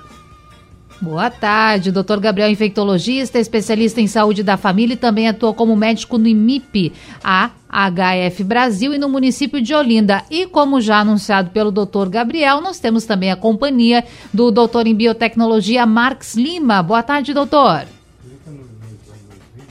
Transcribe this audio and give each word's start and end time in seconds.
Boa 1.01 1.31
tarde, 1.31 1.93
doutor 1.93 2.19
Gabriel, 2.19 2.51
infectologista, 2.51 3.39
especialista 3.39 4.01
em 4.01 4.09
saúde 4.09 4.43
da 4.43 4.57
família 4.57 4.95
e 4.95 4.97
também 4.97 5.29
atua 5.29 5.55
como 5.55 5.77
médico 5.77 6.19
no 6.19 6.27
IMIP, 6.27 6.93
a 7.23 7.53
HF 7.71 8.43
Brasil 8.43 8.93
e 8.93 8.99
no 8.99 9.09
município 9.09 9.63
de 9.63 9.73
Olinda. 9.73 10.25
E 10.29 10.47
como 10.49 10.81
já 10.81 10.99
anunciado 10.99 11.51
pelo 11.51 11.71
doutor 11.71 12.09
Gabriel, 12.09 12.61
nós 12.61 12.81
temos 12.81 13.05
também 13.05 13.31
a 13.31 13.37
companhia 13.37 14.03
do 14.33 14.51
doutor 14.51 14.89
em 14.89 14.95
biotecnologia, 14.95 15.87
Marcos 15.87 16.35
Lima. 16.35 16.83
Boa 16.83 17.05
tarde, 17.05 17.33
doutor. 17.33 17.87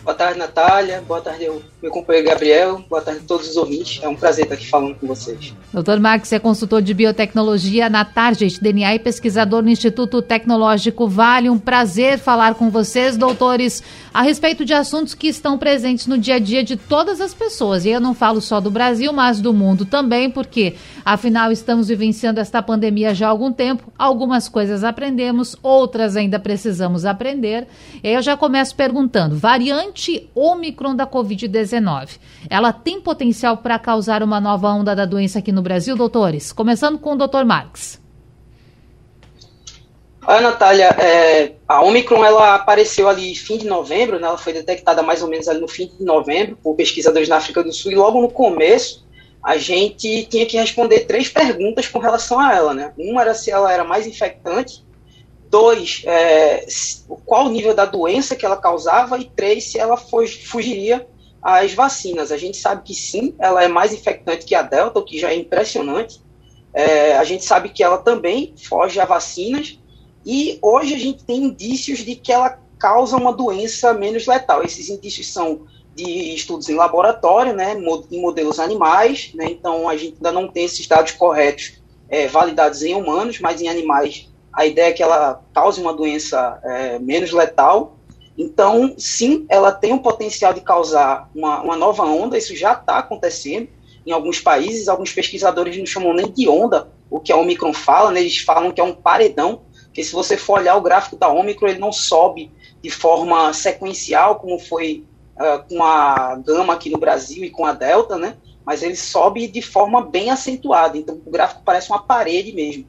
Boa 0.04 0.14
tarde, 0.14 0.38
Natália. 0.38 1.02
Boa 1.08 1.22
tarde, 1.22 1.50
meu 1.82 1.90
companheiro 1.90 2.28
Gabriel. 2.28 2.84
Boa 2.90 3.02
tarde 3.02 3.22
a 3.24 3.28
todos 3.28 3.48
os 3.50 3.56
ouvintes. 3.56 4.04
É 4.04 4.08
um 4.08 4.16
prazer 4.18 4.44
estar 4.44 4.56
aqui 4.56 4.68
falando 4.68 4.96
com 4.96 5.08
vocês. 5.08 5.54
Doutor 5.72 5.98
Marcos 5.98 6.32
é 6.34 6.40
consultor 6.40 6.82
de 6.82 6.94
biotecnologia 6.94 7.90
na 7.90 8.04
Target 8.04 8.62
DNA 8.62 8.96
e 8.96 9.00
pesquisador 9.00 9.62
no 9.62 9.70
Instituto 9.70 10.22
Tecnológico 10.22 11.08
Vale. 11.08 11.50
Um 11.50 11.58
prazer 11.58 12.20
falar 12.20 12.56
com 12.56 12.70
vocês, 12.70 13.16
doutores, 13.16 13.82
a 14.14 14.22
respeito 14.22 14.66
de 14.66 14.74
assuntos 14.74 15.14
que 15.14 15.30
estão 15.30 15.58
presentes 15.58 16.06
no 16.06 16.18
dia 16.18 16.36
a 16.36 16.40
dia 16.40 16.66
de 16.66 16.76
todas 16.76 17.22
as 17.22 17.34
pessoas. 17.34 17.86
E 17.86 17.90
eu 17.90 18.02
não 18.02 18.14
falo 18.14 18.42
só 18.42 18.60
do 18.60 18.70
Brasil, 18.70 19.14
mas 19.14 19.40
do 19.40 19.54
mundo 19.54 19.86
também, 19.86 20.30
porque 20.30 20.76
afinal 21.06 21.50
estamos 21.50 21.88
vivenciando 21.88 22.42
esta 22.42 22.62
pandemia 22.62 23.16
já 23.16 23.28
há 23.28 23.30
algum 23.30 23.54
tempo. 23.54 23.92
Algumas 23.98 24.50
coisas 24.50 24.84
aprendemos, 24.84 25.56
outras 25.64 26.18
ainda 26.18 26.40
precisamos 26.40 27.06
aprender. 27.06 27.68
Eu 28.04 28.22
já 28.22 28.36
começo 28.36 28.76
perguntando: 28.76 29.38
variante 29.38 29.93
variante 29.94 30.30
Ômicron 30.34 30.96
da 30.96 31.06
Covid-19. 31.06 32.20
Ela 32.50 32.74
tem 32.74 33.00
potencial 33.00 33.58
para 33.58 33.78
causar 33.80 34.24
uma 34.24 34.42
nova 34.42 34.70
onda 34.70 34.96
da 34.96 35.06
doença 35.06 35.40
aqui 35.40 35.52
no 35.52 35.62
Brasil, 35.62 35.96
doutores? 35.96 36.52
Começando 36.52 36.98
com 36.98 37.14
o 37.14 37.16
doutor 37.16 37.46
Marx. 37.46 38.02
Olha, 40.26 40.42
Natália, 40.42 40.86
é, 40.86 41.52
a 41.68 41.82
Omicron 41.84 42.24
ela 42.24 42.56
apareceu 42.56 43.10
ali 43.10 43.36
fim 43.36 43.58
de 43.58 43.68
novembro, 43.68 44.18
né, 44.18 44.26
ela 44.26 44.38
foi 44.38 44.54
detectada 44.54 45.04
mais 45.04 45.22
ou 45.22 45.28
menos 45.28 45.50
ali 45.50 45.60
no 45.60 45.68
fim 45.68 45.92
de 46.00 46.06
novembro 46.06 46.58
por 46.64 46.76
pesquisadores 46.76 47.28
na 47.28 47.36
África 47.36 47.62
do 47.62 47.74
Sul, 47.74 47.92
e 47.92 47.96
logo 47.96 48.22
no 48.22 48.30
começo 48.30 49.06
a 49.44 49.58
gente 49.58 50.26
tinha 50.28 50.46
que 50.46 50.56
responder 50.56 51.02
três 51.02 51.28
perguntas 51.28 51.90
com 51.90 52.00
relação 52.00 52.40
a 52.40 52.56
ela. 52.56 52.74
Né? 52.74 52.94
Uma 52.98 53.22
era 53.22 53.34
se 53.34 53.52
ela 53.52 53.70
era 53.70 53.84
mais 53.84 54.08
infectante, 54.08 54.82
Dois, 55.54 56.02
é, 56.08 56.66
qual 57.28 57.46
o 57.46 57.50
nível 57.50 57.76
da 57.76 57.86
doença 57.86 58.36
que 58.36 58.44
ela 58.44 58.58
causava. 58.58 59.20
E 59.20 59.26
três, 59.26 59.66
se 59.66 59.78
ela 59.78 59.96
fugiria 59.96 61.08
às 61.44 61.76
vacinas. 61.76 62.32
A 62.32 62.38
gente 62.38 62.58
sabe 62.58 62.82
que 62.82 62.96
sim, 62.96 63.36
ela 63.38 63.64
é 63.64 63.68
mais 63.68 63.94
infectante 63.94 64.48
que 64.48 64.56
a 64.56 64.64
Delta, 64.64 64.98
o 64.98 65.06
que 65.06 65.20
já 65.20 65.30
é 65.30 65.36
impressionante. 65.36 66.20
É, 66.74 67.18
a 67.18 67.24
gente 67.24 67.46
sabe 67.46 67.70
que 67.70 67.84
ela 67.84 68.00
também 68.00 68.56
foge 68.68 69.00
a 69.00 69.06
vacinas. 69.06 69.78
E 70.26 70.58
hoje 70.60 70.96
a 70.96 70.98
gente 70.98 71.24
tem 71.24 71.44
indícios 71.44 72.00
de 72.00 72.16
que 72.16 72.32
ela 72.32 72.60
causa 72.80 73.16
uma 73.16 73.32
doença 73.32 73.94
menos 73.94 74.26
letal. 74.26 74.64
Esses 74.64 74.90
indícios 74.90 75.32
são 75.32 75.68
de 75.96 76.34
estudos 76.34 76.68
em 76.68 76.74
laboratório, 76.74 77.54
né, 77.54 77.76
em 78.10 78.20
modelos 78.20 78.60
animais, 78.60 79.30
né, 79.36 79.46
então 79.46 79.88
a 79.88 79.96
gente 79.96 80.16
ainda 80.16 80.32
não 80.32 80.48
tem 80.48 80.66
esses 80.66 80.88
dados 80.88 81.12
corretos 81.12 81.74
é, 82.10 82.28
validados 82.28 82.82
em 82.82 82.96
humanos, 82.96 83.40
mas 83.40 83.62
em 83.62 83.68
animais 83.68 84.33
a 84.54 84.66
ideia 84.66 84.90
é 84.90 84.92
que 84.92 85.02
ela 85.02 85.44
cause 85.54 85.82
uma 85.82 85.94
doença 85.94 86.60
é, 86.64 87.00
menos 87.00 87.32
letal. 87.32 87.98
Então, 88.38 88.96
sim, 88.98 89.46
ela 89.50 89.72
tem 89.72 89.94
o 89.94 90.00
potencial 90.00 90.54
de 90.54 90.62
causar 90.62 91.30
uma, 91.36 91.62
uma 91.62 91.76
nova 91.76 92.04
onda, 92.04 92.38
isso 92.38 92.56
já 92.56 92.74
está 92.74 92.98
acontecendo 92.98 93.68
em 94.06 94.12
alguns 94.12 94.40
países. 94.40 94.88
Alguns 94.88 95.12
pesquisadores 95.12 95.78
não 95.78 95.86
chamam 95.86 96.14
nem 96.14 96.32
de 96.32 96.48
onda 96.48 96.90
o 97.10 97.20
que 97.20 97.32
a 97.32 97.38
Omicron 97.38 97.74
fala, 97.74 98.12
né? 98.12 98.22
eles 98.22 98.40
falam 98.40 98.72
que 98.72 98.82
é 98.82 98.84
um 98.84 98.94
paredão, 98.94 99.62
que 99.94 100.04
se 100.04 100.14
você 100.14 100.36
for 100.36 100.60
olhar 100.60 100.76
o 100.76 100.82
gráfico 100.82 101.16
da 101.16 101.30
Omicron, 101.30 101.68
ele 101.68 101.80
não 101.80 101.92
sobe 101.92 102.52
de 102.82 102.90
forma 102.90 103.54
sequencial, 103.54 104.38
como 104.38 104.58
foi 104.58 105.06
uh, 105.38 105.64
com 105.70 105.84
a 105.84 106.36
Gama 106.44 106.74
aqui 106.74 106.90
no 106.90 106.98
Brasil 106.98 107.44
e 107.44 107.52
com 107.52 107.66
a 107.66 107.74
Delta, 107.74 108.18
né? 108.18 108.36
mas 108.66 108.82
ele 108.82 108.96
sobe 108.96 109.48
de 109.48 109.62
forma 109.62 110.02
bem 110.02 110.30
acentuada. 110.32 110.98
Então, 110.98 111.22
o 111.26 111.30
gráfico 111.30 111.62
parece 111.64 111.90
uma 111.90 112.02
parede 112.02 112.54
mesmo. 112.54 112.86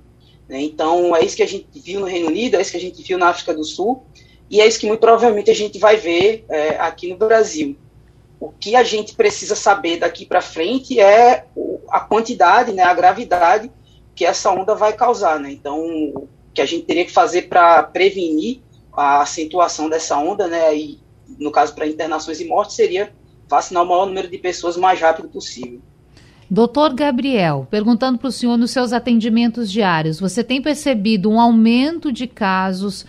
Né? 0.49 0.62
Então, 0.62 1.15
é 1.15 1.25
isso 1.25 1.37
que 1.37 1.43
a 1.43 1.49
gente 1.49 1.66
viu 1.75 2.00
no 2.00 2.06
Reino 2.06 2.28
Unido, 2.28 2.56
é 2.56 2.60
isso 2.60 2.71
que 2.71 2.77
a 2.77 2.81
gente 2.81 3.03
viu 3.03 3.19
na 3.19 3.28
África 3.28 3.55
do 3.55 3.65
Sul, 3.65 4.05
e 4.50 4.60
é 4.60 4.66
isso 4.66 4.78
que 4.78 4.87
muito 4.87 5.00
provavelmente 5.00 5.50
a 5.50 5.55
gente 5.55 5.78
vai 5.78 5.97
ver 5.97 6.44
é, 6.49 6.77
aqui 6.77 7.09
no 7.09 7.16
Brasil. 7.16 7.77
O 8.38 8.50
que 8.50 8.77
a 8.77 8.83
gente 8.83 9.15
precisa 9.15 9.56
saber 9.56 9.99
daqui 9.99 10.27
para 10.27 10.41
frente 10.41 11.00
é 11.00 11.47
a 11.88 12.00
quantidade, 12.00 12.72
né, 12.72 12.83
a 12.83 12.93
gravidade 12.93 13.71
que 14.15 14.25
essa 14.25 14.50
onda 14.50 14.75
vai 14.75 14.93
causar. 14.93 15.41
Né? 15.41 15.50
Então, 15.53 15.81
o 16.15 16.28
que 16.53 16.60
a 16.60 16.66
gente 16.66 16.84
teria 16.84 17.04
que 17.04 17.12
fazer 17.12 17.43
para 17.43 17.83
prevenir 17.83 18.60
a 18.93 19.22
acentuação 19.22 19.88
dessa 19.88 20.16
onda, 20.19 20.47
né, 20.47 20.77
e 20.77 21.00
no 21.38 21.50
caso 21.50 21.75
para 21.75 21.87
internações 21.87 22.41
e 22.41 22.44
mortes, 22.44 22.77
seria 22.77 23.12
vacinar 23.49 23.83
o 23.83 23.87
maior 23.87 24.06
número 24.06 24.28
de 24.28 24.38
pessoas 24.38 24.77
o 24.77 24.81
mais 24.81 25.00
rápido 25.00 25.28
possível. 25.28 25.81
Doutor 26.50 26.94
Gabriel, 26.94 27.66
perguntando 27.71 28.19
para 28.19 28.28
o 28.28 28.32
senhor 28.32 28.59
nos 28.59 28.71
seus 28.71 28.93
atendimentos 28.93 29.71
diários, 29.71 30.21
você 30.21 30.44
tem 30.44 30.60
percebido 30.60 31.31
um 31.31 31.41
aumento 31.41 32.12
de 32.12 32.27
casos? 32.27 33.06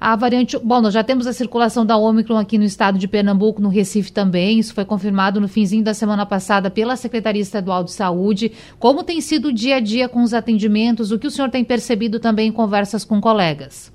A 0.00 0.16
variante. 0.16 0.58
Bom, 0.58 0.82
nós 0.82 0.92
já 0.92 1.02
temos 1.02 1.26
a 1.26 1.32
circulação 1.32 1.86
da 1.86 1.96
Omicron 1.96 2.36
aqui 2.36 2.58
no 2.58 2.64
estado 2.64 2.98
de 2.98 3.08
Pernambuco, 3.08 3.62
no 3.62 3.70
Recife 3.70 4.12
também. 4.12 4.58
Isso 4.58 4.74
foi 4.74 4.84
confirmado 4.84 5.40
no 5.40 5.48
finzinho 5.48 5.82
da 5.82 5.94
semana 5.94 6.26
passada 6.26 6.68
pela 6.68 6.94
Secretaria 6.94 7.40
Estadual 7.40 7.84
de 7.84 7.92
Saúde. 7.92 8.52
Como 8.78 9.02
tem 9.02 9.20
sido 9.22 9.48
o 9.48 9.52
dia 9.52 9.76
a 9.76 9.80
dia 9.80 10.06
com 10.06 10.22
os 10.22 10.34
atendimentos? 10.34 11.10
O 11.10 11.18
que 11.18 11.26
o 11.26 11.30
senhor 11.30 11.48
tem 11.48 11.64
percebido 11.64 12.20
também 12.20 12.48
em 12.48 12.52
conversas 12.52 13.02
com 13.02 13.18
colegas? 13.18 13.90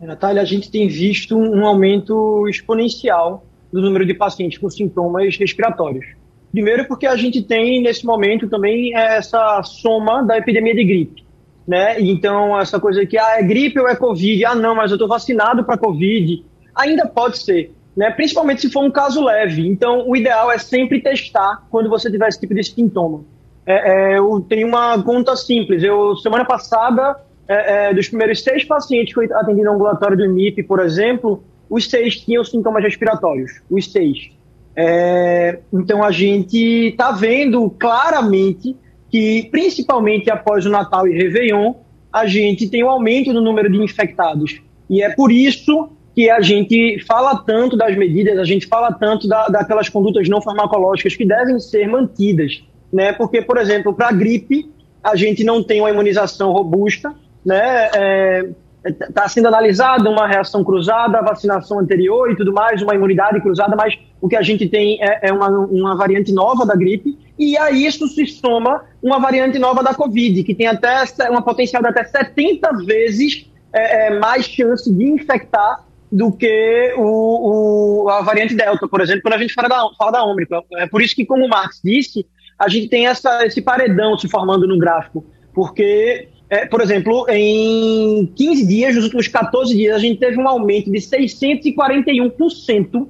Natália, 0.00 0.40
a 0.40 0.44
gente 0.46 0.70
tem 0.70 0.88
visto 0.88 1.36
um 1.36 1.66
aumento 1.66 2.48
exponencial 2.48 3.44
do 3.70 3.82
número 3.82 4.06
de 4.06 4.14
pacientes 4.14 4.58
com 4.58 4.70
sintomas 4.70 5.36
respiratórios. 5.36 6.21
Primeiro 6.52 6.86
porque 6.86 7.06
a 7.06 7.16
gente 7.16 7.42
tem, 7.42 7.80
nesse 7.82 8.04
momento, 8.04 8.46
também 8.46 8.94
essa 8.94 9.62
soma 9.62 10.22
da 10.22 10.36
epidemia 10.36 10.74
de 10.74 10.84
gripe. 10.84 11.24
Né? 11.66 11.98
Então, 12.00 12.58
essa 12.60 12.78
coisa 12.78 13.06
que 13.06 13.16
ah, 13.16 13.38
é 13.38 13.42
gripe 13.42 13.80
ou 13.80 13.88
é 13.88 13.96
Covid, 13.96 14.44
ah, 14.44 14.54
não, 14.54 14.74
mas 14.74 14.90
eu 14.90 14.96
estou 14.96 15.08
vacinado 15.08 15.64
para 15.64 15.78
Covid, 15.78 16.44
ainda 16.74 17.06
pode 17.06 17.38
ser, 17.38 17.72
né? 17.96 18.10
principalmente 18.10 18.60
se 18.60 18.70
for 18.70 18.84
um 18.84 18.90
caso 18.90 19.24
leve. 19.24 19.66
Então, 19.66 20.06
o 20.06 20.14
ideal 20.14 20.52
é 20.52 20.58
sempre 20.58 21.00
testar 21.00 21.66
quando 21.70 21.88
você 21.88 22.10
tiver 22.10 22.28
esse 22.28 22.40
tipo 22.40 22.54
de 22.54 22.62
sintoma. 22.64 23.24
É, 23.64 24.14
é, 24.14 24.18
eu 24.18 24.44
tenho 24.46 24.66
uma 24.68 25.02
conta 25.02 25.34
simples. 25.36 25.82
Eu, 25.82 26.16
semana 26.16 26.44
passada, 26.44 27.16
é, 27.48 27.90
é 27.90 27.94
dos 27.94 28.08
primeiros 28.08 28.42
seis 28.42 28.64
pacientes 28.64 29.14
que 29.14 29.20
eu 29.20 29.38
atendi 29.38 29.62
no 29.62 29.72
ambulatório 29.72 30.16
do 30.16 30.24
IMIP, 30.24 30.64
por 30.64 30.80
exemplo, 30.80 31.42
os 31.70 31.88
seis 31.88 32.20
tinham 32.20 32.44
sintomas 32.44 32.82
respiratórios. 32.82 33.62
Os 33.70 33.90
seis. 33.90 34.32
É, 34.74 35.58
então 35.72 36.02
a 36.02 36.10
gente 36.10 36.88
está 36.88 37.12
vendo 37.12 37.68
claramente 37.70 38.76
que, 39.10 39.48
principalmente 39.50 40.30
após 40.30 40.64
o 40.64 40.70
Natal 40.70 41.06
e 41.06 41.16
Réveillon, 41.16 41.74
a 42.12 42.26
gente 42.26 42.68
tem 42.68 42.82
um 42.82 42.90
aumento 42.90 43.32
no 43.32 43.40
número 43.40 43.70
de 43.70 43.82
infectados. 43.82 44.60
E 44.88 45.02
é 45.02 45.10
por 45.10 45.30
isso 45.30 45.90
que 46.14 46.28
a 46.28 46.40
gente 46.40 47.02
fala 47.06 47.36
tanto 47.36 47.76
das 47.76 47.96
medidas, 47.96 48.38
a 48.38 48.44
gente 48.44 48.66
fala 48.66 48.92
tanto 48.92 49.26
da, 49.26 49.48
daquelas 49.48 49.88
condutas 49.88 50.28
não 50.28 50.42
farmacológicas 50.42 51.16
que 51.16 51.24
devem 51.24 51.58
ser 51.58 51.86
mantidas. 51.88 52.62
Né? 52.92 53.12
Porque, 53.12 53.40
por 53.40 53.56
exemplo, 53.56 53.94
para 53.94 54.08
a 54.08 54.12
gripe, 54.12 54.70
a 55.02 55.16
gente 55.16 55.42
não 55.42 55.62
tem 55.62 55.80
uma 55.80 55.90
imunização 55.90 56.52
robusta, 56.52 57.14
né? 57.44 57.90
É, 57.94 58.48
está 58.84 59.28
sendo 59.28 59.48
analisada 59.48 60.08
uma 60.08 60.26
reação 60.26 60.62
cruzada, 60.62 61.22
vacinação 61.22 61.78
anterior 61.78 62.30
e 62.30 62.36
tudo 62.36 62.52
mais, 62.52 62.82
uma 62.82 62.94
imunidade 62.94 63.40
cruzada, 63.40 63.74
mas 63.76 63.98
o 64.22 64.28
que 64.28 64.36
a 64.36 64.42
gente 64.42 64.68
tem 64.68 65.02
é, 65.02 65.28
é 65.28 65.32
uma, 65.32 65.48
uma, 65.48 65.96
variante 65.96 66.32
nova 66.32 66.64
da 66.64 66.76
gripe, 66.76 67.18
e 67.36 67.58
a 67.58 67.72
isso 67.72 68.06
se 68.06 68.24
soma 68.24 68.84
uma 69.02 69.18
variante 69.18 69.58
nova 69.58 69.82
da 69.82 69.92
Covid, 69.92 70.44
que 70.44 70.54
tem 70.54 70.68
até 70.68 71.02
uma 71.28 71.42
potencial 71.42 71.82
de 71.82 71.88
até 71.88 72.04
70 72.04 72.84
vezes 72.86 73.50
é, 73.72 74.06
é, 74.06 74.20
mais 74.20 74.46
chance 74.46 74.88
de 74.94 75.04
infectar 75.04 75.84
do 76.10 76.30
que 76.30 76.94
o, 76.96 78.04
o, 78.04 78.08
a 78.10 78.22
variante 78.22 78.54
Delta, 78.54 78.86
por 78.86 79.00
exemplo, 79.00 79.22
quando 79.22 79.34
a 79.34 79.38
gente 79.38 79.54
fala 79.54 79.68
da, 79.68 79.88
fala 79.98 80.12
da 80.12 80.24
Ômicron. 80.24 80.62
É 80.74 80.86
por 80.86 81.02
isso 81.02 81.16
que, 81.16 81.26
como 81.26 81.44
o 81.44 81.48
Marx 81.48 81.80
disse, 81.82 82.24
a 82.56 82.68
gente 82.68 82.88
tem 82.88 83.08
essa, 83.08 83.44
esse 83.44 83.60
paredão 83.60 84.16
se 84.16 84.28
formando 84.28 84.68
no 84.68 84.78
gráfico, 84.78 85.26
porque 85.52 86.28
é, 86.48 86.64
por 86.66 86.80
exemplo, 86.80 87.26
em 87.28 88.26
15 88.36 88.66
dias, 88.66 88.94
nos 88.94 89.02
últimos 89.04 89.26
14 89.26 89.74
dias, 89.74 89.96
a 89.96 89.98
gente 89.98 90.20
teve 90.20 90.38
um 90.38 90.46
aumento 90.46 90.92
de 90.92 90.98
641%, 90.98 93.08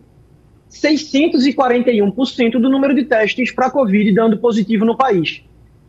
641% 0.72 2.52
do 2.52 2.70
número 2.70 2.94
de 2.94 3.04
testes 3.04 3.52
para 3.52 3.70
Covid 3.70 4.12
dando 4.12 4.38
positivo 4.38 4.84
no 4.84 4.96
país. 4.96 5.42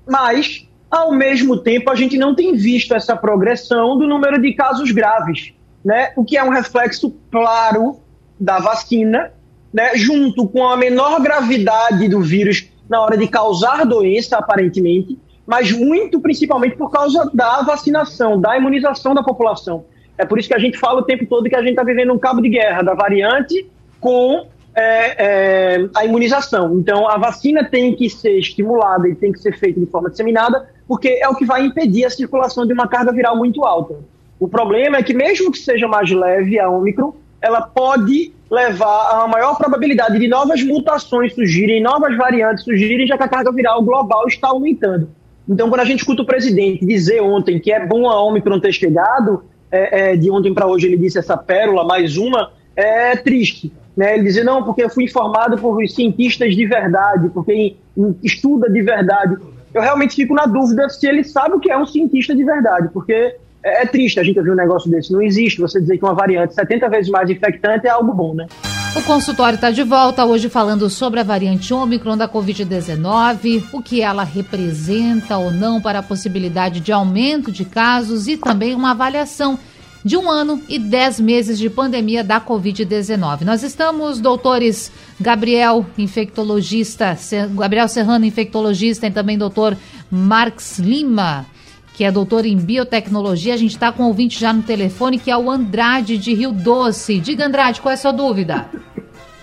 Mas, 0.05 0.67
ao 0.91 1.13
mesmo 1.13 1.57
tempo, 1.57 1.89
a 1.89 1.95
gente 1.95 2.17
não 2.17 2.35
tem 2.35 2.55
visto 2.55 2.93
essa 2.93 3.15
progressão 3.15 3.97
do 3.97 4.07
número 4.07 4.41
de 4.41 4.53
casos 4.53 4.91
graves, 4.91 5.53
né? 5.83 6.11
o 6.15 6.25
que 6.25 6.37
é 6.37 6.43
um 6.43 6.49
reflexo 6.49 7.15
claro 7.31 7.99
da 8.39 8.59
vacina, 8.59 9.31
né? 9.73 9.95
junto 9.95 10.47
com 10.47 10.67
a 10.67 10.75
menor 10.75 11.21
gravidade 11.21 12.09
do 12.09 12.21
vírus 12.21 12.67
na 12.89 13.01
hora 13.01 13.17
de 13.17 13.27
causar 13.27 13.85
doença, 13.85 14.37
aparentemente, 14.37 15.17
mas 15.47 15.71
muito 15.71 16.19
principalmente 16.19 16.75
por 16.75 16.91
causa 16.91 17.29
da 17.33 17.61
vacinação, 17.61 18.39
da 18.39 18.57
imunização 18.57 19.13
da 19.13 19.23
população. 19.23 19.85
É 20.17 20.25
por 20.25 20.37
isso 20.37 20.47
que 20.47 20.53
a 20.53 20.59
gente 20.59 20.77
fala 20.77 20.99
o 20.99 21.03
tempo 21.03 21.25
todo 21.25 21.49
que 21.49 21.55
a 21.55 21.61
gente 21.61 21.71
está 21.71 21.83
vivendo 21.83 22.13
um 22.13 22.19
cabo 22.19 22.41
de 22.41 22.49
guerra 22.49 22.81
da 22.81 22.93
variante 22.93 23.65
com 23.99 24.45
é, 24.75 25.75
é, 25.75 25.89
a 25.95 26.05
imunização. 26.05 26.77
Então, 26.77 27.07
a 27.07 27.17
vacina 27.17 27.63
tem 27.63 27.95
que 27.95 28.09
ser 28.09 28.37
estimulada 28.37 29.07
e 29.07 29.15
tem 29.15 29.31
que 29.31 29.39
ser 29.39 29.57
feita 29.57 29.79
de 29.79 29.85
forma 29.85 30.09
disseminada, 30.09 30.67
porque 30.87 31.19
é 31.21 31.27
o 31.29 31.35
que 31.35 31.45
vai 31.45 31.65
impedir 31.65 32.05
a 32.05 32.09
circulação 32.09 32.65
de 32.65 32.73
uma 32.73 32.87
carga 32.87 33.11
viral 33.11 33.37
muito 33.37 33.63
alta. 33.63 33.95
O 34.39 34.47
problema 34.47 34.97
é 34.97 35.03
que, 35.03 35.13
mesmo 35.13 35.51
que 35.51 35.59
seja 35.59 35.87
mais 35.87 36.09
leve 36.11 36.59
a 36.59 36.69
Omicron, 36.69 37.13
ela 37.41 37.61
pode 37.61 38.33
levar 38.49 39.23
a 39.23 39.27
maior 39.27 39.57
probabilidade 39.57 40.19
de 40.19 40.27
novas 40.27 40.63
mutações 40.63 41.33
surgirem, 41.33 41.81
novas 41.81 42.15
variantes 42.15 42.63
surgirem, 42.63 43.07
já 43.07 43.17
que 43.17 43.23
a 43.23 43.27
carga 43.27 43.51
viral 43.51 43.81
global 43.83 44.27
está 44.27 44.49
aumentando. 44.49 45.09
Então, 45.47 45.69
quando 45.69 45.81
a 45.81 45.85
gente 45.85 45.99
escuta 45.99 46.21
o 46.21 46.25
presidente 46.25 46.85
dizer 46.85 47.21
ontem 47.21 47.59
que 47.59 47.71
é 47.71 47.85
bom 47.85 48.07
a 48.09 48.23
Omicron 48.23 48.59
ter 48.59 48.71
chegado, 48.71 49.43
é, 49.71 50.11
é, 50.11 50.15
de 50.15 50.29
ontem 50.31 50.53
para 50.53 50.67
hoje 50.67 50.87
ele 50.87 50.97
disse 50.97 51.17
essa 51.17 51.35
pérola, 51.35 51.83
mais 51.83 52.15
uma, 52.15 52.51
é 52.75 53.15
triste. 53.15 53.73
Né? 53.95 54.15
Ele 54.15 54.23
dizer, 54.23 54.43
não, 54.43 54.63
porque 54.63 54.83
eu 54.83 54.89
fui 54.89 55.05
informado 55.05 55.57
por 55.57 55.85
cientistas 55.87 56.55
de 56.55 56.65
verdade, 56.65 57.29
porque 57.29 57.75
estuda 58.23 58.69
de 58.69 58.81
verdade. 58.81 59.37
Eu 59.73 59.81
realmente 59.81 60.15
fico 60.15 60.33
na 60.33 60.45
dúvida 60.45 60.87
se 60.89 61.07
ele 61.07 61.23
sabe 61.23 61.55
o 61.55 61.59
que 61.59 61.71
é 61.71 61.77
um 61.77 61.85
cientista 61.85 62.35
de 62.35 62.43
verdade, 62.43 62.89
porque 62.93 63.35
é, 63.63 63.83
é 63.83 63.85
triste 63.85 64.19
a 64.19 64.23
gente 64.23 64.37
ouvir 64.37 64.51
um 64.51 64.55
negócio 64.55 64.89
desse. 64.89 65.11
Não 65.11 65.21
existe 65.21 65.61
você 65.61 65.79
dizer 65.79 65.97
que 65.97 66.03
uma 66.03 66.13
variante 66.13 66.53
70 66.53 66.89
vezes 66.89 67.09
mais 67.09 67.29
infectante 67.29 67.87
é 67.87 67.89
algo 67.89 68.13
bom, 68.13 68.33
né? 68.33 68.47
O 68.95 69.01
consultório 69.01 69.55
está 69.55 69.71
de 69.71 69.81
volta 69.81 70.23
hoje 70.23 70.49
falando 70.49 70.87
sobre 70.87 71.19
a 71.19 71.23
variante 71.23 71.73
Ômicron 71.73 72.15
da 72.15 72.29
Covid-19, 72.29 73.63
o 73.73 73.81
que 73.81 74.01
ela 74.01 74.23
representa 74.23 75.35
ou 75.37 75.49
não 75.49 75.81
para 75.81 75.99
a 75.99 76.03
possibilidade 76.03 76.79
de 76.79 76.91
aumento 76.91 77.51
de 77.51 77.65
casos 77.65 78.27
e 78.27 78.37
também 78.37 78.75
uma 78.75 78.91
avaliação 78.91 79.57
de 80.03 80.17
um 80.17 80.29
ano 80.29 80.61
e 80.67 80.77
dez 80.77 81.19
meses 81.19 81.57
de 81.57 81.69
pandemia 81.69 82.23
da 82.23 82.41
Covid-19. 82.41 83.41
Nós 83.41 83.63
estamos, 83.63 84.19
doutores 84.19 84.91
Gabriel, 85.19 85.85
infectologista, 85.97 87.15
Gabriel 87.51 87.87
Serrano, 87.87 88.25
infectologista, 88.25 89.07
e 89.07 89.11
também 89.11 89.37
doutor 89.37 89.77
Marx 90.11 90.77
Lima, 90.77 91.45
que 91.93 92.03
é 92.03 92.11
doutor 92.11 92.45
em 92.45 92.57
biotecnologia. 92.57 93.53
A 93.53 93.57
gente 93.57 93.71
está 93.71 93.91
com 93.91 94.03
um 94.03 94.07
ouvinte 94.07 94.39
já 94.39 94.51
no 94.51 94.63
telefone, 94.63 95.17
que 95.17 95.31
é 95.31 95.37
o 95.37 95.49
Andrade 95.49 96.17
de 96.17 96.33
Rio 96.33 96.51
Doce. 96.51 97.19
Diga, 97.19 97.45
Andrade, 97.45 97.79
qual 97.79 97.91
é 97.91 97.95
a 97.95 97.97
sua 97.97 98.11
dúvida? 98.11 98.65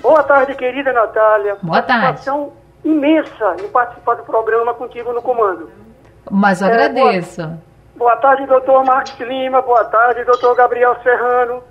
Boa 0.02 0.22
tarde, 0.22 0.54
querida 0.54 0.92
Natália. 0.92 1.56
Boa 1.62 1.82
tarde. 1.82 2.22
imensa 2.84 3.56
em 3.62 3.68
participar 3.68 4.14
do 4.16 4.24
programa 4.24 4.74
contigo 4.74 5.12
no 5.12 5.22
comando. 5.22 5.70
Mas 6.30 6.60
eu 6.60 6.68
é, 6.68 6.72
agradeço. 6.72 7.42
Boa, 7.42 7.69
boa, 8.00 8.17
tarde, 8.17 8.47
doutor 8.47 8.82
Marcos 8.82 9.20
Lima. 9.20 9.61
Boa 9.61 9.85
tarde, 9.85 10.25
doutor 10.25 10.56
Gabriel 10.56 10.97
Serrano. 11.02 11.62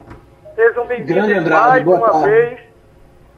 Sejam 0.54 0.86
bem-vindos 0.86 1.44
mais 1.50 1.88
uma 1.88 2.12
tarde. 2.12 2.30
vez. 2.30 2.60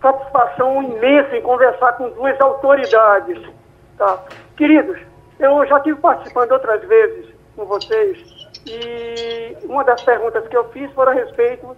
Satisfação 0.01 0.83
imensa 0.83 1.37
em 1.37 1.41
conversar 1.41 1.93
com 1.93 2.09
duas 2.09 2.39
autoridades. 2.41 3.41
Tá? 3.97 4.21
Queridos, 4.57 4.99
eu 5.39 5.65
já 5.67 5.77
estive 5.77 6.01
participando 6.01 6.51
outras 6.51 6.83
vezes 6.85 7.33
com 7.55 7.63
vocês 7.63 8.17
e 8.67 9.57
uma 9.63 9.85
das 9.85 10.01
perguntas 10.03 10.45
que 10.49 10.57
eu 10.57 10.67
fiz 10.71 10.91
foi 10.91 11.07
a 11.07 11.13
respeito, 11.13 11.77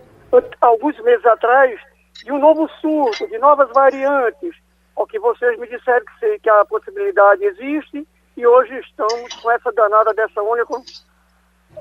alguns 0.61 0.99
meses 1.03 1.25
atrás, 1.27 1.79
de 2.25 2.31
um 2.31 2.39
novo 2.39 2.67
surto, 2.81 3.27
de 3.27 3.37
novas 3.37 3.69
variantes, 3.71 4.55
o 4.95 5.05
que 5.05 5.19
vocês 5.19 5.59
me 5.59 5.67
disseram 5.67 6.03
que, 6.19 6.39
que 6.39 6.49
a 6.49 6.65
possibilidade 6.65 7.45
existe 7.45 8.07
e 8.35 8.45
hoje 8.45 8.77
estamos 8.79 9.33
com 9.35 9.51
essa 9.51 9.71
danada 9.71 10.13
dessa 10.13 10.41
única 10.41 10.81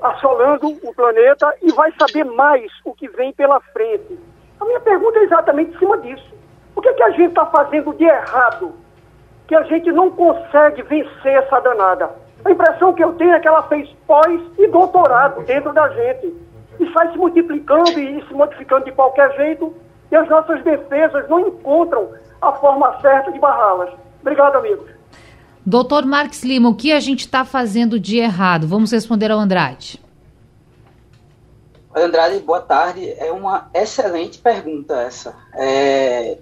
assolando 0.01 0.67
o 0.83 0.93
planeta 0.93 1.53
e 1.61 1.71
vai 1.71 1.91
saber 1.99 2.23
mais 2.23 2.71
o 2.83 2.93
que 2.93 3.07
vem 3.09 3.31
pela 3.33 3.59
frente. 3.59 4.19
A 4.59 4.65
minha 4.65 4.79
pergunta 4.79 5.19
é 5.19 5.23
exatamente 5.23 5.75
em 5.75 5.79
cima 5.79 5.97
disso. 5.99 6.33
O 6.75 6.81
que, 6.81 6.89
é 6.89 6.93
que 6.93 7.03
a 7.03 7.11
gente 7.11 7.29
está 7.29 7.45
fazendo 7.45 7.93
de 7.93 8.03
errado 8.03 8.73
que 9.47 9.55
a 9.55 9.63
gente 9.63 9.91
não 9.91 10.09
consegue 10.09 10.81
vencer 10.83 11.33
essa 11.33 11.59
danada. 11.59 12.09
A 12.45 12.51
impressão 12.51 12.93
que 12.93 13.03
eu 13.03 13.13
tenho 13.13 13.33
é 13.33 13.39
que 13.39 13.47
ela 13.47 13.63
fez 13.63 13.89
pós 14.07 14.41
e 14.57 14.67
doutorado 14.67 15.43
dentro 15.43 15.73
da 15.73 15.89
gente. 15.89 16.33
E 16.79 16.91
sai 16.91 17.11
se 17.11 17.17
multiplicando 17.17 17.99
e 17.99 18.25
se 18.25 18.33
modificando 18.33 18.85
de 18.85 18.91
qualquer 18.91 19.31
jeito, 19.35 19.73
e 20.11 20.15
as 20.15 20.27
nossas 20.27 20.63
defesas 20.63 21.27
não 21.29 21.39
encontram 21.39 22.13
a 22.41 22.51
forma 22.53 22.99
certa 22.99 23.31
de 23.31 23.39
barrá-las. 23.39 23.93
Obrigado, 24.21 24.57
amigos. 24.57 24.89
Doutor 25.65 26.05
Marques 26.05 26.43
Lima, 26.43 26.67
o 26.67 26.75
que 26.75 26.91
a 26.91 26.99
gente 26.99 27.21
está 27.21 27.45
fazendo 27.45 27.97
de 27.97 28.17
errado? 28.17 28.67
Vamos 28.67 28.91
responder 28.91 29.31
ao 29.31 29.39
Andrade. 29.39 29.97
Andrade, 31.95 32.39
boa 32.39 32.59
tarde. 32.59 33.09
É 33.17 33.31
uma 33.31 33.69
excelente 33.73 34.39
pergunta 34.39 34.99
essa. 34.99 35.33
É, 35.53 36.37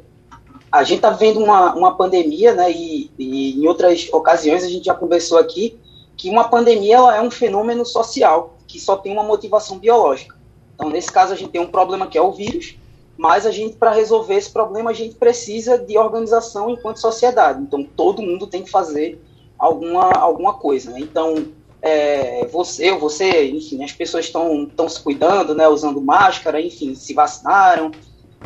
a 0.72 0.84
gente 0.84 0.98
está 0.98 1.12
vendo 1.12 1.40
uma, 1.40 1.76
uma 1.76 1.96
pandemia, 1.96 2.56
né, 2.56 2.72
e, 2.72 3.12
e, 3.20 3.62
em 3.62 3.68
outras 3.68 4.10
ocasiões 4.12 4.64
a 4.64 4.70
gente 4.70 4.86
já 4.86 4.94
conversou 4.96 5.38
aqui, 5.38 5.78
que 6.18 6.30
uma 6.30 6.46
pandemia 6.46 6.96
ela 6.96 7.16
é 7.16 7.22
um 7.22 7.30
fenômeno 7.30 7.86
social, 7.86 8.58
que 8.66 8.80
só 8.80 8.96
tem 8.96 9.14
uma 9.14 9.24
motivação 9.24 9.78
biológica. 9.78 10.36
Então, 10.74 10.90
nesse 10.90 11.12
caso, 11.12 11.32
a 11.34 11.36
gente 11.36 11.52
tem 11.52 11.62
um 11.62 11.68
problema 11.68 12.08
que 12.08 12.18
é 12.18 12.22
o 12.22 12.32
vírus, 12.32 12.76
mas 13.18 13.46
a 13.46 13.52
gente, 13.52 13.76
para 13.76 13.92
resolver 13.92 14.36
esse 14.36 14.50
problema, 14.50 14.90
a 14.90 14.94
gente 14.94 15.16
precisa 15.16 15.78
de 15.78 15.98
organização 15.98 16.70
enquanto 16.70 16.98
sociedade. 16.98 17.62
Então, 17.62 17.84
todo 17.84 18.22
mundo 18.22 18.48
tem 18.48 18.64
que 18.64 18.72
fazer 18.72 19.22
alguma, 19.58 20.12
alguma 20.14 20.54
coisa. 20.54 20.92
Né? 20.92 21.00
Então, 21.02 21.48
é, 21.82 22.48
você, 22.48 22.92
você, 22.94 23.50
enfim, 23.50 23.84
as 23.84 23.92
pessoas 23.92 24.26
estão 24.26 24.90
se 24.90 25.02
cuidando, 25.02 25.54
né, 25.54 25.68
usando 25.68 26.02
máscara, 26.02 26.62
enfim, 26.62 26.96
se 26.96 27.14
vacinaram, 27.14 27.92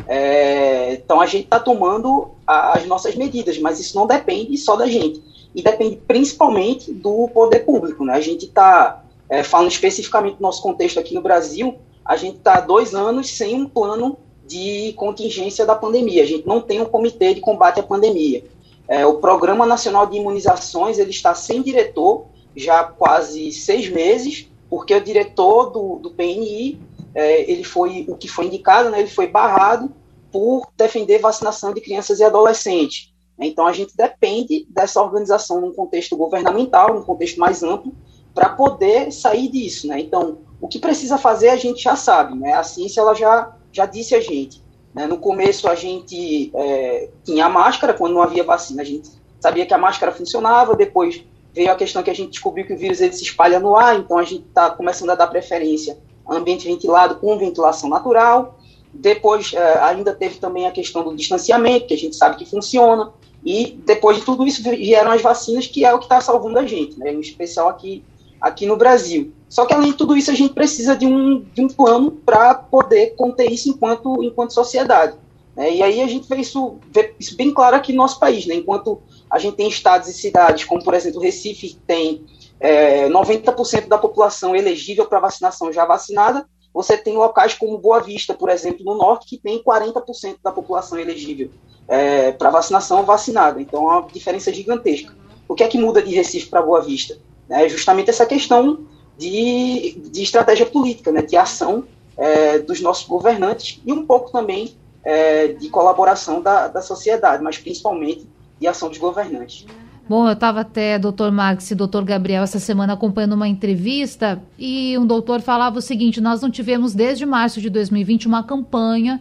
é, 0.06 0.94
então 0.94 1.20
a 1.20 1.26
gente 1.26 1.44
está 1.44 1.58
tomando 1.58 2.30
a, 2.46 2.76
as 2.76 2.86
nossas 2.86 3.14
medidas, 3.14 3.58
mas 3.58 3.80
isso 3.80 3.96
não 3.96 4.06
depende 4.06 4.56
só 4.58 4.76
da 4.76 4.86
gente. 4.86 5.22
E 5.54 5.62
depende 5.62 5.96
principalmente 5.96 6.92
do 6.92 7.28
poder 7.28 7.60
público. 7.60 8.04
Né? 8.04 8.14
A 8.14 8.20
gente 8.20 8.44
está, 8.44 9.04
é, 9.28 9.42
falando 9.42 9.70
especificamente 9.70 10.36
do 10.36 10.42
nosso 10.42 10.62
contexto 10.62 11.00
aqui 11.00 11.14
no 11.14 11.22
Brasil, 11.22 11.76
a 12.04 12.16
gente 12.16 12.36
está 12.36 12.60
dois 12.60 12.94
anos 12.94 13.30
sem 13.30 13.54
um 13.54 13.68
plano 13.68 14.18
de 14.46 14.92
contingência 14.94 15.66
da 15.66 15.74
pandemia. 15.74 16.22
A 16.22 16.26
gente 16.26 16.46
não 16.46 16.60
tem 16.60 16.80
um 16.80 16.86
comitê 16.86 17.34
de 17.34 17.40
combate 17.40 17.80
à 17.80 17.82
pandemia. 17.82 18.44
É, 18.88 19.04
o 19.04 19.14
Programa 19.18 19.66
Nacional 19.66 20.06
de 20.06 20.16
Imunizações 20.16 20.98
ele 20.98 21.10
está 21.10 21.34
sem 21.34 21.62
diretor 21.62 22.26
já 22.54 22.80
há 22.80 22.84
quase 22.84 23.52
seis 23.52 23.88
meses, 23.88 24.48
porque 24.70 24.94
o 24.94 25.00
diretor 25.00 25.70
do, 25.70 25.98
do 25.98 26.10
PNI 26.10 26.80
é, 27.14 27.50
ele 27.50 27.64
foi 27.64 28.06
o 28.08 28.16
que 28.16 28.28
foi 28.28 28.46
indicado, 28.46 28.90
né, 28.90 29.00
ele 29.00 29.08
foi 29.08 29.26
barrado 29.26 29.90
por 30.30 30.68
defender 30.76 31.18
vacinação 31.18 31.72
de 31.72 31.80
crianças 31.80 32.20
e 32.20 32.24
adolescentes. 32.24 33.12
Então 33.38 33.66
a 33.66 33.72
gente 33.72 33.96
depende 33.96 34.66
dessa 34.70 35.02
organização 35.02 35.60
num 35.60 35.72
contexto 35.72 36.16
governamental, 36.16 36.94
num 36.94 37.02
contexto 37.02 37.38
mais 37.38 37.62
amplo, 37.62 37.92
para 38.34 38.50
poder 38.50 39.10
sair 39.10 39.48
disso, 39.48 39.88
né? 39.88 39.98
Então, 39.98 40.38
o 40.60 40.68
que 40.68 40.78
precisa 40.78 41.16
fazer 41.16 41.48
a 41.48 41.56
gente 41.56 41.82
já 41.82 41.96
sabe, 41.96 42.38
né? 42.38 42.52
A 42.52 42.62
ciência 42.62 43.00
ela 43.00 43.14
já, 43.14 43.56
já 43.76 43.86
disse 43.86 44.14
a 44.14 44.20
gente. 44.20 44.62
Né? 44.94 45.06
No 45.06 45.18
começo 45.18 45.68
a 45.68 45.74
gente 45.74 46.50
é, 46.54 47.10
tinha 47.22 47.46
a 47.46 47.48
máscara, 47.48 47.92
quando 47.92 48.14
não 48.14 48.22
havia 48.22 48.42
vacina, 48.42 48.82
a 48.82 48.84
gente 48.84 49.10
sabia 49.38 49.66
que 49.66 49.74
a 49.74 49.78
máscara 49.78 50.10
funcionava, 50.12 50.74
depois 50.74 51.22
veio 51.54 51.70
a 51.70 51.76
questão 51.76 52.02
que 52.02 52.10
a 52.10 52.14
gente 52.14 52.30
descobriu 52.30 52.66
que 52.66 52.72
o 52.72 52.78
vírus 52.78 53.00
ele 53.00 53.12
se 53.12 53.22
espalha 53.22 53.60
no 53.60 53.76
ar, 53.76 53.98
então 53.98 54.18
a 54.18 54.24
gente 54.24 54.46
está 54.46 54.70
começando 54.70 55.10
a 55.10 55.14
dar 55.14 55.26
preferência 55.26 55.98
a 56.26 56.34
ambiente 56.34 56.66
ventilado 56.66 57.16
com 57.16 57.38
ventilação 57.38 57.88
natural. 57.88 58.58
Depois 58.92 59.52
é, 59.52 59.78
ainda 59.80 60.14
teve 60.14 60.38
também 60.38 60.66
a 60.66 60.72
questão 60.72 61.04
do 61.04 61.14
distanciamento, 61.14 61.86
que 61.86 61.94
a 61.94 61.98
gente 61.98 62.16
sabe 62.16 62.36
que 62.36 62.46
funciona. 62.46 63.12
E 63.44 63.78
depois 63.84 64.16
de 64.16 64.24
tudo 64.24 64.46
isso 64.46 64.62
vieram 64.62 65.12
as 65.12 65.22
vacinas, 65.22 65.66
que 65.66 65.84
é 65.84 65.94
o 65.94 65.98
que 65.98 66.06
está 66.06 66.20
salvando 66.20 66.58
a 66.58 66.66
gente, 66.66 66.98
né? 66.98 67.12
em 67.12 67.20
especial 67.20 67.68
aqui 67.68 68.02
aqui 68.40 68.66
no 68.66 68.76
Brasil. 68.76 69.32
Só 69.48 69.64
que, 69.64 69.72
além 69.72 69.92
de 69.92 69.96
tudo 69.96 70.16
isso, 70.16 70.30
a 70.30 70.34
gente 70.34 70.54
precisa 70.54 70.96
de 70.96 71.06
um, 71.06 71.40
de 71.40 71.62
um 71.62 71.68
plano 71.68 72.10
para 72.10 72.54
poder 72.54 73.14
conter 73.16 73.50
isso 73.50 73.68
enquanto, 73.68 74.22
enquanto 74.22 74.52
sociedade. 74.52 75.16
Né? 75.54 75.76
E 75.76 75.82
aí 75.82 76.02
a 76.02 76.06
gente 76.06 76.28
vê 76.28 76.36
isso, 76.36 76.78
vê 76.92 77.14
isso 77.18 77.36
bem 77.36 77.52
claro 77.52 77.76
aqui 77.76 77.92
no 77.92 77.98
nosso 77.98 78.18
país. 78.18 78.46
Né? 78.46 78.56
Enquanto 78.56 79.00
a 79.30 79.38
gente 79.38 79.56
tem 79.56 79.68
estados 79.68 80.08
e 80.08 80.12
cidades, 80.12 80.64
como, 80.64 80.82
por 80.82 80.94
exemplo, 80.94 81.20
Recife, 81.20 81.70
que 81.70 81.76
tem 81.86 82.26
é, 82.60 83.08
90% 83.08 83.88
da 83.88 83.98
população 83.98 84.54
elegível 84.54 85.06
para 85.06 85.20
vacinação 85.20 85.72
já 85.72 85.84
vacinada, 85.84 86.46
você 86.74 86.96
tem 86.96 87.16
locais 87.16 87.54
como 87.54 87.78
Boa 87.78 88.00
Vista, 88.00 88.34
por 88.34 88.50
exemplo, 88.50 88.84
no 88.84 88.94
norte, 88.94 89.26
que 89.26 89.38
tem 89.38 89.62
40% 89.62 90.36
da 90.42 90.52
população 90.52 90.98
elegível 90.98 91.50
é, 91.88 92.32
para 92.32 92.50
vacinação 92.50 93.02
vacinada. 93.02 93.60
Então, 93.62 93.90
é 93.90 93.98
uma 93.98 94.08
diferença 94.08 94.52
gigantesca. 94.52 95.14
O 95.48 95.54
que 95.54 95.62
é 95.62 95.68
que 95.68 95.78
muda 95.78 96.02
de 96.02 96.14
Recife 96.14 96.48
para 96.48 96.60
Boa 96.60 96.82
Vista? 96.82 97.16
É 97.48 97.68
justamente 97.68 98.10
essa 98.10 98.26
questão 98.26 98.86
de, 99.18 99.98
de 100.10 100.22
estratégia 100.22 100.66
política, 100.66 101.10
né, 101.10 101.22
de 101.22 101.36
ação 101.36 101.84
é, 102.16 102.58
dos 102.58 102.80
nossos 102.80 103.06
governantes 103.06 103.80
e 103.84 103.92
um 103.92 104.04
pouco 104.06 104.30
também 104.30 104.74
é, 105.04 105.48
de 105.48 105.68
colaboração 105.68 106.40
da, 106.40 106.68
da 106.68 106.82
sociedade, 106.82 107.42
mas 107.42 107.58
principalmente 107.58 108.26
de 108.58 108.66
ação 108.66 108.88
dos 108.88 108.98
governantes. 108.98 109.66
Bom, 110.08 110.26
eu 110.26 110.34
estava 110.34 110.60
até, 110.60 110.98
doutor 110.98 111.32
Marx 111.32 111.70
e 111.70 111.74
doutor 111.74 112.04
Gabriel, 112.04 112.44
essa 112.44 112.60
semana 112.60 112.92
acompanhando 112.92 113.32
uma 113.32 113.48
entrevista 113.48 114.40
e 114.56 114.96
um 114.96 115.04
doutor 115.04 115.40
falava 115.40 115.78
o 115.78 115.82
seguinte: 115.82 116.20
nós 116.20 116.40
não 116.40 116.50
tivemos 116.50 116.94
desde 116.94 117.26
março 117.26 117.60
de 117.60 117.68
2020 117.68 118.26
uma 118.26 118.44
campanha 118.44 119.20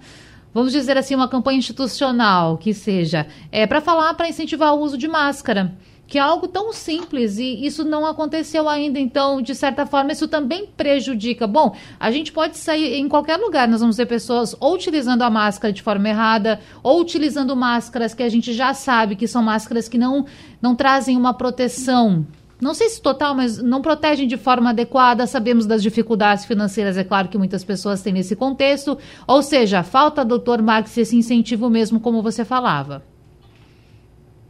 vamos 0.55 0.71
dizer 0.71 0.97
assim, 0.97 1.13
uma 1.13 1.27
campanha 1.27 1.59
institucional 1.59 2.57
que 2.57 2.73
seja, 2.73 3.27
é 3.51 3.67
para 3.67 3.81
falar 3.81 4.13
para 4.13 4.29
incentivar 4.29 4.73
o 4.73 4.79
uso 4.79 4.97
de 4.97 5.05
máscara 5.05 5.73
que 6.07 6.17
é 6.17 6.21
algo 6.21 6.47
tão 6.47 6.71
simples 6.71 7.37
e 7.37 7.65
isso 7.65 7.83
não 7.83 8.05
aconteceu 8.05 8.69
ainda. 8.69 8.99
Então, 8.99 9.41
de 9.41 9.55
certa 9.55 9.85
forma, 9.85 10.11
isso 10.11 10.27
também 10.27 10.67
prejudica. 10.67 11.47
Bom, 11.47 11.75
a 11.99 12.11
gente 12.11 12.31
pode 12.31 12.57
sair 12.57 12.95
em 12.95 13.07
qualquer 13.07 13.37
lugar, 13.37 13.67
nós 13.67 13.81
vamos 13.81 13.97
ver 13.97 14.05
pessoas 14.05 14.55
ou 14.59 14.75
utilizando 14.75 15.23
a 15.23 15.29
máscara 15.29 15.73
de 15.73 15.81
forma 15.81 16.07
errada, 16.07 16.59
ou 16.83 17.01
utilizando 17.01 17.55
máscaras 17.55 18.13
que 18.13 18.23
a 18.23 18.29
gente 18.29 18.53
já 18.53 18.73
sabe 18.73 19.15
que 19.15 19.27
são 19.27 19.41
máscaras 19.41 19.87
que 19.87 19.97
não, 19.97 20.25
não 20.61 20.75
trazem 20.75 21.17
uma 21.17 21.33
proteção. 21.33 22.25
Não 22.59 22.73
sei 22.73 22.87
se 22.87 23.01
total, 23.01 23.35
mas 23.35 23.61
não 23.61 23.81
protegem 23.81 24.27
de 24.27 24.37
forma 24.37 24.69
adequada. 24.69 25.27
Sabemos 25.27 25.65
das 25.65 25.83
dificuldades 25.83 26.45
financeiras, 26.45 26.97
é 26.97 27.03
claro 27.03 27.27
que 27.27 27.37
muitas 27.37 27.63
pessoas 27.65 28.01
têm 28.01 28.13
nesse 28.13 28.35
contexto. 28.35 28.97
Ou 29.27 29.41
seja, 29.41 29.83
falta, 29.83 30.23
doutor 30.23 30.61
Marx, 30.61 30.97
esse 30.97 31.17
incentivo 31.17 31.69
mesmo, 31.69 31.99
como 31.99 32.21
você 32.21 32.45
falava. 32.45 33.03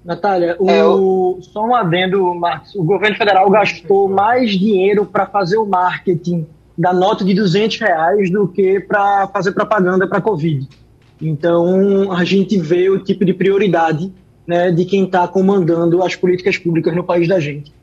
Natália, 0.06 0.56
o, 0.60 0.70
é, 0.70 0.86
o... 0.86 1.40
só 1.42 1.66
um 1.66 1.74
adendo, 1.74 2.32
Marcos. 2.36 2.76
O 2.76 2.84
governo 2.84 3.18
federal 3.18 3.50
gastou 3.50 4.08
mais 4.08 4.52
dinheiro 4.52 5.04
para 5.04 5.26
fazer 5.26 5.58
o 5.58 5.66
marketing 5.66 6.46
da 6.78 6.94
nota 6.94 7.26
de 7.26 7.34
200 7.34 7.80
reais 7.80 8.30
do 8.30 8.48
que 8.48 8.80
para 8.80 9.28
fazer 9.30 9.52
propaganda 9.54 10.08
para 10.08 10.20
a 10.20 10.22
Covid. 10.22 10.68
Então, 11.20 12.12
a 12.12 12.24
gente 12.24 12.56
vê 12.58 12.88
o 12.88 13.00
tipo 13.00 13.26
de 13.26 13.34
prioridade 13.34 14.14
né, 14.46 14.72
de 14.72 14.86
quem 14.86 15.06
está 15.06 15.28
comandando 15.28 16.04
as 16.04 16.16
políticas 16.16 16.56
públicas 16.56 16.96
no 16.96 17.04
país 17.04 17.28
da 17.28 17.40
gente. 17.40 17.74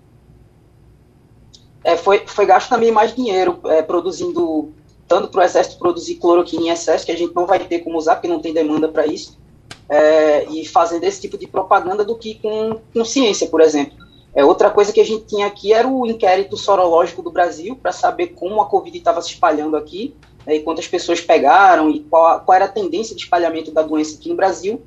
É, 1.82 1.96
foi, 1.96 2.22
foi 2.24 2.46
gasto 2.46 2.68
também 2.68 2.92
mais 2.92 3.12
dinheiro 3.12 3.58
é, 3.64 3.82
produzindo, 3.82 4.70
tanto 5.08 5.26
para 5.26 5.40
o 5.40 5.44
Exército 5.44 5.78
produzir 5.78 6.16
cloroquina 6.16 6.66
em 6.66 6.68
excesso, 6.68 7.04
que 7.04 7.10
a 7.10 7.16
gente 7.16 7.34
não 7.34 7.46
vai 7.46 7.58
ter 7.58 7.80
como 7.80 7.98
usar, 7.98 8.14
porque 8.14 8.28
não 8.28 8.38
tem 8.38 8.54
demanda 8.54 8.86
para 8.86 9.06
isso, 9.06 9.36
é, 9.88 10.44
e 10.46 10.66
fazendo 10.66 11.04
esse 11.04 11.20
tipo 11.20 11.36
de 11.36 11.46
propaganda 11.46 12.04
do 12.04 12.16
que 12.16 12.34
com, 12.36 12.78
com 12.92 13.04
ciência, 13.04 13.46
por 13.48 13.60
exemplo. 13.60 14.02
É, 14.34 14.44
outra 14.44 14.70
coisa 14.70 14.92
que 14.92 15.00
a 15.00 15.04
gente 15.04 15.26
tinha 15.26 15.46
aqui 15.46 15.72
era 15.72 15.86
o 15.86 16.06
inquérito 16.06 16.56
sorológico 16.56 17.22
do 17.22 17.30
Brasil, 17.30 17.76
para 17.76 17.92
saber 17.92 18.28
como 18.28 18.62
a 18.62 18.66
Covid 18.66 18.96
estava 18.96 19.20
se 19.20 19.30
espalhando 19.30 19.76
aqui, 19.76 20.14
né, 20.46 20.56
e 20.56 20.60
quantas 20.60 20.88
pessoas 20.88 21.20
pegaram, 21.20 21.90
e 21.90 22.00
qual, 22.00 22.40
qual 22.40 22.56
era 22.56 22.64
a 22.64 22.68
tendência 22.68 23.14
de 23.14 23.22
espalhamento 23.22 23.70
da 23.70 23.82
doença 23.82 24.16
aqui 24.16 24.28
no 24.28 24.36
Brasil. 24.36 24.80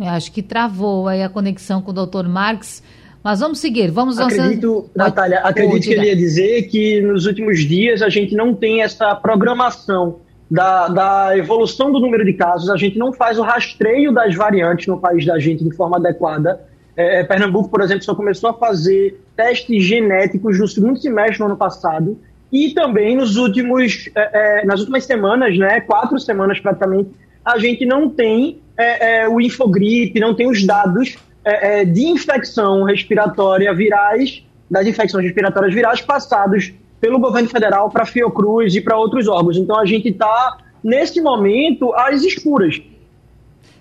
Eu 0.00 0.08
acho 0.08 0.32
que 0.32 0.42
travou 0.42 1.06
aí 1.06 1.22
a 1.22 1.28
conexão 1.28 1.82
com 1.82 1.90
o 1.90 2.06
Dr. 2.06 2.26
Marx. 2.26 2.82
Mas 3.22 3.38
vamos 3.38 3.60
seguir, 3.60 3.88
vamos 3.88 4.18
Acredito, 4.18 4.90
Natália, 4.96 5.40
acredito 5.40 5.84
que 5.84 5.92
ele 5.92 6.06
ia 6.06 6.16
dizer 6.16 6.62
que 6.62 7.00
nos 7.02 7.24
últimos 7.24 7.60
dias 7.60 8.02
a 8.02 8.08
gente 8.08 8.34
não 8.34 8.52
tem 8.52 8.82
essa 8.82 9.14
programação 9.14 10.18
da, 10.52 10.88
da 10.88 11.38
evolução 11.38 11.90
do 11.90 11.98
número 11.98 12.26
de 12.26 12.34
casos, 12.34 12.68
a 12.68 12.76
gente 12.76 12.98
não 12.98 13.10
faz 13.10 13.38
o 13.38 13.42
rastreio 13.42 14.12
das 14.12 14.34
variantes 14.34 14.86
no 14.86 15.00
país 15.00 15.24
da 15.24 15.38
gente 15.38 15.64
de 15.64 15.74
forma 15.74 15.96
adequada. 15.96 16.60
É, 16.94 17.20
é, 17.20 17.24
Pernambuco, 17.24 17.70
por 17.70 17.80
exemplo, 17.80 18.04
só 18.04 18.14
começou 18.14 18.50
a 18.50 18.52
fazer 18.52 19.18
testes 19.34 19.82
genéticos 19.82 20.60
no 20.60 20.68
segundo 20.68 20.98
semestre 20.98 21.38
do 21.38 21.46
ano 21.46 21.56
passado 21.56 22.20
e 22.52 22.74
também 22.74 23.16
nos 23.16 23.36
últimos, 23.36 24.10
é, 24.14 24.60
é, 24.60 24.66
nas 24.66 24.80
últimas 24.80 25.04
semanas, 25.04 25.56
né, 25.56 25.80
quatro 25.80 26.20
semanas 26.20 26.60
praticamente, 26.60 27.08
a 27.42 27.58
gente 27.58 27.86
não 27.86 28.10
tem 28.10 28.60
é, 28.76 29.22
é, 29.22 29.28
o 29.30 29.40
infogripe, 29.40 30.20
não 30.20 30.34
tem 30.34 30.46
os 30.46 30.66
dados 30.66 31.16
de 31.92 32.06
infecção 32.06 32.84
respiratória 32.84 33.74
virais, 33.74 34.44
das 34.70 34.86
infecções 34.86 35.24
respiratórias 35.24 35.74
virais 35.74 36.00
passados 36.00 36.72
pelo 37.02 37.18
governo 37.18 37.48
federal 37.48 37.90
para 37.90 38.04
a 38.04 38.06
Fiocruz 38.06 38.76
e 38.76 38.80
para 38.80 38.96
outros 38.96 39.26
órgãos. 39.26 39.56
Então 39.56 39.76
a 39.76 39.84
gente 39.84 40.08
está, 40.08 40.58
nesse 40.84 41.20
momento, 41.20 41.92
às 41.94 42.22
escuras. 42.22 42.80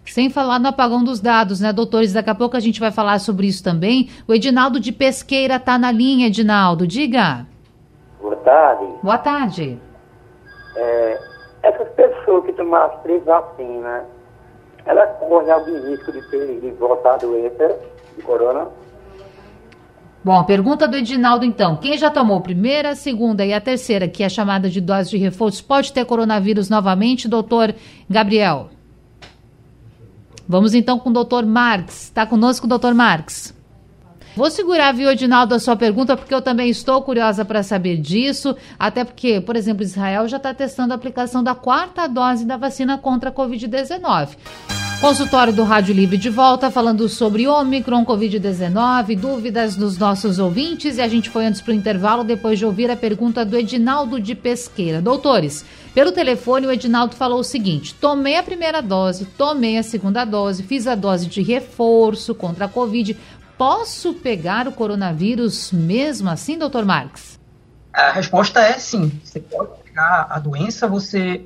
Sem 0.03 0.31
falar 0.31 0.57
no 0.57 0.67
apagão 0.67 1.03
dos 1.03 1.19
dados, 1.19 1.59
né, 1.59 1.71
doutores? 1.71 2.13
Daqui 2.13 2.31
a 2.31 2.35
pouco 2.35 2.57
a 2.57 2.59
gente 2.59 2.79
vai 2.79 2.91
falar 2.91 3.19
sobre 3.19 3.45
isso 3.45 3.63
também. 3.63 4.09
O 4.27 4.33
Edinaldo 4.33 4.79
de 4.79 4.91
Pesqueira 4.91 5.57
está 5.57 5.77
na 5.77 5.91
linha, 5.91 6.27
Edinaldo. 6.27 6.87
Diga. 6.87 7.45
Boa 8.19 8.35
tarde. 8.37 8.85
Boa 9.03 9.17
tarde. 9.19 9.79
É, 10.75 11.19
essas 11.61 11.89
pessoas 11.89 12.43
que 12.45 12.53
tomaram 12.53 12.97
três 13.03 13.23
vacinas, 13.23 14.01
elas 14.83 15.09
correm 15.19 15.51
algum 15.51 15.91
risco 15.91 16.11
de 16.11 16.27
ter 16.31 16.59
de 16.59 16.71
voltar 16.71 17.13
a 17.13 17.17
doença 17.17 17.77
de 18.17 18.23
corona? 18.23 18.67
Bom, 20.23 20.43
pergunta 20.43 20.87
do 20.87 20.97
Edinaldo, 20.97 21.43
então. 21.43 21.75
Quem 21.77 21.97
já 21.97 22.11
tomou 22.11 22.37
a 22.37 22.41
primeira, 22.41 22.91
a 22.91 22.95
segunda 22.95 23.43
e 23.43 23.53
a 23.53 23.59
terceira, 23.59 24.07
que 24.07 24.23
é 24.23 24.29
chamada 24.29 24.69
de 24.69 24.79
dose 24.79 25.09
de 25.09 25.17
reforço, 25.17 25.63
pode 25.63 25.91
ter 25.91 26.05
coronavírus 26.05 26.69
novamente, 26.69 27.27
doutor 27.27 27.73
Gabriel? 28.07 28.69
Vamos 30.47 30.75
então 30.75 30.99
com 30.99 31.09
o 31.09 31.13
doutor 31.13 31.43
Marx. 31.45 32.03
Está 32.03 32.25
conosco 32.25 32.67
o 32.67 32.69
doutor 32.69 32.93
Marx. 32.93 33.55
Vou 34.35 34.49
segurar, 34.49 34.93
viu, 34.93 35.09
Edinaldo, 35.09 35.55
a 35.55 35.59
sua 35.59 35.75
pergunta, 35.75 36.15
porque 36.15 36.33
eu 36.33 36.41
também 36.41 36.69
estou 36.69 37.01
curiosa 37.01 37.43
para 37.43 37.63
saber 37.63 37.97
disso, 37.97 38.55
até 38.79 39.03
porque, 39.03 39.41
por 39.41 39.55
exemplo, 39.55 39.83
Israel 39.83 40.27
já 40.27 40.37
está 40.37 40.53
testando 40.53 40.93
a 40.93 40.95
aplicação 40.95 41.43
da 41.43 41.53
quarta 41.53 42.07
dose 42.07 42.45
da 42.45 42.57
vacina 42.57 42.97
contra 42.97 43.29
a 43.29 43.33
Covid-19. 43.33 44.37
Consultório 45.01 45.51
do 45.51 45.63
Rádio 45.63 45.95
Livre 45.95 46.15
de 46.15 46.29
volta, 46.29 46.69
falando 46.69 47.09
sobre 47.09 47.47
Omicron, 47.47 48.05
Covid-19, 48.05 49.17
dúvidas 49.17 49.75
dos 49.75 49.97
nossos 49.97 50.37
ouvintes. 50.37 50.97
E 50.97 51.01
a 51.01 51.07
gente 51.07 51.27
foi 51.27 51.47
antes 51.47 51.59
para 51.59 51.71
o 51.71 51.75
intervalo, 51.75 52.23
depois 52.23 52.59
de 52.59 52.67
ouvir 52.67 52.91
a 52.91 52.95
pergunta 52.95 53.43
do 53.43 53.57
Edinaldo 53.57 54.19
de 54.19 54.35
Pesqueira. 54.35 55.01
Doutores, 55.01 55.65
pelo 55.95 56.11
telefone 56.11 56.67
o 56.67 56.71
Edinaldo 56.71 57.15
falou 57.15 57.39
o 57.39 57.43
seguinte: 57.43 57.95
tomei 57.95 58.37
a 58.37 58.43
primeira 58.43 58.79
dose, 58.79 59.25
tomei 59.25 59.75
a 59.79 59.83
segunda 59.83 60.23
dose, 60.23 60.61
fiz 60.61 60.85
a 60.85 60.93
dose 60.93 61.25
de 61.25 61.41
reforço 61.41 62.35
contra 62.35 62.65
a 62.65 62.69
Covid. 62.69 63.17
Posso 63.57 64.13
pegar 64.13 64.67
o 64.67 64.71
coronavírus 64.71 65.71
mesmo 65.71 66.29
assim, 66.29 66.59
doutor 66.59 66.85
Marques? 66.85 67.39
A 67.91 68.11
resposta 68.11 68.61
é 68.61 68.73
sim. 68.73 69.11
Você 69.23 69.39
pode 69.39 69.71
pegar 69.83 70.27
a 70.29 70.37
doença, 70.37 70.87
você 70.87 71.41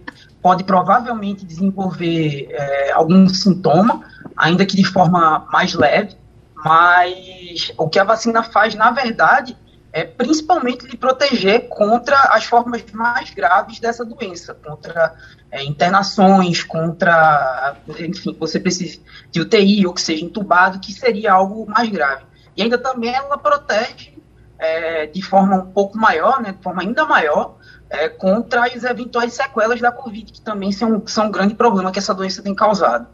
pode 0.45 0.63
provavelmente 0.63 1.43
desenvolver 1.43 2.49
é, 2.51 2.91
algum 2.91 3.27
sintoma, 3.27 4.03
ainda 4.37 4.63
que 4.63 4.75
de 4.75 4.85
forma 4.85 5.47
mais 5.51 5.73
leve, 5.73 6.15
mas 6.53 7.71
o 7.75 7.89
que 7.89 7.97
a 7.97 8.03
vacina 8.03 8.43
faz, 8.43 8.75
na 8.75 8.91
verdade, 8.91 9.57
é 9.91 10.03
principalmente 10.03 10.85
lhe 10.85 10.97
proteger 10.97 11.67
contra 11.67 12.15
as 12.29 12.45
formas 12.45 12.85
mais 12.93 13.31
graves 13.31 13.79
dessa 13.79 14.05
doença, 14.05 14.53
contra 14.53 15.15
é, 15.49 15.63
internações, 15.63 16.61
contra, 16.61 17.77
enfim, 17.97 18.37
você 18.39 18.59
precisa 18.59 18.99
de 19.31 19.41
UTI 19.41 19.87
ou 19.87 19.95
que 19.95 20.01
seja 20.01 20.23
entubado, 20.23 20.79
que 20.79 20.93
seria 20.93 21.33
algo 21.33 21.65
mais 21.67 21.89
grave. 21.89 22.23
e 22.55 22.61
ainda 22.61 22.77
também 22.77 23.15
ela 23.15 23.35
protege 23.39 24.13
é, 24.59 25.07
de 25.07 25.23
forma 25.23 25.55
um 25.55 25.71
pouco 25.71 25.97
maior, 25.97 26.39
né, 26.39 26.51
de 26.51 26.61
forma 26.61 26.83
ainda 26.83 27.03
maior, 27.03 27.57
é, 27.89 28.09
contra 28.09 28.65
as 28.65 28.83
eventuais 28.83 29.33
sequelas 29.33 29.79
da 29.79 29.91
Covid, 29.91 30.31
que 30.31 30.41
também 30.41 30.71
são, 30.71 31.03
são 31.05 31.27
um 31.27 31.31
grande 31.31 31.55
problema 31.55 31.91
que 31.91 31.99
essa 31.99 32.13
doença 32.13 32.41
tem 32.41 32.53
causado. 32.53 33.07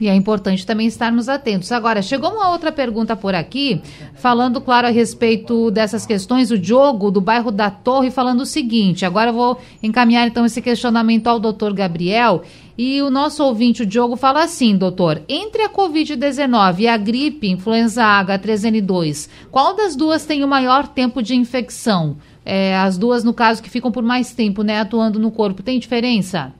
E 0.00 0.08
é 0.08 0.14
importante 0.14 0.64
também 0.64 0.86
estarmos 0.86 1.28
atentos. 1.28 1.70
Agora, 1.70 2.00
chegou 2.00 2.30
uma 2.30 2.48
outra 2.48 2.72
pergunta 2.72 3.14
por 3.14 3.34
aqui, 3.34 3.82
falando, 4.14 4.58
claro, 4.58 4.86
a 4.86 4.90
respeito 4.90 5.70
dessas 5.70 6.06
questões. 6.06 6.50
O 6.50 6.56
Diogo, 6.56 7.10
do 7.10 7.20
bairro 7.20 7.50
da 7.50 7.70
Torre, 7.70 8.10
falando 8.10 8.40
o 8.40 8.46
seguinte: 8.46 9.04
agora 9.04 9.28
eu 9.28 9.34
vou 9.34 9.60
encaminhar 9.82 10.26
então 10.26 10.46
esse 10.46 10.62
questionamento 10.62 11.26
ao 11.26 11.38
doutor 11.38 11.74
Gabriel. 11.74 12.42
E 12.78 13.02
o 13.02 13.10
nosso 13.10 13.44
ouvinte, 13.44 13.82
o 13.82 13.86
Diogo, 13.86 14.16
fala 14.16 14.42
assim, 14.42 14.74
doutor: 14.74 15.20
entre 15.28 15.64
a 15.64 15.68
Covid-19 15.68 16.78
e 16.78 16.88
a 16.88 16.96
gripe 16.96 17.50
influenza 17.50 18.02
H3N2, 18.02 19.28
qual 19.50 19.76
das 19.76 19.94
duas 19.94 20.24
tem 20.24 20.42
o 20.42 20.48
maior 20.48 20.88
tempo 20.88 21.22
de 21.22 21.36
infecção? 21.36 22.16
É, 22.44 22.76
as 22.76 22.96
duas, 22.96 23.22
no 23.22 23.34
caso, 23.34 23.62
que 23.62 23.70
ficam 23.70 23.92
por 23.92 24.02
mais 24.02 24.32
tempo, 24.32 24.62
né, 24.62 24.80
atuando 24.80 25.18
no 25.18 25.30
corpo, 25.30 25.62
tem 25.62 25.78
diferença? 25.78 26.52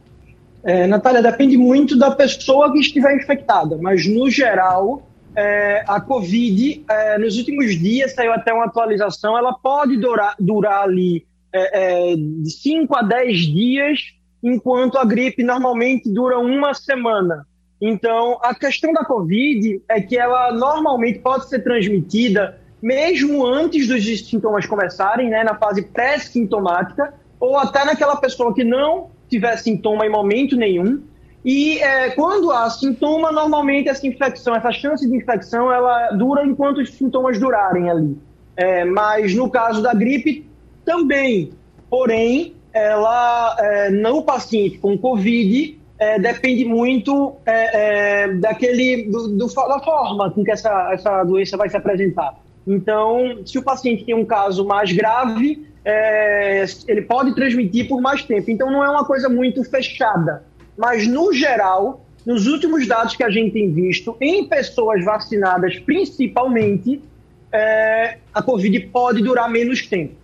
É, 0.62 0.86
Natália, 0.86 1.22
depende 1.22 1.56
muito 1.56 1.98
da 1.98 2.10
pessoa 2.10 2.70
que 2.72 2.78
estiver 2.78 3.16
infectada, 3.16 3.78
mas 3.80 4.06
no 4.06 4.28
geral, 4.30 5.08
é, 5.34 5.82
a 5.88 6.00
Covid, 6.00 6.84
é, 6.88 7.18
nos 7.18 7.38
últimos 7.38 7.78
dias 7.78 8.14
saiu 8.14 8.32
até 8.32 8.52
uma 8.52 8.66
atualização, 8.66 9.38
ela 9.38 9.54
pode 9.54 9.96
durar, 9.96 10.34
durar 10.38 10.82
ali 10.82 11.24
é, 11.52 12.12
é 12.12 12.16
de 12.16 12.50
5 12.50 12.94
a 12.94 13.02
10 13.02 13.38
dias, 13.38 14.00
enquanto 14.42 14.98
a 14.98 15.04
gripe 15.04 15.42
normalmente 15.42 16.10
dura 16.12 16.38
uma 16.38 16.74
semana. 16.74 17.46
Então, 17.80 18.38
a 18.42 18.54
questão 18.54 18.92
da 18.92 19.04
Covid 19.04 19.82
é 19.88 20.00
que 20.00 20.16
ela 20.16 20.52
normalmente 20.52 21.20
pode 21.20 21.48
ser 21.48 21.60
transmitida 21.60 22.60
mesmo 22.82 23.46
antes 23.46 23.86
dos 23.86 24.28
sintomas 24.28 24.66
começarem, 24.66 25.28
né, 25.28 25.44
na 25.44 25.54
fase 25.54 25.82
pré-sintomática, 25.82 27.14
ou 27.38 27.56
até 27.56 27.84
naquela 27.84 28.16
pessoa 28.16 28.54
que 28.54 28.64
não 28.64 29.10
tiver 29.28 29.56
sintoma 29.56 30.06
em 30.06 30.10
momento 30.10 30.56
nenhum. 30.56 31.02
E 31.44 31.78
é, 31.78 32.10
quando 32.10 32.50
há 32.50 32.68
sintoma, 32.68 33.32
normalmente 33.32 33.88
essa 33.88 34.06
infecção, 34.06 34.54
essa 34.54 34.72
chance 34.72 35.08
de 35.08 35.16
infecção, 35.16 35.72
ela 35.72 36.10
dura 36.10 36.44
enquanto 36.44 36.78
os 36.78 36.92
sintomas 36.92 37.38
durarem 37.38 37.88
ali. 37.88 38.18
É, 38.56 38.84
mas 38.84 39.34
no 39.34 39.48
caso 39.48 39.82
da 39.82 39.94
gripe, 39.94 40.46
também. 40.84 41.52
Porém, 41.88 42.54
ela, 42.72 43.56
é, 43.58 43.90
no 43.90 44.22
paciente 44.22 44.78
com 44.78 44.98
Covid, 44.98 45.80
é, 45.98 46.18
depende 46.18 46.64
muito 46.64 47.36
é, 47.44 48.24
é, 48.24 48.28
daquele, 48.34 49.04
do, 49.10 49.36
do, 49.36 49.46
da 49.46 49.80
forma 49.80 50.30
com 50.30 50.42
que 50.42 50.50
essa, 50.50 50.92
essa 50.92 51.22
doença 51.24 51.56
vai 51.56 51.68
se 51.68 51.76
apresentar. 51.76 52.34
Então, 52.66 53.40
se 53.44 53.58
o 53.58 53.62
paciente 53.62 54.04
tem 54.04 54.14
um 54.14 54.24
caso 54.24 54.64
mais 54.64 54.92
grave, 54.92 55.66
é, 55.84 56.64
ele 56.86 57.02
pode 57.02 57.34
transmitir 57.34 57.88
por 57.88 58.00
mais 58.00 58.22
tempo. 58.22 58.50
Então 58.50 58.70
não 58.70 58.84
é 58.84 58.90
uma 58.90 59.04
coisa 59.04 59.28
muito 59.28 59.64
fechada. 59.64 60.44
Mas, 60.76 61.06
no 61.06 61.32
geral, 61.32 62.04
nos 62.24 62.46
últimos 62.46 62.86
dados 62.86 63.16
que 63.16 63.24
a 63.24 63.30
gente 63.30 63.52
tem 63.52 63.72
visto, 63.72 64.16
em 64.20 64.46
pessoas 64.46 65.04
vacinadas 65.04 65.78
principalmente, 65.78 67.02
é, 67.52 68.18
a 68.32 68.42
Covid 68.42 68.78
pode 68.86 69.22
durar 69.22 69.50
menos 69.50 69.86
tempo. 69.86 70.19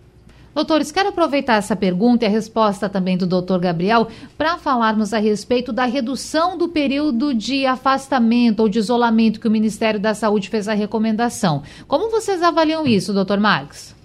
Doutores, 0.57 0.91
quero 0.91 1.09
aproveitar 1.09 1.53
essa 1.53 1.75
pergunta 1.75 2.25
e 2.25 2.27
a 2.27 2.31
resposta 2.31 2.89
também 2.89 3.15
do 3.15 3.27
doutor 3.27 3.59
Gabriel 3.59 4.07
para 4.35 4.57
falarmos 4.57 5.13
a 5.13 5.19
respeito 5.19 5.71
da 5.71 5.85
redução 5.85 6.57
do 6.57 6.67
período 6.67 7.31
de 7.31 7.67
afastamento 7.67 8.61
ou 8.61 8.67
de 8.67 8.79
isolamento 8.79 9.39
que 9.39 9.47
o 9.47 9.51
Ministério 9.51 9.99
da 9.99 10.15
Saúde 10.15 10.49
fez 10.49 10.67
a 10.67 10.73
recomendação. 10.73 11.61
Como 11.87 12.09
vocês 12.09 12.41
avaliam 12.41 12.87
isso, 12.87 13.13
doutor 13.13 13.39
Marques? 13.39 13.95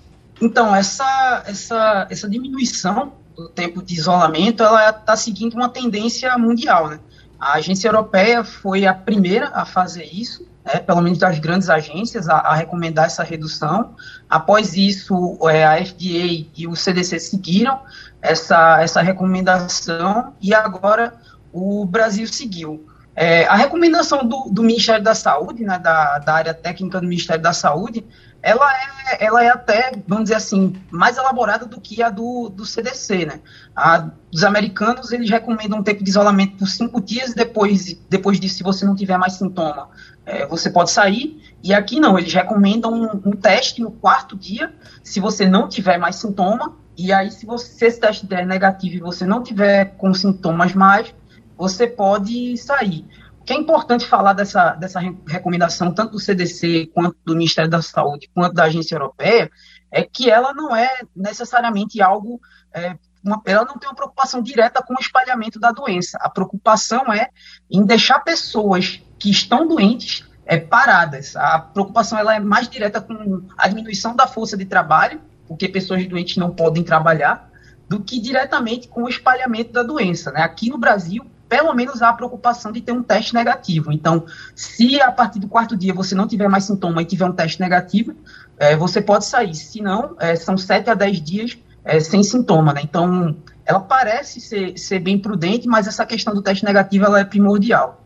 Então, 0.42 0.76
essa, 0.76 1.42
essa, 1.46 2.06
essa 2.10 2.28
diminuição 2.28 3.14
do 3.34 3.48
tempo 3.48 3.82
de 3.82 3.94
isolamento, 3.94 4.62
ela 4.62 4.90
está 4.90 5.16
seguindo 5.16 5.54
uma 5.54 5.70
tendência 5.70 6.36
mundial, 6.36 6.90
né? 6.90 7.00
A 7.40 7.54
agência 7.54 7.88
europeia 7.88 8.44
foi 8.44 8.84
a 8.84 8.92
primeira 8.92 9.48
a 9.54 9.64
fazer 9.64 10.04
isso, 10.04 10.46
né, 10.64 10.78
pelo 10.80 11.00
menos 11.00 11.18
das 11.18 11.38
grandes 11.38 11.68
agências, 11.68 12.28
a, 12.28 12.38
a 12.38 12.54
recomendar 12.54 13.06
essa 13.06 13.22
redução. 13.22 13.94
Após 14.28 14.76
isso, 14.76 15.38
é, 15.48 15.64
a 15.64 15.84
FDA 15.84 16.46
e 16.56 16.66
o 16.66 16.76
CDC 16.76 17.18
seguiram 17.18 17.80
essa, 18.20 18.80
essa 18.80 19.02
recomendação 19.02 20.32
e 20.40 20.54
agora 20.54 21.14
o 21.52 21.84
Brasil 21.84 22.26
seguiu. 22.26 22.86
É, 23.14 23.44
a 23.44 23.56
recomendação 23.56 24.26
do, 24.26 24.48
do, 24.50 24.62
Ministério 24.62 25.04
da 25.04 25.14
Saúde, 25.14 25.64
né, 25.64 25.78
da, 25.78 26.18
da 26.18 26.34
área 26.34 26.54
técnica 26.54 26.98
do 26.98 27.06
Ministério 27.06 27.42
da 27.42 27.52
Saúde, 27.52 28.06
ela 28.42 28.68
é, 28.72 29.24
ela 29.24 29.44
é 29.44 29.48
até, 29.48 29.92
vamos 30.06 30.24
dizer 30.24 30.34
assim, 30.34 30.74
mais 30.90 31.16
elaborada 31.16 31.64
do 31.64 31.80
que 31.80 32.02
a 32.02 32.10
do, 32.10 32.48
do 32.48 32.66
CDC, 32.66 33.26
né? 33.26 33.40
A, 33.74 34.10
os 34.34 34.42
americanos, 34.42 35.12
eles 35.12 35.30
recomendam 35.30 35.78
um 35.78 35.82
tempo 35.82 36.02
de 36.02 36.10
isolamento 36.10 36.56
por 36.56 36.66
cinco 36.66 37.00
dias, 37.00 37.34
depois, 37.34 37.94
depois 38.08 38.40
disso, 38.40 38.56
se 38.56 38.62
você 38.64 38.84
não 38.84 38.96
tiver 38.96 39.16
mais 39.16 39.34
sintoma, 39.34 39.90
é, 40.26 40.44
você 40.46 40.68
pode 40.70 40.90
sair, 40.90 41.40
e 41.62 41.72
aqui 41.72 42.00
não, 42.00 42.18
eles 42.18 42.32
recomendam 42.34 42.92
um, 42.92 43.30
um, 43.30 43.32
teste 43.32 43.80
no 43.80 43.92
quarto 43.92 44.36
dia, 44.36 44.74
se 45.04 45.20
você 45.20 45.46
não 45.46 45.68
tiver 45.68 45.96
mais 45.96 46.16
sintoma, 46.16 46.76
e 46.98 47.12
aí 47.12 47.30
se, 47.30 47.46
você, 47.46 47.72
se 47.72 47.86
esse 47.86 48.00
teste 48.00 48.26
der 48.26 48.44
negativo 48.44 48.96
e 48.96 49.00
você 49.00 49.24
não 49.24 49.42
tiver 49.42 49.96
com 49.96 50.12
sintomas 50.12 50.74
mais, 50.74 51.14
você 51.56 51.86
pode 51.86 52.56
sair. 52.56 53.06
Que 53.44 53.52
é 53.52 53.56
importante 53.56 54.06
falar 54.06 54.32
dessa, 54.32 54.74
dessa 54.74 55.00
recomendação, 55.26 55.92
tanto 55.92 56.12
do 56.12 56.20
CDC, 56.20 56.90
quanto 56.94 57.16
do 57.24 57.34
Ministério 57.34 57.70
da 57.70 57.82
Saúde, 57.82 58.30
quanto 58.34 58.54
da 58.54 58.64
Agência 58.64 58.94
Europeia, 58.94 59.50
é 59.90 60.02
que 60.02 60.30
ela 60.30 60.54
não 60.54 60.74
é 60.74 60.88
necessariamente 61.14 62.00
algo. 62.00 62.40
É, 62.72 62.96
uma, 63.24 63.40
ela 63.44 63.64
não 63.64 63.78
tem 63.78 63.88
uma 63.88 63.94
preocupação 63.94 64.42
direta 64.42 64.82
com 64.82 64.94
o 64.94 65.00
espalhamento 65.00 65.60
da 65.60 65.70
doença. 65.70 66.18
A 66.20 66.30
preocupação 66.30 67.12
é 67.12 67.28
em 67.70 67.84
deixar 67.84 68.20
pessoas 68.20 69.00
que 69.18 69.30
estão 69.30 69.68
doentes 69.68 70.24
é, 70.44 70.58
paradas. 70.58 71.36
A 71.36 71.58
preocupação 71.58 72.18
ela 72.18 72.34
é 72.34 72.40
mais 72.40 72.68
direta 72.68 73.00
com 73.00 73.46
a 73.56 73.68
diminuição 73.68 74.16
da 74.16 74.26
força 74.26 74.56
de 74.56 74.64
trabalho, 74.64 75.20
porque 75.46 75.68
pessoas 75.68 76.06
doentes 76.06 76.36
não 76.36 76.50
podem 76.54 76.82
trabalhar, 76.82 77.50
do 77.88 78.00
que 78.00 78.18
diretamente 78.18 78.88
com 78.88 79.02
o 79.04 79.08
espalhamento 79.08 79.72
da 79.72 79.82
doença. 79.82 80.32
Né? 80.32 80.40
Aqui 80.40 80.70
no 80.70 80.78
Brasil, 80.78 81.24
pelo 81.52 81.74
menos 81.74 82.00
há 82.00 82.08
a 82.08 82.12
preocupação 82.14 82.72
de 82.72 82.80
ter 82.80 82.92
um 82.92 83.02
teste 83.02 83.34
negativo. 83.34 83.92
Então, 83.92 84.24
se 84.54 84.98
a 85.02 85.12
partir 85.12 85.38
do 85.38 85.46
quarto 85.46 85.76
dia 85.76 85.92
você 85.92 86.14
não 86.14 86.26
tiver 86.26 86.48
mais 86.48 86.64
sintoma 86.64 87.02
e 87.02 87.04
tiver 87.04 87.26
um 87.26 87.32
teste 87.32 87.60
negativo, 87.60 88.14
é, 88.58 88.74
você 88.74 89.02
pode 89.02 89.26
sair. 89.26 89.54
Se 89.54 89.82
não, 89.82 90.16
é, 90.18 90.34
são 90.34 90.56
7 90.56 90.88
a 90.88 90.94
10 90.94 91.20
dias 91.20 91.58
é, 91.84 92.00
sem 92.00 92.22
sintoma. 92.22 92.72
Né? 92.72 92.80
Então, 92.84 93.36
ela 93.66 93.80
parece 93.80 94.40
ser, 94.40 94.78
ser 94.78 94.98
bem 95.00 95.18
prudente, 95.18 95.68
mas 95.68 95.86
essa 95.86 96.06
questão 96.06 96.32
do 96.32 96.40
teste 96.40 96.64
negativo 96.64 97.04
ela 97.04 97.20
é 97.20 97.24
primordial. 97.24 98.02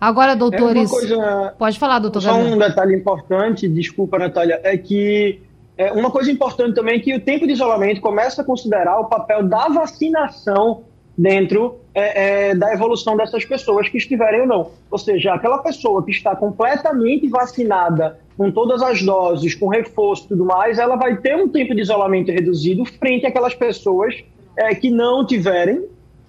Agora, 0.00 0.34
doutores. 0.34 0.90
É 0.90 0.92
coisa, 0.92 1.54
pode 1.56 1.78
falar, 1.78 2.00
doutor. 2.00 2.20
Só 2.20 2.34
um 2.36 2.58
detalhe 2.58 2.96
importante, 2.96 3.68
desculpa, 3.68 4.18
Natália, 4.18 4.60
é 4.64 4.76
que 4.76 5.40
é, 5.78 5.92
uma 5.92 6.10
coisa 6.10 6.32
importante 6.32 6.74
também 6.74 6.96
é 6.96 6.98
que 6.98 7.14
o 7.14 7.20
tempo 7.20 7.46
de 7.46 7.52
isolamento 7.52 8.00
começa 8.00 8.42
a 8.42 8.44
considerar 8.44 8.98
o 8.98 9.04
papel 9.04 9.44
da 9.44 9.68
vacinação 9.68 10.82
dentro 11.16 11.80
é, 11.94 12.50
é, 12.50 12.54
da 12.54 12.72
evolução 12.72 13.16
dessas 13.16 13.44
pessoas 13.44 13.88
que 13.88 13.98
estiverem 13.98 14.42
ou 14.42 14.46
não. 14.46 14.70
Ou 14.90 14.98
seja, 14.98 15.34
aquela 15.34 15.58
pessoa 15.58 16.02
que 16.04 16.10
está 16.10 16.34
completamente 16.34 17.28
vacinada 17.28 18.18
com 18.36 18.50
todas 18.50 18.82
as 18.82 19.02
doses, 19.02 19.54
com 19.54 19.68
reforço 19.68 20.24
e 20.24 20.28
tudo 20.28 20.44
mais, 20.44 20.78
ela 20.78 20.96
vai 20.96 21.16
ter 21.16 21.36
um 21.36 21.48
tempo 21.48 21.74
de 21.74 21.82
isolamento 21.82 22.30
reduzido 22.30 22.84
frente 22.84 23.26
àquelas 23.26 23.54
pessoas 23.54 24.24
é, 24.56 24.74
que 24.74 24.90
não 24.90 25.26
tiverem 25.26 25.84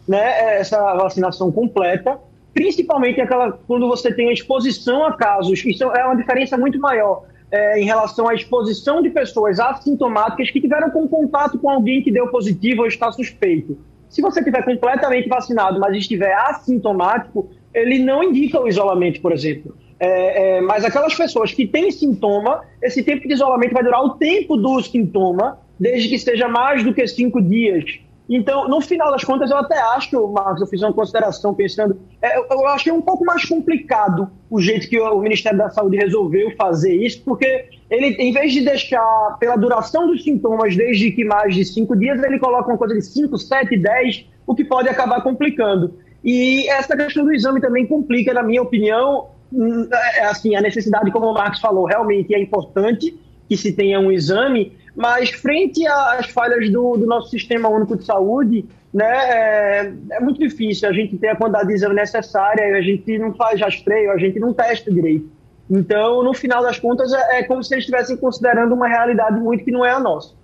né, 0.08 0.58
essa 0.60 0.96
vacinação 0.96 1.52
completa, 1.52 2.20
principalmente 2.54 3.22
aquela 3.22 3.54
quando 3.66 3.88
você 3.88 4.14
tem 4.14 4.30
a 4.30 4.34
exposição 4.34 5.06
a 5.06 5.14
casos. 5.14 5.64
Isso 5.66 5.84
é 5.84 6.06
uma 6.06 6.16
diferença 6.16 6.58
muito 6.58 6.78
maior 6.78 7.24
é, 7.50 7.80
em 7.80 7.86
relação 7.86 8.28
à 8.28 8.34
exposição 8.34 9.02
de 9.02 9.10
pessoas 9.10 9.60
assintomáticas 9.60 10.52
que 10.52 10.60
tiveram 10.60 10.90
com 10.90 11.08
contato 11.08 11.58
com 11.58 11.70
alguém 11.70 12.02
que 12.02 12.12
deu 12.12 12.28
positivo 12.28 12.82
ou 12.82 12.88
está 12.88 13.12
suspeito. 13.12 13.78
Se 14.14 14.22
você 14.22 14.42
estiver 14.42 14.64
completamente 14.64 15.28
vacinado, 15.28 15.80
mas 15.80 15.98
estiver 15.98 16.36
assintomático, 16.36 17.50
ele 17.74 17.98
não 17.98 18.24
indica 18.24 18.62
o 18.62 18.68
isolamento, 18.68 19.20
por 19.20 19.32
exemplo. 19.32 19.76
É, 20.00 20.58
é, 20.58 20.62
mas 20.62 20.86
aquelas 20.86 21.16
pessoas 21.16 21.52
que 21.52 21.66
têm 21.66 21.90
sintoma, 21.90 22.62
esse 22.80 23.02
tempo 23.02 23.28
de 23.28 23.34
isolamento 23.34 23.74
vai 23.74 23.82
durar 23.82 24.04
o 24.04 24.12
tempo 24.12 24.56
do 24.56 24.80
sintoma, 24.84 25.60
desde 25.80 26.10
que 26.10 26.20
seja 26.20 26.48
mais 26.48 26.84
do 26.84 26.94
que 26.94 27.08
cinco 27.08 27.42
dias. 27.42 28.02
Então, 28.30 28.70
no 28.70 28.80
final 28.80 29.12
das 29.12 29.24
contas, 29.24 29.52
eu 29.52 29.58
até 29.58 29.78
acho, 29.78 30.28
Marcos, 30.30 30.62
eu 30.62 30.68
fiz 30.68 30.82
uma 30.82 30.94
consideração 30.94 31.54
pensando, 31.54 32.00
é, 32.22 32.38
eu, 32.38 32.46
eu 32.50 32.68
achei 32.68 32.92
um 32.92 33.02
pouco 33.02 33.26
mais 33.26 33.44
complicado 33.44 34.30
o 34.50 34.62
jeito 34.62 34.88
que 34.88 35.00
o, 35.00 35.18
o 35.18 35.22
Ministério 35.22 35.58
da 35.58 35.70
Saúde 35.70 35.98
resolveu 35.98 36.52
fazer 36.56 36.96
isso, 36.96 37.22
porque 37.26 37.66
ele, 37.90 38.16
em 38.16 38.32
vez 38.32 38.54
de 38.54 38.62
deixar 38.62 39.38
pela 39.40 39.58
duração 39.58 40.08
dos 40.08 40.24
sintomas, 40.24 40.76
desde 40.76 41.12
que 41.12 41.26
mais 41.26 41.54
de 41.54 41.66
cinco 41.66 41.96
dias, 41.96 42.24
ele 42.24 42.40
coloca 42.40 42.70
uma 42.70 42.78
coisa 42.78 42.96
de 42.96 43.02
cinco, 43.02 43.38
sete, 43.38 43.78
dez, 43.78 44.26
o 44.48 44.56
que 44.56 44.64
pode 44.64 44.88
acabar 44.88 45.22
complicando. 45.22 45.94
E 46.24 46.68
essa 46.70 46.96
questão 46.96 47.26
do 47.26 47.34
exame 47.34 47.60
também 47.60 47.86
complica, 47.86 48.34
na 48.34 48.42
minha 48.42 48.62
opinião, 48.62 49.28
hum, 49.52 49.88
é, 49.92 50.26
assim, 50.26 50.56
a 50.56 50.62
necessidade, 50.62 51.12
como 51.12 51.28
o 51.28 51.34
Marcos 51.34 51.60
falou, 51.60 51.86
realmente 51.86 52.34
é 52.34 52.42
importante 52.42 53.20
que 53.50 53.58
se 53.58 53.74
tenha 53.74 54.00
um 54.00 54.12
exame, 54.12 54.72
mas 54.96 55.30
frente 55.32 55.86
às 55.88 56.28
falhas 56.28 56.72
do, 56.72 56.98
do 56.98 57.06
nosso 57.06 57.30
sistema 57.30 57.68
único 57.70 57.98
de 57.98 58.06
saúde, 58.06 58.66
né, 58.94 59.06
é, 59.06 59.94
é, 60.12 60.20
muito 60.20 60.40
difícil 60.40 60.88
a 60.88 60.94
gente 60.94 61.18
ter 61.18 61.30
a 61.30 61.36
quantidade 61.36 61.68
de 61.68 61.74
exame 61.74 61.96
necessária, 61.96 62.78
a 62.78 62.82
gente 62.82 63.18
não 63.18 63.34
faz 63.34 63.60
rastreio, 63.60 64.12
a 64.12 64.18
gente 64.18 64.40
não 64.40 64.54
testa 64.54 64.92
direito. 64.92 65.28
Então, 65.70 66.24
no 66.24 66.34
final 66.34 66.62
das 66.62 66.78
contas, 66.78 67.12
é, 67.12 67.40
é 67.40 67.44
como 67.44 67.64
se 67.64 67.74
eles 67.74 67.84
estivessem 67.84 68.16
considerando 68.18 68.76
uma 68.76 68.88
realidade 68.88 69.40
muito 69.40 69.64
que 69.64 69.72
não 69.72 69.84
é 69.84 69.92
a 69.92 70.00
nossa. 70.00 70.36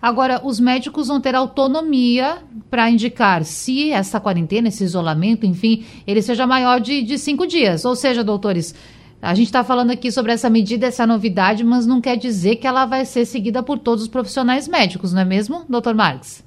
Agora, 0.00 0.40
os 0.42 0.58
médicos 0.58 1.06
vão 1.06 1.20
ter 1.20 1.34
autonomia 1.34 2.38
para 2.68 2.90
indicar 2.90 3.44
se 3.44 3.92
essa 3.92 4.18
quarentena, 4.18 4.66
esse 4.66 4.82
isolamento, 4.82 5.46
enfim, 5.46 5.84
ele 6.04 6.20
seja 6.20 6.44
maior 6.44 6.80
de, 6.80 7.02
de 7.02 7.16
cinco 7.18 7.46
dias. 7.46 7.84
Ou 7.84 7.94
seja, 7.94 8.24
doutores, 8.24 8.74
a 9.22 9.34
gente 9.34 9.46
está 9.46 9.62
falando 9.62 9.92
aqui 9.92 10.10
sobre 10.10 10.32
essa 10.32 10.50
medida, 10.50 10.88
essa 10.88 11.06
novidade, 11.06 11.62
mas 11.62 11.86
não 11.86 12.00
quer 12.00 12.16
dizer 12.16 12.56
que 12.56 12.66
ela 12.66 12.84
vai 12.84 13.04
ser 13.04 13.24
seguida 13.24 13.62
por 13.62 13.78
todos 13.78 14.02
os 14.02 14.08
profissionais 14.08 14.66
médicos, 14.66 15.12
não 15.12 15.20
é 15.20 15.24
mesmo, 15.24 15.64
doutor 15.68 15.94
Marques? 15.94 16.44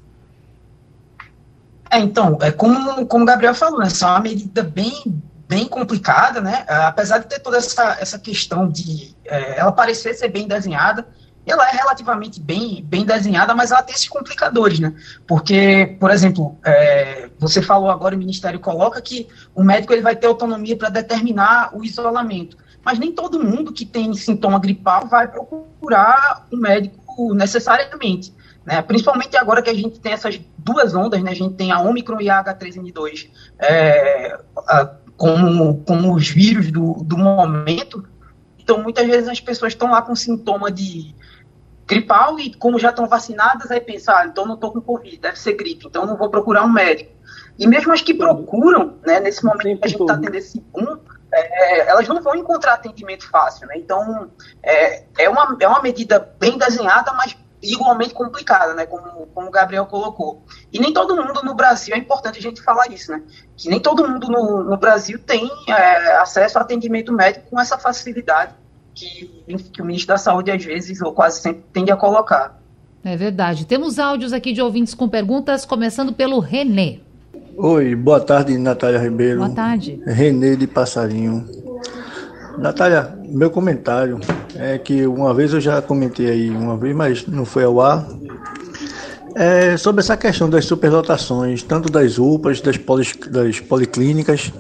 É, 1.90 2.00
então, 2.00 2.38
é 2.42 2.52
como, 2.52 3.06
como 3.06 3.24
o 3.24 3.28
Gabriel 3.28 3.56
falou, 3.56 3.80
né, 3.80 3.88
é 3.88 4.06
uma 4.06 4.20
medida 4.20 4.62
bem, 4.62 5.22
bem 5.48 5.66
complicada, 5.66 6.42
né? 6.42 6.66
Apesar 6.68 7.20
de 7.20 7.28
ter 7.28 7.40
toda 7.40 7.56
essa, 7.56 7.98
essa 8.02 8.20
questão 8.20 8.68
de 8.68 9.16
é, 9.24 9.58
ela 9.58 9.72
parecer 9.72 10.14
ser 10.14 10.28
bem 10.28 10.46
desenhada, 10.46 11.08
ela 11.46 11.70
é 11.70 11.72
relativamente 11.72 12.42
bem, 12.42 12.84
bem 12.84 13.06
desenhada, 13.06 13.54
mas 13.54 13.72
ela 13.72 13.84
tem 13.84 13.96
esses 13.96 14.10
complicadores, 14.10 14.80
né? 14.80 14.94
Porque, 15.26 15.96
por 16.00 16.12
exemplo, 16.12 16.58
é, 16.66 17.30
você 17.40 17.62
falou 17.62 17.90
agora, 17.90 18.16
o 18.16 18.20
Ministério 18.20 18.60
coloca 18.60 19.00
que 19.02 19.28
o 19.54 19.64
médico 19.64 19.94
ele 19.94 20.02
vai 20.02 20.16
ter 20.16 20.28
autonomia 20.28 20.76
para 20.76 20.90
determinar 20.90 21.70
o 21.74 21.86
isolamento, 21.86 22.58
mas 22.86 23.00
nem 23.00 23.12
todo 23.12 23.44
mundo 23.44 23.74
que 23.74 23.86
tem 23.86 24.14
sintoma 24.14 24.60
gripal 24.60 25.08
vai 25.08 25.28
procurar 25.28 26.46
um 26.52 26.58
médico 26.58 27.34
necessariamente. 27.34 28.34
Né? 28.64 28.82
Principalmente 28.82 29.36
agora 29.36 29.62
que 29.62 29.70
a 29.70 29.74
gente 29.74 30.00
tem 30.00 30.14
essas 30.14 30.40
duas 30.58 30.96
ondas, 30.96 31.22
né? 31.22 31.32
a 31.32 31.36
gente 31.36 31.56
tem 31.56 31.72
a 31.72 31.82
Omicron 31.82 32.22
e 32.22 32.30
a 32.30 32.44
H3N2 32.44 33.30
é, 33.60 34.40
a, 34.68 34.92
como, 35.18 35.84
como 35.84 36.14
os 36.14 36.30
vírus 36.30 36.72
do, 36.72 36.94
do 37.04 37.18
momento, 37.18 38.06
então, 38.66 38.82
muitas 38.82 39.06
vezes 39.06 39.30
as 39.30 39.40
pessoas 39.40 39.74
estão 39.74 39.92
lá 39.92 40.02
com 40.02 40.16
sintoma 40.16 40.72
de 40.72 41.14
gripal 41.86 42.40
e 42.40 42.52
como 42.56 42.80
já 42.80 42.90
estão 42.90 43.08
vacinadas, 43.08 43.70
aí 43.70 43.80
pensar, 43.80 44.22
ah, 44.22 44.26
então 44.26 44.44
não 44.44 44.56
estou 44.56 44.72
com 44.72 44.82
Covid, 44.82 45.20
deve 45.20 45.38
ser 45.38 45.54
gripe, 45.54 45.86
então 45.86 46.04
não 46.04 46.18
vou 46.18 46.32
procurar 46.32 46.64
um 46.64 46.72
médico. 46.72 47.12
E 47.60 47.68
mesmo 47.68 47.94
as 47.94 48.02
que 48.02 48.12
procuram, 48.12 48.96
né, 49.06 49.20
nesse 49.20 49.46
momento 49.46 49.82
que 49.82 49.86
a 49.86 49.88
gente 49.88 50.02
está 50.02 50.18
tendo 50.18 50.34
esse 50.34 50.60
boom, 50.74 50.95
é, 51.40 51.90
elas 51.90 52.08
não 52.08 52.22
vão 52.22 52.36
encontrar 52.36 52.74
atendimento 52.74 53.30
fácil, 53.30 53.68
né? 53.68 53.76
Então, 53.78 54.30
é, 54.64 55.04
é, 55.18 55.30
uma, 55.30 55.56
é 55.60 55.68
uma 55.68 55.82
medida 55.82 56.20
bem 56.40 56.58
desenhada, 56.58 57.14
mas 57.14 57.36
igualmente 57.62 58.14
complicada, 58.14 58.74
né? 58.74 58.86
Como, 58.86 59.28
como 59.28 59.48
o 59.48 59.52
Gabriel 59.52 59.86
colocou. 59.86 60.44
E 60.72 60.80
nem 60.80 60.94
todo 60.94 61.16
mundo 61.16 61.42
no 61.44 61.54
Brasil, 61.54 61.96
é 61.96 61.98
importante 61.98 62.40
a 62.40 62.42
gente 62.42 62.62
falar 62.62 62.88
isso, 62.92 63.12
né? 63.12 63.22
Que 63.58 63.70
nem 63.70 63.80
todo 63.80 64.08
mundo 64.08 64.28
no, 64.28 64.64
no 64.64 64.78
Brasil 64.78 65.20
tem 65.20 65.50
é, 65.68 66.18
acesso 66.18 66.58
a 66.58 66.62
atendimento 66.62 67.12
médico 67.12 67.50
com 67.50 67.60
essa 67.60 67.78
facilidade 67.78 68.54
que, 68.94 69.44
que 69.74 69.82
o 69.82 69.86
ministro 69.86 70.14
da 70.14 70.18
Saúde, 70.18 70.52
às 70.52 70.64
vezes, 70.64 71.02
ou 71.02 71.14
quase 71.14 71.42
sempre, 71.42 71.64
tende 71.74 71.92
a 71.92 71.98
colocar. 71.98 72.58
É 73.04 73.16
verdade. 73.16 73.66
Temos 73.66 74.00
áudios 74.00 74.34
aqui 74.34 74.52
de 74.54 74.62
ouvintes 74.62 74.96
com 74.96 75.08
perguntas, 75.08 75.66
começando 75.66 76.14
pelo 76.14 76.40
Renê. 76.40 77.02
Oi, 77.58 77.96
boa 77.96 78.20
tarde, 78.20 78.58
Natália 78.58 79.00
Ribeiro. 79.00 79.40
Boa 79.40 79.50
tarde. 79.50 80.02
Renê 80.06 80.58
de 80.58 80.68
Passarinho. 80.68 81.48
Natália, 82.58 83.18
meu 83.30 83.50
comentário 83.50 84.20
é 84.56 84.78
que 84.78 85.08
uma 85.08 85.34
vez 85.34 85.54
eu 85.54 85.62
já 85.62 85.82
comentei 85.82 86.30
aí 86.30 86.50
uma 86.50 86.76
vez, 86.76 86.94
mas 86.94 87.26
não 87.26 87.46
foi 87.46 87.64
ao 87.64 87.80
ar. 87.80 88.06
É 89.36 89.78
sobre 89.78 90.02
essa 90.02 90.18
questão 90.18 90.50
das 90.50 90.66
superlotações, 90.66 91.64
tanto 91.64 91.90
das 91.90 92.18
UPAs, 92.20 92.60
das, 92.60 92.78
das 92.78 93.60
policlínicas, 93.62 94.52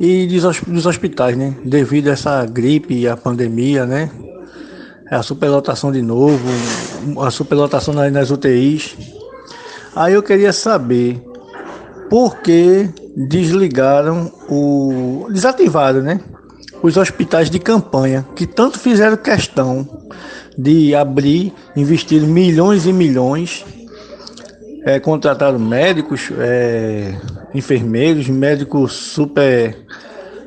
e 0.00 0.26
dos 0.66 0.86
hospitais, 0.86 1.36
né? 1.36 1.54
Devido 1.62 2.08
a 2.08 2.12
essa 2.12 2.44
gripe 2.46 2.94
e 2.94 3.06
a 3.06 3.16
pandemia, 3.16 3.84
né? 3.84 4.10
A 5.10 5.22
superlotação 5.22 5.92
de 5.92 6.00
novo, 6.00 6.48
a 7.20 7.30
superlotação 7.30 7.92
nas 7.92 8.30
UTIs. 8.30 8.96
Aí 9.94 10.14
eu 10.14 10.22
queria 10.22 10.52
saber 10.52 11.22
por 12.08 12.38
que 12.38 12.88
desligaram 13.16 14.30
o. 14.48 15.26
desativaram, 15.30 16.02
né? 16.02 16.20
Os 16.82 16.96
hospitais 16.96 17.48
de 17.48 17.58
campanha, 17.58 18.26
que 18.36 18.46
tanto 18.46 18.78
fizeram 18.78 19.16
questão 19.16 19.88
de 20.56 20.94
abrir, 20.94 21.52
investir 21.74 22.22
milhões 22.22 22.86
e 22.86 22.92
milhões, 22.92 23.64
é, 24.84 25.00
contrataram 25.00 25.58
médicos, 25.58 26.30
é, 26.38 27.14
enfermeiros, 27.54 28.28
médicos 28.28 28.92
super 28.92 29.76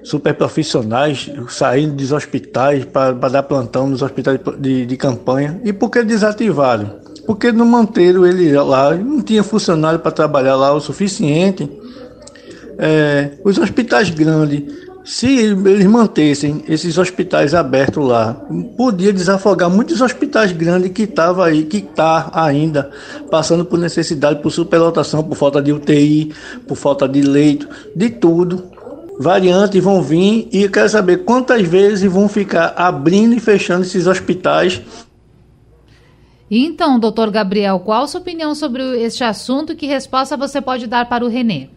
super 0.04 0.34
profissionais 0.34 1.30
saindo 1.50 1.96
dos 1.96 2.14
hospitais 2.14 2.86
para 2.86 3.12
dar 3.12 3.44
plantão 3.44 3.88
nos 3.88 4.02
hospitais 4.02 4.40
de, 4.58 4.86
de 4.86 4.98
campanha. 4.98 5.60
E 5.66 5.74
por 5.74 5.90
que 5.90 6.02
desativaram? 6.02 7.07
Porque 7.28 7.52
não 7.52 7.66
manteram 7.66 8.26
ele 8.26 8.52
lá, 8.54 8.96
não 8.96 9.22
tinha 9.22 9.44
funcionário 9.44 10.00
para 10.00 10.12
trabalhar 10.12 10.56
lá 10.56 10.74
o 10.74 10.80
suficiente. 10.80 11.70
É, 12.80 13.32
os 13.44 13.58
hospitais 13.58 14.10
grandes, 14.10 14.64
se 15.04 15.28
eles 15.38 15.86
mantessem 15.86 16.64
esses 16.70 16.98
hospitais 16.98 17.54
abertos 17.54 18.06
lá, 18.06 18.34
podia 18.78 19.12
desafogar 19.12 19.70
muitos 19.70 20.00
hospitais 20.00 20.54
grandes 20.54 20.92
que 20.92 21.04
estavam 21.04 21.44
aí, 21.44 21.66
que 21.66 21.78
está 21.78 22.32
ainda 22.34 22.90
passando 23.30 23.66
por 23.66 23.78
necessidade, 23.78 24.42
por 24.42 24.50
superlotação, 24.50 25.22
por 25.22 25.36
falta 25.36 25.62
de 25.62 25.74
UTI, 25.74 26.34
por 26.66 26.76
falta 26.76 27.10
de 27.10 27.22
leito, 27.22 27.68
de 27.94 28.10
tudo 28.10 28.78
variantes 29.20 29.84
vão 29.84 30.02
vir 30.02 30.48
e 30.52 30.64
eu 30.64 30.70
quero 30.70 30.88
saber 30.88 31.24
quantas 31.24 31.64
vezes 31.64 32.12
vão 32.12 32.30
ficar 32.30 32.74
abrindo 32.78 33.36
e 33.36 33.40
fechando 33.40 33.84
esses 33.84 34.06
hospitais. 34.08 34.82
Então, 36.50 37.00
doutor 37.00 37.30
Gabriel, 37.30 37.80
qual 37.80 38.04
a 38.04 38.08
sua 38.08 38.22
opinião 38.22 38.56
sobre 38.56 38.82
este 39.02 39.24
assunto? 39.24 39.76
Que 39.76 39.86
resposta 39.86 40.38
você 40.38 40.62
pode 40.62 40.88
dar 40.88 41.08
para 41.08 41.26
o 41.26 41.28
Renê? 41.28 41.68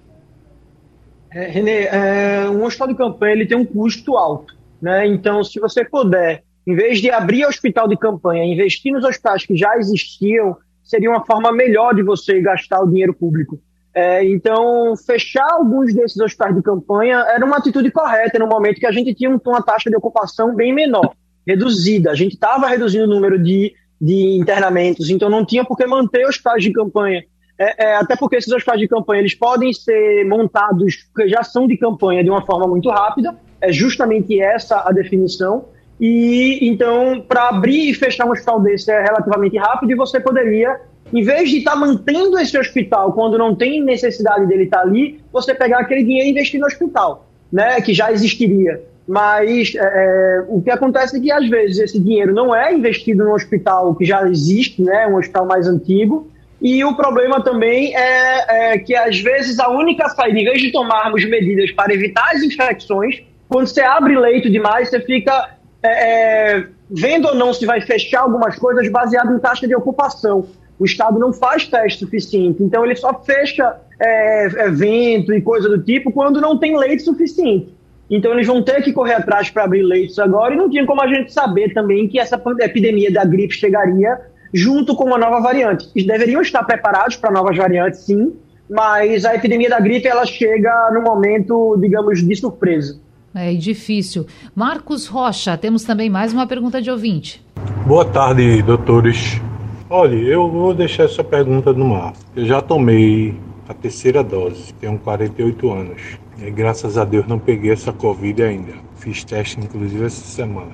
É, 1.32 1.48
Renê, 1.48 1.84
é, 1.84 2.48
um 2.48 2.64
hospital 2.64 2.88
de 2.88 2.94
campanha 2.94 3.32
ele 3.32 3.46
tem 3.46 3.58
um 3.58 3.64
custo 3.64 4.16
alto. 4.16 4.54
Né? 4.80 5.06
Então, 5.08 5.42
se 5.42 5.58
você 5.60 5.84
puder, 5.84 6.42
em 6.66 6.74
vez 6.74 7.00
de 7.00 7.10
abrir 7.10 7.44
hospital 7.44 7.88
de 7.88 7.96
campanha, 7.96 8.44
investir 8.44 8.92
nos 8.92 9.04
hospitais 9.04 9.44
que 9.44 9.56
já 9.56 9.76
existiam, 9.76 10.56
seria 10.82 11.10
uma 11.10 11.24
forma 11.24 11.52
melhor 11.52 11.94
de 11.94 12.02
você 12.02 12.40
gastar 12.40 12.80
o 12.80 12.88
dinheiro 12.88 13.12
público. 13.12 13.60
É, 13.92 14.24
então, 14.24 14.94
fechar 15.04 15.48
alguns 15.50 15.92
desses 15.92 16.18
hospitais 16.20 16.54
de 16.54 16.62
campanha 16.62 17.24
era 17.28 17.44
uma 17.44 17.56
atitude 17.56 17.90
correta 17.90 18.38
no 18.38 18.46
momento 18.46 18.78
que 18.78 18.86
a 18.86 18.92
gente 18.92 19.12
tinha 19.14 19.30
uma 19.30 19.62
taxa 19.62 19.90
de 19.90 19.96
ocupação 19.96 20.54
bem 20.54 20.72
menor, 20.72 21.12
reduzida. 21.46 22.12
A 22.12 22.14
gente 22.14 22.34
estava 22.34 22.68
reduzindo 22.68 23.04
o 23.04 23.08
número 23.08 23.36
de, 23.42 23.74
de 24.00 24.38
internamentos, 24.38 25.10
então 25.10 25.28
não 25.28 25.44
tinha 25.44 25.64
por 25.64 25.76
que 25.76 25.86
manter 25.86 26.26
hospitais 26.26 26.62
de 26.62 26.72
campanha. 26.72 27.22
É, 27.58 27.84
é, 27.84 27.96
até 27.96 28.16
porque 28.16 28.36
esses 28.36 28.50
hospitais 28.50 28.80
de 28.80 28.88
campanha 28.88 29.20
eles 29.20 29.34
podem 29.34 29.70
ser 29.72 30.24
montados, 30.24 31.08
porque 31.12 31.28
já 31.28 31.42
são 31.42 31.66
de 31.66 31.76
campanha 31.76 32.24
de 32.24 32.30
uma 32.30 32.40
forma 32.46 32.66
muito 32.66 32.88
rápida, 32.88 33.36
é 33.60 33.70
justamente 33.70 34.40
essa 34.40 34.82
a 34.88 34.92
definição. 34.92 35.66
E 36.00 36.58
então, 36.62 37.20
para 37.28 37.48
abrir 37.48 37.90
e 37.90 37.94
fechar 37.94 38.26
um 38.26 38.30
hospital 38.30 38.60
desse 38.60 38.90
é 38.90 39.02
relativamente 39.02 39.58
rápido 39.58 39.92
e 39.92 39.94
você 39.94 40.18
poderia 40.18 40.80
em 41.12 41.22
vez 41.22 41.50
de 41.50 41.58
estar 41.58 41.72
tá 41.72 41.76
mantendo 41.76 42.38
esse 42.38 42.56
hospital 42.56 43.12
quando 43.12 43.36
não 43.36 43.54
tem 43.54 43.82
necessidade 43.82 44.46
dele 44.46 44.64
estar 44.64 44.78
tá 44.78 44.82
ali, 44.84 45.20
você 45.32 45.54
pegar 45.54 45.80
aquele 45.80 46.04
dinheiro 46.04 46.28
e 46.28 46.30
investir 46.30 46.60
no 46.60 46.66
hospital, 46.66 47.26
né, 47.52 47.80
que 47.80 47.92
já 47.92 48.12
existiria. 48.12 48.82
Mas 49.06 49.74
é, 49.74 49.80
é, 49.80 50.44
o 50.48 50.60
que 50.62 50.70
acontece 50.70 51.16
é 51.16 51.20
que 51.20 51.32
às 51.32 51.48
vezes 51.48 51.78
esse 51.78 51.98
dinheiro 51.98 52.32
não 52.32 52.54
é 52.54 52.72
investido 52.72 53.24
no 53.24 53.34
hospital 53.34 53.94
que 53.94 54.04
já 54.04 54.28
existe, 54.28 54.82
né, 54.82 55.06
um 55.06 55.16
hospital 55.16 55.46
mais 55.46 55.66
antigo. 55.66 56.30
E 56.60 56.84
o 56.84 56.94
problema 56.94 57.42
também 57.42 57.96
é, 57.96 58.72
é 58.72 58.78
que 58.78 58.94
às 58.94 59.18
vezes 59.18 59.58
a 59.58 59.68
única 59.70 60.08
saída, 60.10 60.38
em 60.38 60.44
vez 60.44 60.60
de 60.60 60.70
tomarmos 60.70 61.24
medidas 61.24 61.72
para 61.72 61.92
evitar 61.92 62.30
as 62.32 62.42
infecções, 62.42 63.22
quando 63.48 63.66
você 63.66 63.80
abre 63.80 64.18
leito 64.18 64.50
demais, 64.50 64.90
você 64.90 65.00
fica 65.00 65.56
é, 65.82 66.58
é 66.58 66.66
vendo 66.90 67.28
ou 67.28 67.34
não 67.34 67.52
se 67.52 67.64
vai 67.64 67.80
fechar 67.80 68.20
algumas 68.20 68.58
coisas 68.58 68.88
baseado 68.90 69.34
em 69.34 69.38
taxa 69.38 69.66
de 69.66 69.74
ocupação 69.74 70.46
o 70.80 70.84
Estado 70.86 71.18
não 71.18 71.30
faz 71.30 71.68
teste 71.68 71.98
suficiente, 71.98 72.62
então 72.62 72.82
ele 72.86 72.96
só 72.96 73.12
fecha 73.22 73.76
é, 74.00 74.46
evento 74.66 75.30
e 75.34 75.42
coisa 75.42 75.68
do 75.68 75.78
tipo 75.82 76.10
quando 76.10 76.40
não 76.40 76.56
tem 76.56 76.74
leite 76.74 77.02
suficiente. 77.02 77.68
Então 78.10 78.32
eles 78.32 78.46
vão 78.46 78.60
ter 78.60 78.82
que 78.82 78.92
correr 78.92 79.14
atrás 79.14 79.50
para 79.50 79.64
abrir 79.64 79.82
leitos 79.82 80.18
agora 80.18 80.52
e 80.52 80.56
não 80.56 80.68
tinha 80.68 80.84
como 80.84 81.00
a 81.00 81.06
gente 81.06 81.32
saber 81.32 81.72
também 81.72 82.08
que 82.08 82.18
essa 82.18 82.42
epidemia 82.60 83.12
da 83.12 83.24
gripe 83.24 83.54
chegaria 83.54 84.18
junto 84.52 84.96
com 84.96 85.04
uma 85.04 85.16
nova 85.16 85.40
variante. 85.40 85.88
Eles 85.94 86.08
deveriam 86.08 86.42
estar 86.42 86.64
preparados 86.64 87.16
para 87.16 87.30
novas 87.30 87.56
variantes, 87.56 88.00
sim, 88.00 88.32
mas 88.68 89.24
a 89.24 89.34
epidemia 89.34 89.70
da 89.70 89.78
gripe 89.78 90.08
ela 90.08 90.26
chega 90.26 90.90
no 90.92 91.02
momento, 91.02 91.76
digamos, 91.80 92.26
de 92.26 92.34
surpresa. 92.34 93.00
É 93.32 93.52
difícil. 93.54 94.26
Marcos 94.56 95.06
Rocha, 95.06 95.56
temos 95.56 95.84
também 95.84 96.10
mais 96.10 96.32
uma 96.32 96.48
pergunta 96.48 96.82
de 96.82 96.90
ouvinte. 96.90 97.40
Boa 97.86 98.04
tarde, 98.04 98.60
doutores. 98.62 99.40
Olha, 99.88 100.16
eu 100.16 100.48
vou 100.50 100.74
deixar 100.74 101.04
essa 101.04 101.22
pergunta 101.22 101.72
no 101.72 101.94
ar. 101.94 102.12
Eu 102.34 102.44
já 102.44 102.60
tomei 102.60 103.34
a 103.68 103.74
terceira 103.74 104.22
dose, 104.24 104.74
tenho 104.74 104.98
48 104.98 105.72
anos. 105.72 106.18
E 106.40 106.50
graças 106.50 106.96
a 106.96 107.04
Deus 107.04 107.26
não 107.26 107.38
peguei 107.38 107.70
essa 107.70 107.92
Covid 107.92 108.42
ainda. 108.42 108.72
Fiz 108.96 109.24
teste 109.24 109.60
inclusive 109.60 110.06
essa 110.06 110.24
semana. 110.24 110.70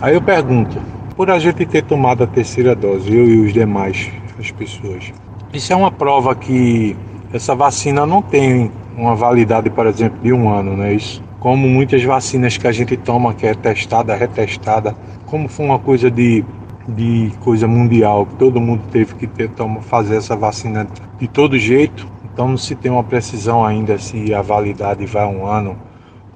Aí 0.00 0.14
eu 0.14 0.22
pergunto, 0.22 0.80
por 1.16 1.30
a 1.30 1.38
gente 1.38 1.66
ter 1.66 1.82
tomado 1.82 2.22
a 2.22 2.26
terceira 2.26 2.74
dose, 2.74 3.12
eu 3.12 3.28
e 3.28 3.40
os 3.40 3.52
demais, 3.52 4.10
as 4.38 4.50
pessoas, 4.52 5.12
isso 5.52 5.72
é 5.72 5.76
uma 5.76 5.90
prova 5.90 6.34
que 6.34 6.96
essa 7.32 7.54
vacina 7.54 8.06
não 8.06 8.22
tem 8.22 8.70
uma 8.96 9.14
validade, 9.14 9.70
por 9.70 9.86
exemplo, 9.86 10.20
de 10.22 10.32
um 10.32 10.48
ano, 10.48 10.76
não 10.76 10.84
é 10.84 10.94
isso? 10.94 11.22
Como 11.40 11.68
muitas 11.68 12.02
vacinas 12.04 12.56
que 12.56 12.66
a 12.66 12.72
gente 12.72 12.96
toma, 12.96 13.34
que 13.34 13.46
é 13.46 13.54
testada, 13.54 14.14
retestada, 14.14 14.94
como 15.26 15.48
foi 15.48 15.64
uma 15.66 15.78
coisa 15.78 16.10
de, 16.10 16.44
de 16.88 17.32
coisa 17.40 17.66
mundial, 17.66 18.26
que 18.26 18.34
todo 18.34 18.60
mundo 18.60 18.82
teve 18.90 19.14
que 19.14 19.26
ter, 19.26 19.48
toma, 19.50 19.80
fazer 19.80 20.16
essa 20.16 20.36
vacina 20.36 20.86
de 21.18 21.26
todo 21.28 21.58
jeito, 21.58 22.06
então 22.38 22.46
não 22.46 22.56
se 22.56 22.76
tem 22.76 22.88
uma 22.88 23.02
precisão 23.02 23.64
ainda 23.64 23.98
se 23.98 24.32
a 24.32 24.40
validade 24.40 25.04
vai 25.06 25.26
um 25.26 25.44
ano 25.44 25.76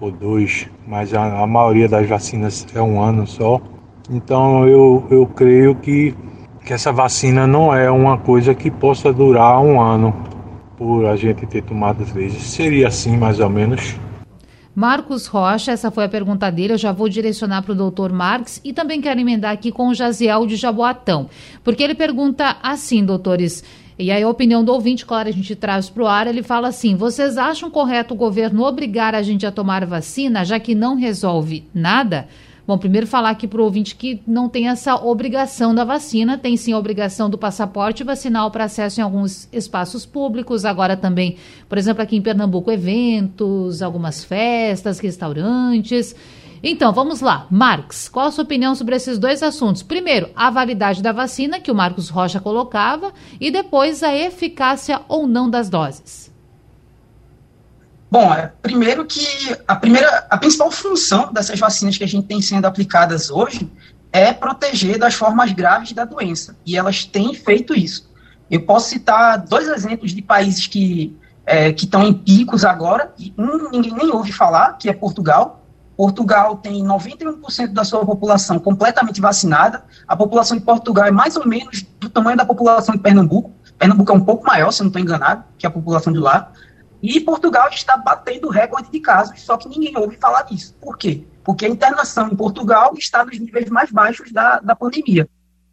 ou 0.01 0.11
dois, 0.11 0.69
mas 0.85 1.15
a, 1.15 1.45
a 1.45 1.47
maioria 1.47 1.88
das 1.88 2.09
vacinas 2.09 2.67
é 2.75 2.83
um 2.83 3.01
ano 3.01 3.25
só. 3.25 3.61
Então 4.11 4.67
eu, 4.67 5.07
eu 5.12 5.25
creio 5.29 5.77
que, 5.77 6.12
que 6.65 6.73
essa 6.73 6.91
vacina 6.91 7.47
não 7.47 7.73
é 7.73 7.88
uma 7.88 8.19
coisa 8.19 8.53
que 8.53 8.69
possa 8.69 9.12
durar 9.12 9.61
um 9.61 9.81
ano 9.81 10.12
por 10.77 11.07
a 11.07 11.15
gente 11.15 11.47
ter 11.47 11.62
tomado 11.62 12.05
vezes. 12.05 12.43
Seria 12.43 12.88
assim 12.88 13.17
mais 13.17 13.38
ou 13.38 13.49
menos. 13.49 13.95
Marcos 14.75 15.29
Rocha, 15.29 15.71
essa 15.71 15.88
foi 15.93 16.03
a 16.03 16.09
pergunta 16.09 16.51
dele. 16.51 16.73
Eu 16.73 16.79
já 16.79 16.91
vou 16.91 17.09
direcionar 17.09 17.62
para 17.62 17.73
o 17.73 17.77
doutor 17.77 18.11
Marques 18.12 18.61
e 18.65 18.73
também 18.73 19.01
quero 19.01 19.21
emendar 19.21 19.53
aqui 19.53 19.71
com 19.71 19.87
o 19.87 19.95
Jaziel 19.95 20.47
de 20.47 20.57
Jaboatão, 20.57 21.29
porque 21.62 21.81
ele 21.81 21.95
pergunta 21.95 22.57
assim, 22.61 23.05
doutores. 23.05 23.62
E 24.03 24.11
aí 24.11 24.23
a 24.23 24.29
opinião 24.29 24.65
do 24.65 24.73
ouvinte, 24.73 25.07
claro, 25.07 25.29
a 25.29 25.33
gente 25.33 25.55
traz 25.55 25.88
para 25.88 26.03
o 26.03 26.07
ar, 26.09 26.27
ele 26.27 26.43
fala 26.43 26.69
assim: 26.69 26.97
vocês 26.97 27.38
acham 27.38 27.71
correto 27.71 28.15
o 28.15 28.17
governo 28.17 28.65
obrigar 28.65 29.15
a 29.15 29.23
gente 29.23 29.47
a 29.47 29.53
tomar 29.53 29.87
vacina, 29.87 30.45
já 30.45 30.59
que 30.59 30.75
não 30.75 30.97
resolve 30.97 31.65
nada? 31.73 32.27
Bom, 32.67 32.79
primeiro 32.79 33.07
falar 33.07 33.31
aqui 33.31 33.47
para 33.47 33.61
o 33.61 33.65
ouvinte 33.65 33.95
que 33.95 34.21
não 34.27 34.49
tem 34.49 34.69
essa 34.69 34.95
obrigação 34.95 35.75
da 35.75 35.85
vacina, 35.85 36.38
tem 36.38 36.57
sim 36.57 36.73
a 36.73 36.79
obrigação 36.79 37.31
do 37.31 37.37
passaporte 37.37 38.05
vacinal 38.05 38.51
para 38.51 38.65
acesso 38.65 39.01
em 39.01 39.03
alguns 39.03 39.49
espaços 39.53 40.07
públicos, 40.07 40.65
agora 40.65 40.97
também, 40.97 41.37
por 41.69 41.77
exemplo, 41.77 42.03
aqui 42.03 42.17
em 42.17 42.23
Pernambuco, 42.23 42.71
eventos, 42.71 43.83
algumas 43.83 44.25
festas, 44.25 44.99
restaurantes. 44.99 46.15
Então, 46.62 46.92
vamos 46.92 47.20
lá. 47.20 47.46
Marx, 47.51 48.09
qual 48.09 48.27
a 48.27 48.31
sua 48.31 48.44
opinião 48.44 48.75
sobre 48.75 48.94
esses 48.94 49.18
dois 49.18 49.42
assuntos? 49.42 49.83
Primeiro, 49.83 50.31
a 50.37 50.48
validade 50.48 51.03
da 51.03 51.11
vacina, 51.11 51.59
que 51.59 51.72
o 51.72 51.75
Marcos 51.75 52.09
Rocha 52.09 52.38
colocava, 52.38 53.12
e 53.40 53.51
depois 53.51 54.03
a 54.03 54.14
eficácia 54.14 55.01
ou 55.09 55.27
não 55.27 55.51
das 55.51 55.68
doses. 55.68 56.31
Bom, 58.09 58.33
é, 58.33 58.53
primeiro 58.62 59.05
que 59.05 59.27
a 59.66 59.75
primeira, 59.75 60.27
a 60.31 60.38
principal 60.38 60.70
função 60.70 61.33
dessas 61.33 61.59
vacinas 61.59 61.96
que 61.98 62.05
a 62.05 62.09
gente 62.09 62.27
tem 62.27 62.40
sendo 62.40 62.66
aplicadas 62.66 63.31
hoje 63.31 63.68
é 64.12 64.33
proteger 64.33 64.98
das 64.98 65.14
formas 65.14 65.51
graves 65.53 65.92
da 65.92 66.05
doença, 66.05 66.57
e 66.64 66.77
elas 66.77 67.05
têm 67.05 67.35
feito 67.35 67.75
isso. 67.75 68.12
Eu 68.51 68.61
posso 68.66 68.90
citar 68.90 69.38
dois 69.38 69.66
exemplos 69.66 70.12
de 70.12 70.20
países 70.20 70.66
que 70.66 71.16
é, 71.44 71.72
que 71.72 71.87
estão 71.87 72.05
em 72.05 72.12
picos 72.12 72.64
agora, 72.64 73.12
e 73.18 73.33
um 73.37 73.70
ninguém 73.70 73.94
nem 73.94 74.11
ouve 74.12 74.33
falar, 74.33 74.75
que 74.79 74.88
é 74.88 74.92
Portugal. 74.92 75.62
Portugal 76.03 76.57
tem 76.57 76.83
91% 76.83 77.69
da 77.69 77.85
sua 77.85 78.05
população 78.05 78.59
completamente 78.59 79.21
vacinada. 79.21 79.85
A 80.09 80.17
população 80.17 80.59
de 80.59 80.65
Portugal 80.65 81.07
é 81.07 81.12
mais 81.12 81.37
ou 81.37 81.47
menos 81.47 81.83
do 82.01 82.11
tamanho 82.11 82.37
da 82.37 82.45
população 82.45 82.97
de 82.97 83.01
Pernambuco. 83.01 83.53
Pernambuco 83.79 84.11
é 84.11 84.15
um 84.17 84.25
pouco 84.25 84.45
maior, 84.45 84.73
se 84.73 84.81
não 84.81 84.88
estou 84.88 85.01
enganado, 85.01 85.45
que 85.57 85.65
a 85.65 85.71
população 85.71 86.12
de 86.12 86.19
lá. 86.19 86.51
E 87.01 87.21
Portugal 87.21 87.69
está 87.69 87.97
batendo 87.97 88.49
recorde 88.49 88.91
de 88.91 88.99
casos, 88.99 89.41
só 89.43 89.57
que 89.57 89.69
ninguém 89.69 89.97
ouve 89.97 90.17
falar 90.17 90.43
disso. 90.43 90.75
Por 90.81 90.99
quê? 90.99 91.25
Porque 91.45 91.67
a 91.67 91.69
internação 91.69 92.27
em 92.27 92.35
Portugal 92.35 92.93
está 92.99 93.25
nos 93.25 93.38
níveis 93.38 93.71
mais 93.71 93.93
baixos 93.93 94.33
da, 94.33 94.59
da 94.59 94.75
pandemia. 94.75 95.29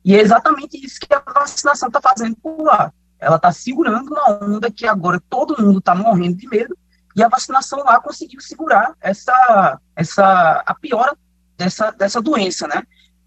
E 0.06 0.16
é 0.16 0.22
exatamente 0.22 0.78
isso 0.78 1.00
que 1.00 1.12
a 1.12 1.24
vacinação 1.34 1.88
está 1.88 2.00
fazendo 2.00 2.36
por 2.36 2.62
lá. 2.62 2.94
Ela 3.20 3.38
está 3.38 3.52
segurando 3.52 4.12
uma 4.12 4.44
onda 4.44 4.70
que 4.70 4.86
agora 4.86 5.20
todo 5.28 5.60
mundo 5.60 5.80
está 5.80 5.96
morrendo 5.96 6.38
de 6.38 6.48
medo, 6.48 6.78
e 7.20 7.24
a 7.24 7.28
vacinação 7.28 7.84
lá 7.84 8.00
conseguiu 8.00 8.40
segurar 8.40 8.94
essa, 9.02 9.78
essa 9.94 10.64
a 10.66 10.74
piora 10.74 11.18
dessa, 11.58 11.92
dessa 11.92 12.22
doença, 12.22 12.66
né? 12.66 12.82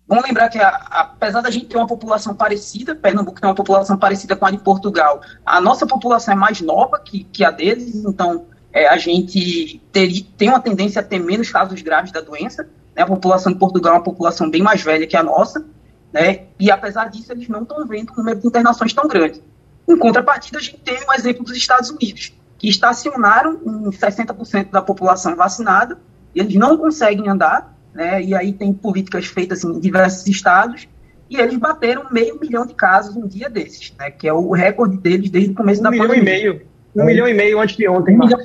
Vamos 0.09 0.25
lembrar 0.25 0.49
que, 0.49 0.59
a, 0.59 0.69
apesar 0.69 1.43
da 1.43 1.51
gente 1.51 1.67
ter 1.67 1.77
uma 1.77 1.87
população 1.87 2.35
parecida, 2.35 2.95
Pernambuco 2.95 3.39
tem 3.39 3.49
uma 3.49 3.55
população 3.55 3.99
parecida 3.99 4.35
com 4.35 4.47
a 4.47 4.51
de 4.51 4.57
Portugal, 4.57 5.21
a 5.45 5.61
nossa 5.61 5.87
população 5.87 6.33
é 6.33 6.37
mais 6.37 6.63
nova 6.63 6.99
que, 6.99 7.25
que 7.25 7.45
a 7.45 7.51
deles, 7.51 7.95
então 7.97 8.47
é, 8.73 8.89
a 8.89 8.97
gente 8.97 9.79
ter, 9.93 10.23
tem 10.39 10.49
uma 10.49 10.61
tendência 10.61 11.03
a 11.03 11.05
ter 11.05 11.19
menos 11.19 11.51
casos 11.51 11.83
graves 11.83 12.11
da 12.13 12.23
doença. 12.23 12.67
Né? 12.97 13.03
A 13.03 13.07
população 13.07 13.53
de 13.53 13.59
Portugal 13.59 13.93
é 13.93 13.97
uma 13.99 14.03
população 14.03 14.51
bem 14.51 14.63
mais 14.63 14.83
velha 14.83 15.07
que 15.07 15.19
a 15.19 15.23
nossa, 15.23 15.67
né? 16.11 16.47
e 16.59 16.71
apesar 16.71 17.11
disso, 17.11 17.31
eles 17.31 17.47
não 17.47 17.63
estão 17.63 17.87
vendo 17.87 18.15
número 18.17 18.41
de 18.41 18.47
internações 18.47 18.95
tão 18.95 19.07
grande. 19.07 19.43
Em 19.87 19.99
contrapartida, 19.99 20.57
a 20.57 20.63
gente 20.63 20.79
tem 20.79 20.97
um 21.07 21.13
exemplo 21.13 21.45
dos 21.45 21.55
Estados 21.55 21.91
Unidos, 21.91 22.33
que 22.63 22.69
estacionaram 22.69 23.59
em 23.67 23.91
60% 23.91 24.71
da 24.71 24.81
população 24.81 25.35
vacinada, 25.35 25.99
eles 26.33 26.55
não 26.55 26.79
conseguem 26.79 27.29
andar, 27.29 27.77
né, 27.93 28.23
e 28.23 28.37
aí 28.37 28.53
tem 28.53 28.73
políticas 28.73 29.27
feitas 29.27 29.65
em 29.65 29.81
diversos 29.81 30.25
estados, 30.29 30.87
e 31.29 31.39
eles 31.39 31.57
bateram 31.57 32.07
meio 32.13 32.39
milhão 32.39 32.65
de 32.65 32.73
casos 32.73 33.17
um 33.17 33.27
dia 33.27 33.51
desses, 33.51 33.93
né, 33.99 34.13
que 34.13 34.29
é 34.29 34.33
o 34.33 34.53
recorde 34.53 34.97
deles 34.97 35.29
desde 35.29 35.51
o 35.51 35.55
começo 35.55 35.81
um 35.81 35.83
da 35.83 35.91
milhão 35.91 36.07
pandemia. 36.07 36.39
E 36.39 36.41
meio, 36.41 36.63
um 36.95 37.03
é. 37.03 37.05
milhão 37.05 37.27
e 37.27 37.35
meio 37.35 37.61
antes 37.61 37.77
de 37.77 37.89
ontem, 37.89 38.15
um 38.15 38.21
milhão, 38.21 38.39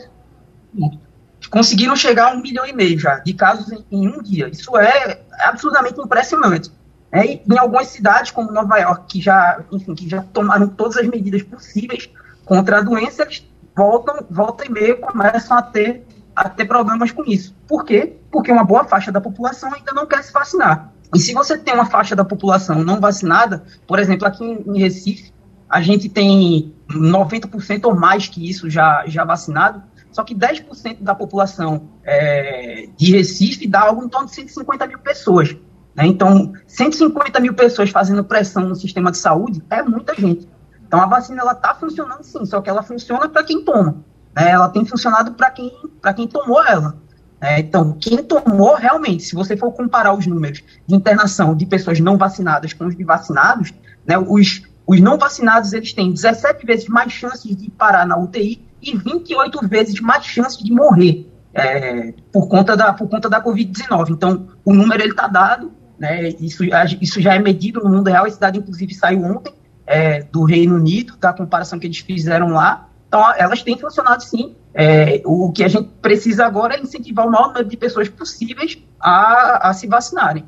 Conseguiram 1.51 1.95
chegar 1.95 2.32
a 2.32 2.36
um 2.36 2.41
milhão 2.41 2.65
e 2.65 2.73
meio 2.73 2.97
já 2.97 3.19
de 3.19 3.34
casos 3.34 3.71
em, 3.71 3.86
em 3.91 4.08
um 4.08 4.21
dia. 4.21 4.49
Isso 4.49 4.75
é 4.75 5.21
absolutamente 5.41 6.01
impressionante. 6.01 6.71
É, 7.12 7.23
e 7.23 7.41
em 7.47 7.58
algumas 7.58 7.88
cidades, 7.88 8.32
como 8.32 8.51
Nova 8.51 8.80
York, 8.80 9.06
que 9.08 9.21
já, 9.21 9.63
enfim, 9.71 9.93
que 9.93 10.10
já 10.10 10.23
tomaram 10.23 10.67
todas 10.67 10.97
as 10.97 11.08
medidas 11.08 11.43
possíveis 11.43 12.10
contra 12.43 12.80
a 12.80 12.82
doença, 12.82 13.21
eles 13.21 13.47
voltam, 13.77 14.25
volta 14.29 14.65
e 14.65 14.71
meio 14.71 14.99
começam 14.99 15.55
a 15.55 15.61
ter 15.61 16.03
a 16.35 16.49
ter 16.49 16.65
problemas 16.65 17.11
com 17.11 17.23
isso. 17.25 17.55
Por 17.67 17.83
quê? 17.83 18.15
Porque 18.31 18.51
uma 18.51 18.63
boa 18.63 18.83
faixa 18.83 19.11
da 19.11 19.19
população 19.19 19.73
ainda 19.73 19.91
não 19.91 20.05
quer 20.05 20.23
se 20.23 20.31
vacinar. 20.31 20.93
E 21.15 21.19
se 21.19 21.33
você 21.33 21.57
tem 21.57 21.73
uma 21.73 21.85
faixa 21.85 22.15
da 22.15 22.23
população 22.23 22.83
não 22.83 22.99
vacinada, 22.99 23.63
por 23.87 23.97
exemplo, 23.97 24.27
aqui 24.27 24.43
em 24.43 24.79
Recife, 24.79 25.33
a 25.67 25.81
gente 25.81 26.07
tem 26.07 26.75
90% 26.89 27.85
ou 27.85 27.95
mais 27.95 28.27
que 28.27 28.47
isso 28.47 28.69
já, 28.69 29.03
já 29.07 29.25
vacinado, 29.25 29.81
só 30.11 30.23
que 30.23 30.35
10% 30.35 31.01
da 31.01 31.15
população 31.15 31.89
é, 32.03 32.87
de 32.95 33.11
Recife 33.11 33.67
dá 33.67 33.81
algo 33.81 34.03
em 34.03 34.09
torno 34.09 34.27
de 34.27 34.35
150 34.35 34.87
mil 34.87 34.99
pessoas. 34.99 35.55
Né? 35.95 36.05
Então, 36.05 36.53
150 36.67 37.39
mil 37.39 37.55
pessoas 37.55 37.89
fazendo 37.89 38.23
pressão 38.23 38.67
no 38.67 38.75
sistema 38.75 39.09
de 39.11 39.17
saúde 39.17 39.63
é 39.71 39.81
muita 39.81 40.13
gente. 40.13 40.47
Então, 40.88 41.02
a 41.02 41.06
vacina 41.06 41.41
ela 41.41 41.52
está 41.52 41.76
funcionando 41.76 42.23
sim, 42.23 42.45
só 42.45 42.62
que 42.62 42.69
ela 42.69 42.82
funciona 42.82 43.28
para 43.28 43.43
quem 43.43 43.63
toma. 43.63 43.97
Né? 44.34 44.52
Ela 44.52 44.69
tem 44.69 44.86
funcionado 44.86 45.34
para 45.34 45.52
quem, 45.52 45.71
quem 46.15 46.28
tomou 46.28 46.65
ela. 46.65 46.95
É, 47.39 47.60
então, 47.60 47.95
quem 48.00 48.23
tomou 48.23 48.76
realmente, 48.76 49.23
se 49.23 49.36
você 49.36 49.56
for 49.56 49.71
comparar 49.71 50.13
os 50.13 50.26
números 50.26 50.63
de 50.88 50.95
internação 50.95 51.56
de 51.56 51.65
pessoas 51.65 52.00
não 52.00 52.17
vacinadas 52.17 52.73
com 52.73 52.86
os 52.86 52.95
de 52.95 53.04
vacinados, 53.04 53.73
né, 54.08 54.17
os, 54.17 54.63
os 54.88 55.00
não 55.00 55.17
vacinados 55.17 55.73
eles 55.73 55.93
têm 55.93 56.12
17 56.12 56.65
vezes 56.65 56.88
mais 56.88 57.12
chances 57.12 57.56
de 57.56 57.69
parar 57.69 58.08
na 58.08 58.17
UTI 58.17 58.65
e 58.82 58.97
28 58.97 59.67
vezes 59.67 60.00
mais 60.00 60.26
chances 60.26 60.63
de 60.63 60.71
morrer 60.71 61.30
é, 61.54 62.13
por 62.32 62.47
conta 62.47 62.78
da, 62.78 62.93
por 62.93 63.08
conta 63.08 63.30
da 63.30 63.43
Covid-19. 63.43 64.12
Então, 64.12 64.47
o 64.63 64.73
número 64.73 65.04
ele 65.04 65.12
está 65.12 65.28
dado, 65.28 65.71
né, 66.00 66.30
isso, 66.39 66.63
isso 67.02 67.21
já 67.21 67.36
é 67.36 67.39
medido 67.39 67.84
no 67.84 67.89
mundo 67.89 68.08
real, 68.08 68.26
esse 68.26 68.39
dado 68.39 68.58
inclusive 68.58 68.95
saiu 68.95 69.23
ontem 69.23 69.54
é, 69.88 70.21
do 70.21 70.43
Reino 70.43 70.76
Unido, 70.76 71.17
da 71.17 71.34
comparação 71.34 71.80
que 71.80 71.88
eles 71.88 72.00
fizeram 72.00 72.50
lá, 72.50 72.88
então, 73.08 73.34
elas 73.38 73.63
têm 73.63 73.78
funcionado 73.78 74.23
sim. 74.23 74.56
É, 74.73 75.21
o 75.26 75.52
que 75.52 75.63
a 75.63 75.67
gente 75.67 75.89
precisa 76.02 76.45
agora 76.45 76.76
é 76.76 76.80
incentivar 76.80 77.26
o 77.26 77.32
maior 77.32 77.47
número 77.47 77.65
de 77.65 77.78
pessoas 77.78 78.10
possíveis 78.10 78.78
a, 79.00 79.69
a 79.69 79.73
se 79.73 79.88
vacinarem. 79.88 80.43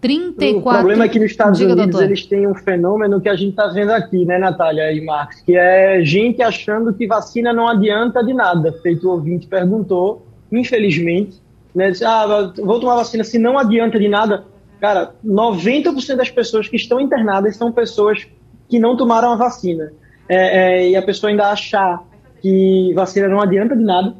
34... 0.00 0.58
O 0.58 0.62
problema 0.62 1.04
é 1.04 1.08
que 1.08 1.18
nos 1.18 1.30
Estados 1.30 1.58
Diga, 1.58 1.72
Unidos 1.72 1.90
doutor. 1.90 2.06
eles 2.06 2.24
têm 2.24 2.46
um 2.46 2.54
fenômeno 2.54 3.20
que 3.20 3.28
a 3.28 3.36
gente 3.36 3.50
está 3.50 3.66
vendo 3.66 3.90
aqui, 3.90 4.24
né, 4.24 4.38
Natália 4.38 4.90
e 4.92 5.04
Marcos, 5.04 5.42
que 5.42 5.54
é 5.54 6.02
gente 6.02 6.40
achando 6.40 6.94
que 6.94 7.06
vacina 7.06 7.52
não 7.52 7.68
adianta 7.68 8.24
de 8.24 8.32
nada. 8.32 8.72
Feito 8.82 9.06
o 9.06 9.12
ouvinte 9.12 9.46
perguntou, 9.46 10.26
infelizmente, 10.50 11.42
né, 11.74 11.90
disse, 11.90 12.04
ah, 12.04 12.50
vou 12.56 12.80
tomar 12.80 12.94
vacina 12.94 13.22
se 13.22 13.38
não 13.38 13.58
adianta 13.58 13.98
de 13.98 14.08
nada. 14.08 14.44
Cara, 14.80 15.14
90% 15.24 16.16
das 16.16 16.30
pessoas 16.30 16.68
que 16.68 16.76
estão 16.76 17.00
internadas 17.00 17.56
são 17.56 17.70
pessoas 17.70 18.26
que 18.68 18.78
não 18.78 18.96
tomaram 18.96 19.32
a 19.32 19.36
vacina 19.36 19.92
é, 20.28 20.36
é, 20.84 20.90
e 20.90 20.96
a 20.96 21.02
pessoa 21.02 21.30
ainda 21.30 21.50
achar 21.50 22.02
que 22.40 22.92
vacina 22.94 23.28
não 23.28 23.40
adianta 23.40 23.76
de 23.76 23.82
nada, 23.82 24.14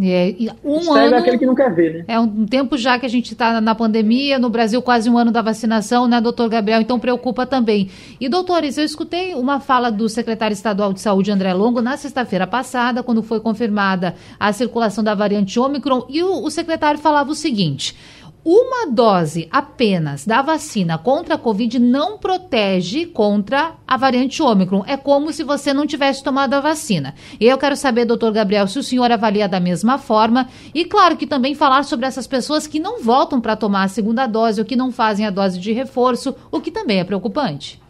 É, 0.00 0.34
um 0.64 0.78
Esteve 0.78 0.98
ano. 0.98 1.14
É 1.14 1.18
aquele 1.18 1.38
que 1.38 1.44
não 1.44 1.54
quer 1.54 1.74
ver, 1.74 1.92
né? 1.92 2.04
É 2.08 2.18
um 2.18 2.46
tempo 2.46 2.78
já 2.78 2.98
que 2.98 3.04
a 3.04 3.08
gente 3.08 3.32
está 3.32 3.60
na 3.60 3.74
pandemia, 3.74 4.38
no 4.38 4.48
Brasil 4.48 4.80
quase 4.80 5.10
um 5.10 5.18
ano 5.18 5.30
da 5.30 5.42
vacinação, 5.42 6.08
né, 6.08 6.18
doutor 6.18 6.48
Gabriel? 6.48 6.80
Então 6.80 6.98
preocupa 6.98 7.44
também. 7.44 7.90
E, 8.18 8.26
doutores, 8.26 8.78
eu 8.78 8.84
escutei 8.84 9.34
uma 9.34 9.60
fala 9.60 9.90
do 9.90 10.08
secretário 10.08 10.54
estadual 10.54 10.94
de 10.94 11.00
saúde, 11.00 11.30
André 11.30 11.52
Longo, 11.52 11.82
na 11.82 11.98
sexta-feira 11.98 12.46
passada, 12.46 13.02
quando 13.02 13.22
foi 13.22 13.38
confirmada 13.38 14.14
a 14.40 14.50
circulação 14.50 15.04
da 15.04 15.14
variante 15.14 15.60
Ômicron, 15.60 16.06
e 16.08 16.22
o, 16.22 16.42
o 16.42 16.50
secretário 16.50 16.98
falava 16.98 17.30
o 17.30 17.34
seguinte 17.34 17.94
uma 18.44 18.90
dose 18.90 19.48
apenas 19.52 20.26
da 20.26 20.42
vacina 20.42 20.98
contra 20.98 21.36
a 21.36 21.38
Covid 21.38 21.78
não 21.78 22.18
protege 22.18 23.06
contra 23.06 23.74
a 23.86 23.96
variante 23.96 24.42
Ômicron. 24.42 24.82
É 24.86 24.96
como 24.96 25.32
se 25.32 25.44
você 25.44 25.72
não 25.72 25.86
tivesse 25.86 26.24
tomado 26.24 26.54
a 26.54 26.60
vacina. 26.60 27.14
Eu 27.40 27.56
quero 27.56 27.76
saber, 27.76 28.04
doutor 28.04 28.32
Gabriel, 28.32 28.66
se 28.66 28.78
o 28.78 28.82
senhor 28.82 29.12
avalia 29.12 29.48
da 29.48 29.60
mesma 29.60 29.96
forma. 29.96 30.48
E 30.74 30.84
claro 30.84 31.16
que 31.16 31.26
também 31.26 31.54
falar 31.54 31.84
sobre 31.84 32.06
essas 32.06 32.26
pessoas 32.26 32.66
que 32.66 32.80
não 32.80 33.00
voltam 33.00 33.40
para 33.40 33.54
tomar 33.54 33.84
a 33.84 33.88
segunda 33.88 34.26
dose 34.26 34.60
ou 34.60 34.66
que 34.66 34.74
não 34.74 34.90
fazem 34.90 35.24
a 35.24 35.30
dose 35.30 35.60
de 35.60 35.72
reforço, 35.72 36.34
o 36.50 36.60
que 36.60 36.70
também 36.70 36.98
é 36.98 37.04
preocupante. 37.04 37.80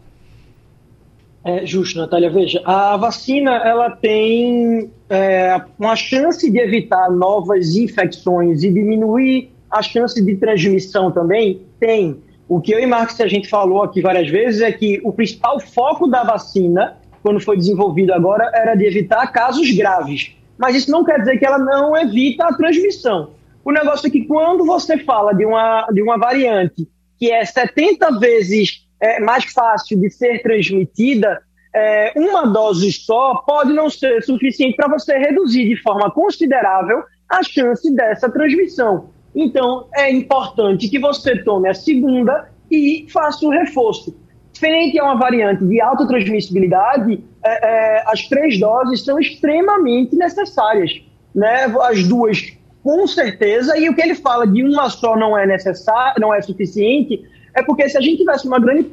É 1.44 1.66
justo, 1.66 1.98
Natália. 1.98 2.30
Veja, 2.30 2.62
a 2.64 2.96
vacina 2.96 3.50
ela 3.56 3.90
tem 3.90 4.90
é, 5.10 5.60
uma 5.78 5.96
chance 5.96 6.48
de 6.48 6.58
evitar 6.58 7.10
novas 7.10 7.74
infecções 7.74 8.62
e 8.62 8.70
diminuir 8.70 9.51
a 9.72 9.80
chance 9.82 10.22
de 10.22 10.36
transmissão 10.36 11.10
também 11.10 11.62
tem. 11.80 12.22
O 12.46 12.60
que 12.60 12.72
eu 12.72 12.78
e 12.78 12.86
Marcos 12.86 13.18
a 13.20 13.26
gente 13.26 13.48
falou 13.48 13.82
aqui 13.82 14.02
várias 14.02 14.28
vezes 14.28 14.60
é 14.60 14.70
que 14.70 15.00
o 15.02 15.12
principal 15.12 15.58
foco 15.58 16.06
da 16.06 16.22
vacina, 16.22 16.98
quando 17.22 17.40
foi 17.40 17.56
desenvolvido 17.56 18.12
agora, 18.12 18.50
era 18.54 18.74
de 18.74 18.84
evitar 18.84 19.26
casos 19.32 19.70
graves. 19.70 20.36
Mas 20.58 20.76
isso 20.76 20.90
não 20.90 21.02
quer 21.02 21.18
dizer 21.20 21.38
que 21.38 21.46
ela 21.46 21.58
não 21.58 21.96
evita 21.96 22.44
a 22.44 22.54
transmissão. 22.54 23.30
O 23.64 23.72
negócio 23.72 24.06
é 24.06 24.10
que 24.10 24.26
quando 24.26 24.66
você 24.66 24.98
fala 24.98 25.32
de 25.32 25.46
uma, 25.46 25.86
de 25.92 26.02
uma 26.02 26.18
variante 26.18 26.86
que 27.18 27.30
é 27.30 27.44
70 27.44 28.18
vezes 28.18 28.86
é, 29.00 29.20
mais 29.20 29.44
fácil 29.44 29.98
de 29.98 30.10
ser 30.10 30.42
transmitida, 30.42 31.40
é, 31.74 32.12
uma 32.16 32.46
dose 32.46 32.92
só 32.92 33.36
pode 33.46 33.72
não 33.72 33.88
ser 33.88 34.22
suficiente 34.22 34.76
para 34.76 34.88
você 34.88 35.16
reduzir 35.16 35.66
de 35.66 35.76
forma 35.80 36.10
considerável 36.10 37.02
a 37.28 37.42
chance 37.42 37.90
dessa 37.94 38.28
transmissão. 38.28 39.11
Então, 39.34 39.86
é 39.94 40.10
importante 40.10 40.88
que 40.88 40.98
você 40.98 41.42
tome 41.42 41.68
a 41.68 41.74
segunda 41.74 42.50
e 42.70 43.06
faça 43.10 43.46
o 43.46 43.50
reforço. 43.50 44.14
Diferente 44.52 44.98
é 44.98 45.02
uma 45.02 45.16
variante 45.16 45.64
de 45.64 45.80
alta 45.80 46.06
transmissibilidade, 46.06 47.22
é, 47.44 47.68
é, 47.98 48.04
as 48.06 48.28
três 48.28 48.58
doses 48.60 49.04
são 49.04 49.18
extremamente 49.18 50.14
necessárias. 50.14 51.02
Né? 51.34 51.64
As 51.80 52.04
duas, 52.04 52.52
com 52.84 53.06
certeza, 53.06 53.76
e 53.78 53.88
o 53.88 53.94
que 53.94 54.02
ele 54.02 54.14
fala 54.14 54.46
de 54.46 54.62
uma 54.62 54.90
só 54.90 55.16
não 55.16 55.36
é 55.36 55.46
necessário, 55.46 56.20
não 56.20 56.34
é 56.34 56.40
suficiente, 56.42 57.24
é 57.54 57.62
porque 57.62 57.88
se 57.88 57.96
a 57.96 58.00
gente 58.00 58.18
tivesse 58.18 58.46
uma 58.46 58.58
grande 58.58 58.90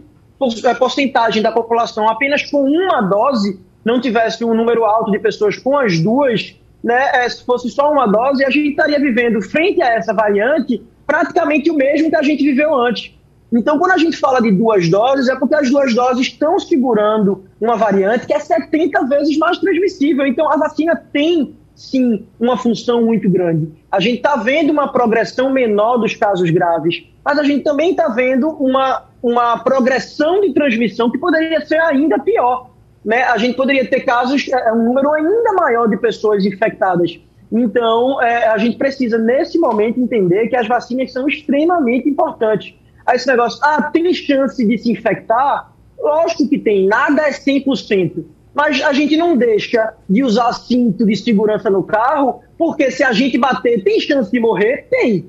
é, 0.64 0.74
porcentagem 0.74 1.44
da 1.44 1.52
população 1.52 2.08
apenas 2.08 2.50
com 2.50 2.64
uma 2.64 3.02
dose, 3.02 3.60
não 3.84 4.00
tivesse 4.00 4.44
um 4.44 4.54
número 4.54 4.86
alto 4.86 5.12
de 5.12 5.20
pessoas 5.20 5.58
com 5.58 5.78
as 5.78 6.00
duas, 6.00 6.56
né, 6.84 7.10
é, 7.14 7.30
se 7.30 7.44
fosse 7.44 7.70
só 7.70 7.92
uma 7.92 8.08
dose, 8.08 8.44
a 8.44 8.50
gente 8.50 8.70
estaria 8.70 9.00
vivendo, 9.00 9.42
frente 9.42 9.82
a 9.82 9.94
essa 9.94 10.14
variante, 10.14 10.82
praticamente 11.06 11.70
o 11.70 11.76
mesmo 11.76 12.10
que 12.10 12.16
a 12.16 12.22
gente 12.22 12.44
viveu 12.44 12.74
antes. 12.74 13.14
Então, 13.52 13.80
quando 13.80 13.94
a 13.94 13.98
gente 13.98 14.16
fala 14.16 14.42
de 14.42 14.52
duas 14.52 14.88
doses, 14.90 15.28
é 15.28 15.36
porque 15.36 15.56
as 15.56 15.70
duas 15.70 15.94
doses 15.94 16.28
estão 16.28 16.60
segurando 16.60 17.46
uma 17.60 17.76
variante 17.76 18.28
que 18.28 18.34
é 18.34 18.40
70 18.40 19.08
vezes 19.08 19.38
mais 19.38 19.58
transmissível. 19.58 20.26
Então, 20.28 20.52
a 20.52 20.56
vacina 20.56 20.96
tem, 21.12 21.56
sim, 21.74 22.28
uma 22.40 22.56
função 22.58 23.04
muito 23.04 23.28
grande. 23.28 23.72
A 23.92 24.00
gente 24.00 24.18
está 24.18 24.36
vendo 24.36 24.70
uma 24.70 24.92
progressão 24.92 25.52
menor 25.52 25.98
dos 25.98 26.16
casos 26.16 26.52
graves, 26.52 27.04
mas 27.26 27.40
a 27.40 27.44
gente 27.44 27.64
também 27.64 27.92
está 27.92 28.08
vendo 28.10 28.50
uma, 28.50 29.06
uma 29.22 29.58
progressão 29.58 30.42
de 30.42 30.54
transmissão 30.54 31.10
que 31.10 31.18
poderia 31.18 31.66
ser 31.66 31.80
ainda 31.82 32.20
pior 32.20 32.70
né, 33.04 33.24
a 33.24 33.38
gente 33.38 33.56
poderia 33.56 33.88
ter 33.88 34.02
casos, 34.02 34.48
é, 34.48 34.70
é, 34.70 34.74
um 34.74 34.84
número 34.86 35.12
ainda 35.12 35.54
maior 35.54 35.88
de 35.88 35.98
pessoas 35.98 36.46
infectadas. 36.46 37.20
Então, 37.52 38.22
é, 38.22 38.48
a 38.48 38.58
gente 38.58 38.78
precisa, 38.78 39.18
nesse 39.18 39.58
momento, 39.58 40.00
entender 40.00 40.48
que 40.48 40.56
as 40.56 40.68
vacinas 40.68 41.12
são 41.12 41.28
extremamente 41.28 42.08
importantes. 42.08 42.76
Aí 43.06 43.16
esse 43.16 43.28
negócio, 43.28 43.60
ah, 43.64 43.84
tem 43.84 44.14
chance 44.14 44.64
de 44.66 44.78
se 44.78 44.92
infectar? 44.92 45.74
Lógico 45.98 46.48
que 46.48 46.60
tem, 46.60 46.88
nada 46.88 47.24
é 47.24 47.32
100%. 47.32 48.24
Mas 48.54 48.82
a 48.82 48.94
gente 48.94 49.16
não 49.16 49.38
deixa 49.38 49.94
de 50.08 50.24
usar 50.24 50.52
cinto 50.54 51.06
de 51.06 51.16
segurança 51.16 51.70
no 51.70 51.84
carro, 51.84 52.42
porque 52.58 52.92
se 52.92 53.04
a 53.04 53.12
gente 53.12 53.38
bater, 53.38 53.84
tem 53.84 54.00
chance 54.00 54.32
de 54.32 54.40
morrer? 54.40 54.88
Tem. 54.90 55.26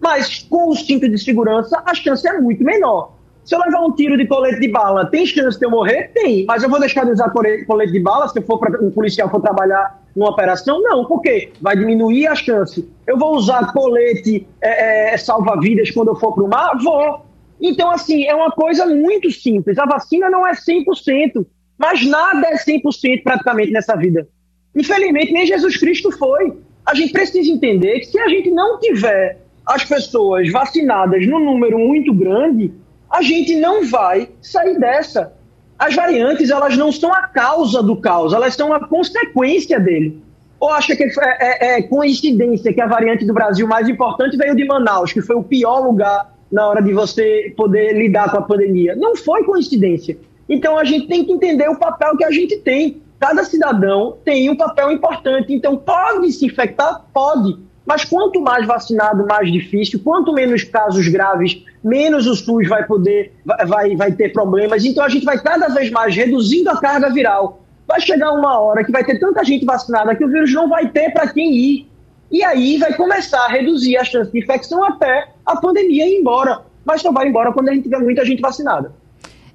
Mas 0.00 0.40
com 0.40 0.70
o 0.70 0.76
cinto 0.76 1.08
de 1.08 1.18
segurança, 1.18 1.82
a 1.84 1.94
chance 1.94 2.26
é 2.26 2.40
muito 2.40 2.62
menor. 2.64 3.17
Se 3.48 3.54
eu 3.54 3.60
levar 3.60 3.80
um 3.80 3.92
tiro 3.92 4.14
de 4.18 4.26
colete 4.26 4.60
de 4.60 4.68
bala, 4.68 5.06
tem 5.06 5.24
chance 5.24 5.58
de 5.58 5.64
eu 5.64 5.70
morrer? 5.70 6.10
Tem. 6.12 6.44
Mas 6.44 6.62
eu 6.62 6.68
vou 6.68 6.78
deixar 6.78 7.06
de 7.06 7.12
usar 7.12 7.30
colete 7.30 7.92
de 7.92 7.98
bala 7.98 8.28
se 8.28 8.38
eu 8.38 8.42
for 8.42 8.58
pra, 8.58 8.78
um 8.78 8.90
policial 8.90 9.30
for 9.30 9.40
trabalhar 9.40 10.02
numa 10.14 10.28
operação? 10.28 10.82
Não. 10.82 11.06
Por 11.06 11.22
quê? 11.22 11.50
Vai 11.58 11.74
diminuir 11.74 12.26
a 12.26 12.34
chance. 12.34 12.86
Eu 13.06 13.18
vou 13.18 13.34
usar 13.34 13.72
colete 13.72 14.46
é, 14.60 15.14
é, 15.14 15.16
salva-vidas 15.16 15.90
quando 15.92 16.08
eu 16.08 16.16
for 16.16 16.34
para 16.34 16.44
o 16.44 16.46
mar? 16.46 16.76
Vou. 16.76 17.24
Então, 17.58 17.90
assim, 17.90 18.26
é 18.26 18.34
uma 18.34 18.50
coisa 18.50 18.84
muito 18.84 19.30
simples. 19.30 19.78
A 19.78 19.86
vacina 19.86 20.28
não 20.28 20.46
é 20.46 20.52
100%, 20.52 21.46
mas 21.78 22.04
nada 22.04 22.48
é 22.48 22.56
100% 22.56 23.22
praticamente 23.22 23.72
nessa 23.72 23.96
vida. 23.96 24.28
Infelizmente, 24.76 25.32
nem 25.32 25.46
Jesus 25.46 25.78
Cristo 25.78 26.12
foi. 26.18 26.52
A 26.84 26.94
gente 26.94 27.14
precisa 27.14 27.50
entender 27.50 28.00
que 28.00 28.08
se 28.08 28.20
a 28.20 28.28
gente 28.28 28.50
não 28.50 28.78
tiver 28.78 29.38
as 29.64 29.86
pessoas 29.86 30.52
vacinadas 30.52 31.26
num 31.26 31.42
número 31.42 31.78
muito 31.78 32.12
grande, 32.12 32.74
a 33.10 33.22
gente 33.22 33.56
não 33.56 33.86
vai 33.86 34.28
sair 34.40 34.78
dessa. 34.78 35.32
As 35.78 35.94
variantes, 35.94 36.50
elas 36.50 36.76
não 36.76 36.90
são 36.90 37.12
a 37.12 37.22
causa 37.28 37.82
do 37.82 37.96
caos, 37.96 38.32
elas 38.32 38.54
são 38.54 38.72
a 38.72 38.86
consequência 38.86 39.78
dele. 39.78 40.22
Ou 40.58 40.70
acha 40.70 40.96
que 40.96 41.04
é, 41.04 41.08
é, 41.20 41.78
é, 41.78 41.82
coincidência 41.82 42.72
que 42.72 42.80
a 42.80 42.86
variante 42.86 43.24
do 43.24 43.32
Brasil 43.32 43.66
mais 43.66 43.88
importante 43.88 44.36
veio 44.36 44.56
de 44.56 44.64
Manaus, 44.64 45.12
que 45.12 45.22
foi 45.22 45.36
o 45.36 45.42
pior 45.42 45.78
lugar 45.80 46.34
na 46.50 46.66
hora 46.66 46.82
de 46.82 46.92
você 46.92 47.54
poder 47.56 47.92
lidar 47.92 48.30
com 48.30 48.38
a 48.38 48.42
pandemia? 48.42 48.96
Não 48.96 49.14
foi 49.14 49.44
coincidência. 49.44 50.18
Então 50.48 50.76
a 50.76 50.84
gente 50.84 51.06
tem 51.06 51.24
que 51.24 51.32
entender 51.32 51.68
o 51.68 51.78
papel 51.78 52.16
que 52.16 52.24
a 52.24 52.30
gente 52.30 52.56
tem. 52.58 53.00
Cada 53.20 53.44
cidadão 53.44 54.16
tem 54.24 54.50
um 54.50 54.56
papel 54.56 54.90
importante. 54.90 55.54
Então 55.54 55.76
pode 55.76 56.32
se 56.32 56.46
infectar? 56.46 57.04
Pode. 57.12 57.56
Mas 57.88 58.04
quanto 58.04 58.38
mais 58.38 58.66
vacinado, 58.66 59.26
mais 59.26 59.50
difícil. 59.50 59.98
Quanto 60.04 60.30
menos 60.34 60.62
casos 60.62 61.08
graves 61.08 61.64
menos 61.82 62.26
o 62.26 62.36
SUS 62.36 62.68
vai 62.68 62.84
poder, 62.86 63.32
vai, 63.66 63.96
vai 63.96 64.12
ter 64.12 64.30
problemas. 64.30 64.84
Então 64.84 65.02
a 65.02 65.08
gente 65.08 65.24
vai 65.24 65.40
cada 65.40 65.68
vez 65.68 65.90
mais 65.90 66.14
reduzindo 66.14 66.68
a 66.68 66.78
carga 66.78 67.08
viral. 67.08 67.62
Vai 67.86 67.98
chegar 67.98 68.32
uma 68.32 68.60
hora 68.60 68.84
que 68.84 68.92
vai 68.92 69.02
ter 69.02 69.18
tanta 69.18 69.42
gente 69.42 69.64
vacinada 69.64 70.14
que 70.14 70.22
o 70.22 70.28
vírus 70.28 70.52
não 70.52 70.68
vai 70.68 70.88
ter 70.88 71.10
para 71.14 71.28
quem 71.28 71.56
ir. 71.56 71.90
E 72.30 72.44
aí 72.44 72.76
vai 72.76 72.92
começar 72.92 73.46
a 73.46 73.48
reduzir 73.48 73.96
a 73.96 74.04
chance 74.04 74.30
de 74.30 74.38
infecção 74.38 74.84
até 74.84 75.28
a 75.46 75.56
pandemia 75.56 76.06
ir 76.06 76.20
embora. 76.20 76.60
Mas 76.84 77.00
só 77.00 77.10
vai 77.10 77.26
embora 77.26 77.54
quando 77.54 77.70
a 77.70 77.72
gente 77.72 77.84
tiver 77.84 78.00
muita 78.00 78.22
gente 78.22 78.42
vacinada. 78.42 78.92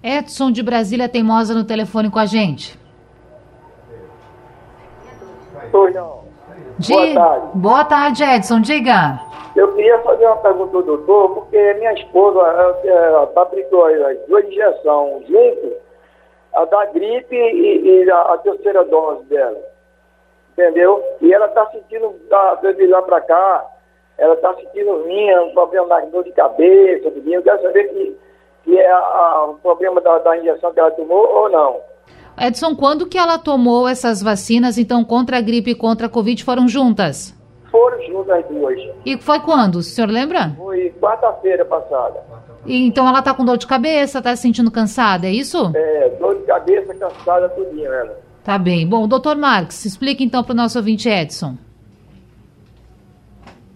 Edson 0.02 0.50
de 0.50 0.64
Brasília 0.64 1.08
Teimosa 1.08 1.54
no 1.54 1.64
telefone 1.64 2.10
com 2.10 2.18
a 2.18 2.26
gente. 2.26 2.80
Oi, 5.72 5.94
não. 6.80 6.98
Boa 6.98 7.14
tarde. 7.14 7.48
Boa 7.54 7.86
tarde, 7.86 8.24
Edson. 8.24 8.62
Diga. 8.62 9.20
Eu 9.56 9.72
queria 9.74 10.00
fazer 10.00 10.26
uma 10.26 10.38
pergunta 10.38 10.78
ao 10.78 10.84
doutor, 10.84 11.30
porque 11.36 11.74
minha 11.76 11.94
esposa 11.94 12.42
aplicou 13.36 13.86
as 13.86 14.18
duas 14.28 14.46
injeções 14.46 15.28
junto, 15.28 15.74
a 16.56 16.66
da 16.66 16.86
gripe 16.86 17.36
e, 17.36 18.04
e 18.04 18.12
a, 18.12 18.22
a, 18.34 18.38
terceira 18.40 18.84
dose 18.84 19.24
dela. 19.26 19.58
Entendeu? 20.54 21.04
E 21.22 21.34
ela 21.34 21.48
está 21.48 21.68
sentindo, 21.68 22.16
da, 22.30 22.56
de 22.56 22.88
lá 22.88 23.02
para 23.04 23.22
cá, 23.22 23.66
ela 24.18 24.34
está 24.34 24.54
sentindo 24.56 25.04
minha, 25.06 25.44
um 25.44 25.54
problema 25.54 25.88
na 25.88 26.00
dor 26.06 26.24
de 26.24 26.32
cabeça, 26.32 27.12
tudo 27.12 27.32
Eu 27.32 27.44
quero 27.44 27.62
saber 27.62 27.90
que, 27.90 28.18
que 28.64 28.80
é 28.80 28.92
a, 28.92 29.46
o 29.50 29.56
problema 29.56 30.02
da, 30.02 30.18
da 30.20 30.38
injeção 30.38 30.74
que 30.74 30.80
ela 30.80 30.92
tomou 30.92 31.28
ou 31.28 31.50
não. 31.50 31.93
Edson, 32.38 32.76
quando 32.76 33.06
que 33.06 33.18
ela 33.18 33.38
tomou 33.38 33.88
essas 33.88 34.22
vacinas, 34.22 34.78
então, 34.78 35.04
contra 35.04 35.38
a 35.38 35.42
gripe 35.42 35.72
e 35.72 35.76
contra 35.76 36.08
a 36.08 36.10
Covid 36.10 36.44
foram 36.44 36.68
juntas? 36.68 37.34
foram 37.74 38.00
juntas 38.06 38.38
as 38.38 38.46
duas. 38.46 38.80
E 39.04 39.18
foi 39.18 39.40
quando? 39.40 39.78
O 39.78 39.84
senhor 39.84 40.08
lembra? 40.08 40.52
Foi 40.56 40.92
quarta-feira 41.02 41.66
passada. 41.66 42.22
E, 42.68 42.86
então 42.86 43.08
ela 43.08 43.24
tá 43.24 43.34
com 43.34 43.44
dor 43.44 43.58
de 43.58 43.66
cabeça, 43.66 44.22
tá 44.22 44.36
se 44.36 44.44
sentindo 44.44 44.70
cansada, 44.70 45.26
é 45.26 45.32
isso? 45.32 45.72
É, 45.76 46.10
dor 46.20 46.36
de 46.36 46.44
cabeça, 46.44 46.94
cansada, 46.94 47.50
tudinho, 47.50 47.92
ela. 47.92 48.16
Tá 48.44 48.60
bem. 48.60 48.88
Bom, 48.88 49.08
doutor 49.08 49.36
Marques, 49.36 49.84
explique 49.86 50.24
então 50.24 50.44
para 50.44 50.54
o 50.54 50.56
nosso 50.56 50.78
ouvinte 50.78 51.10
Edson. 51.10 51.58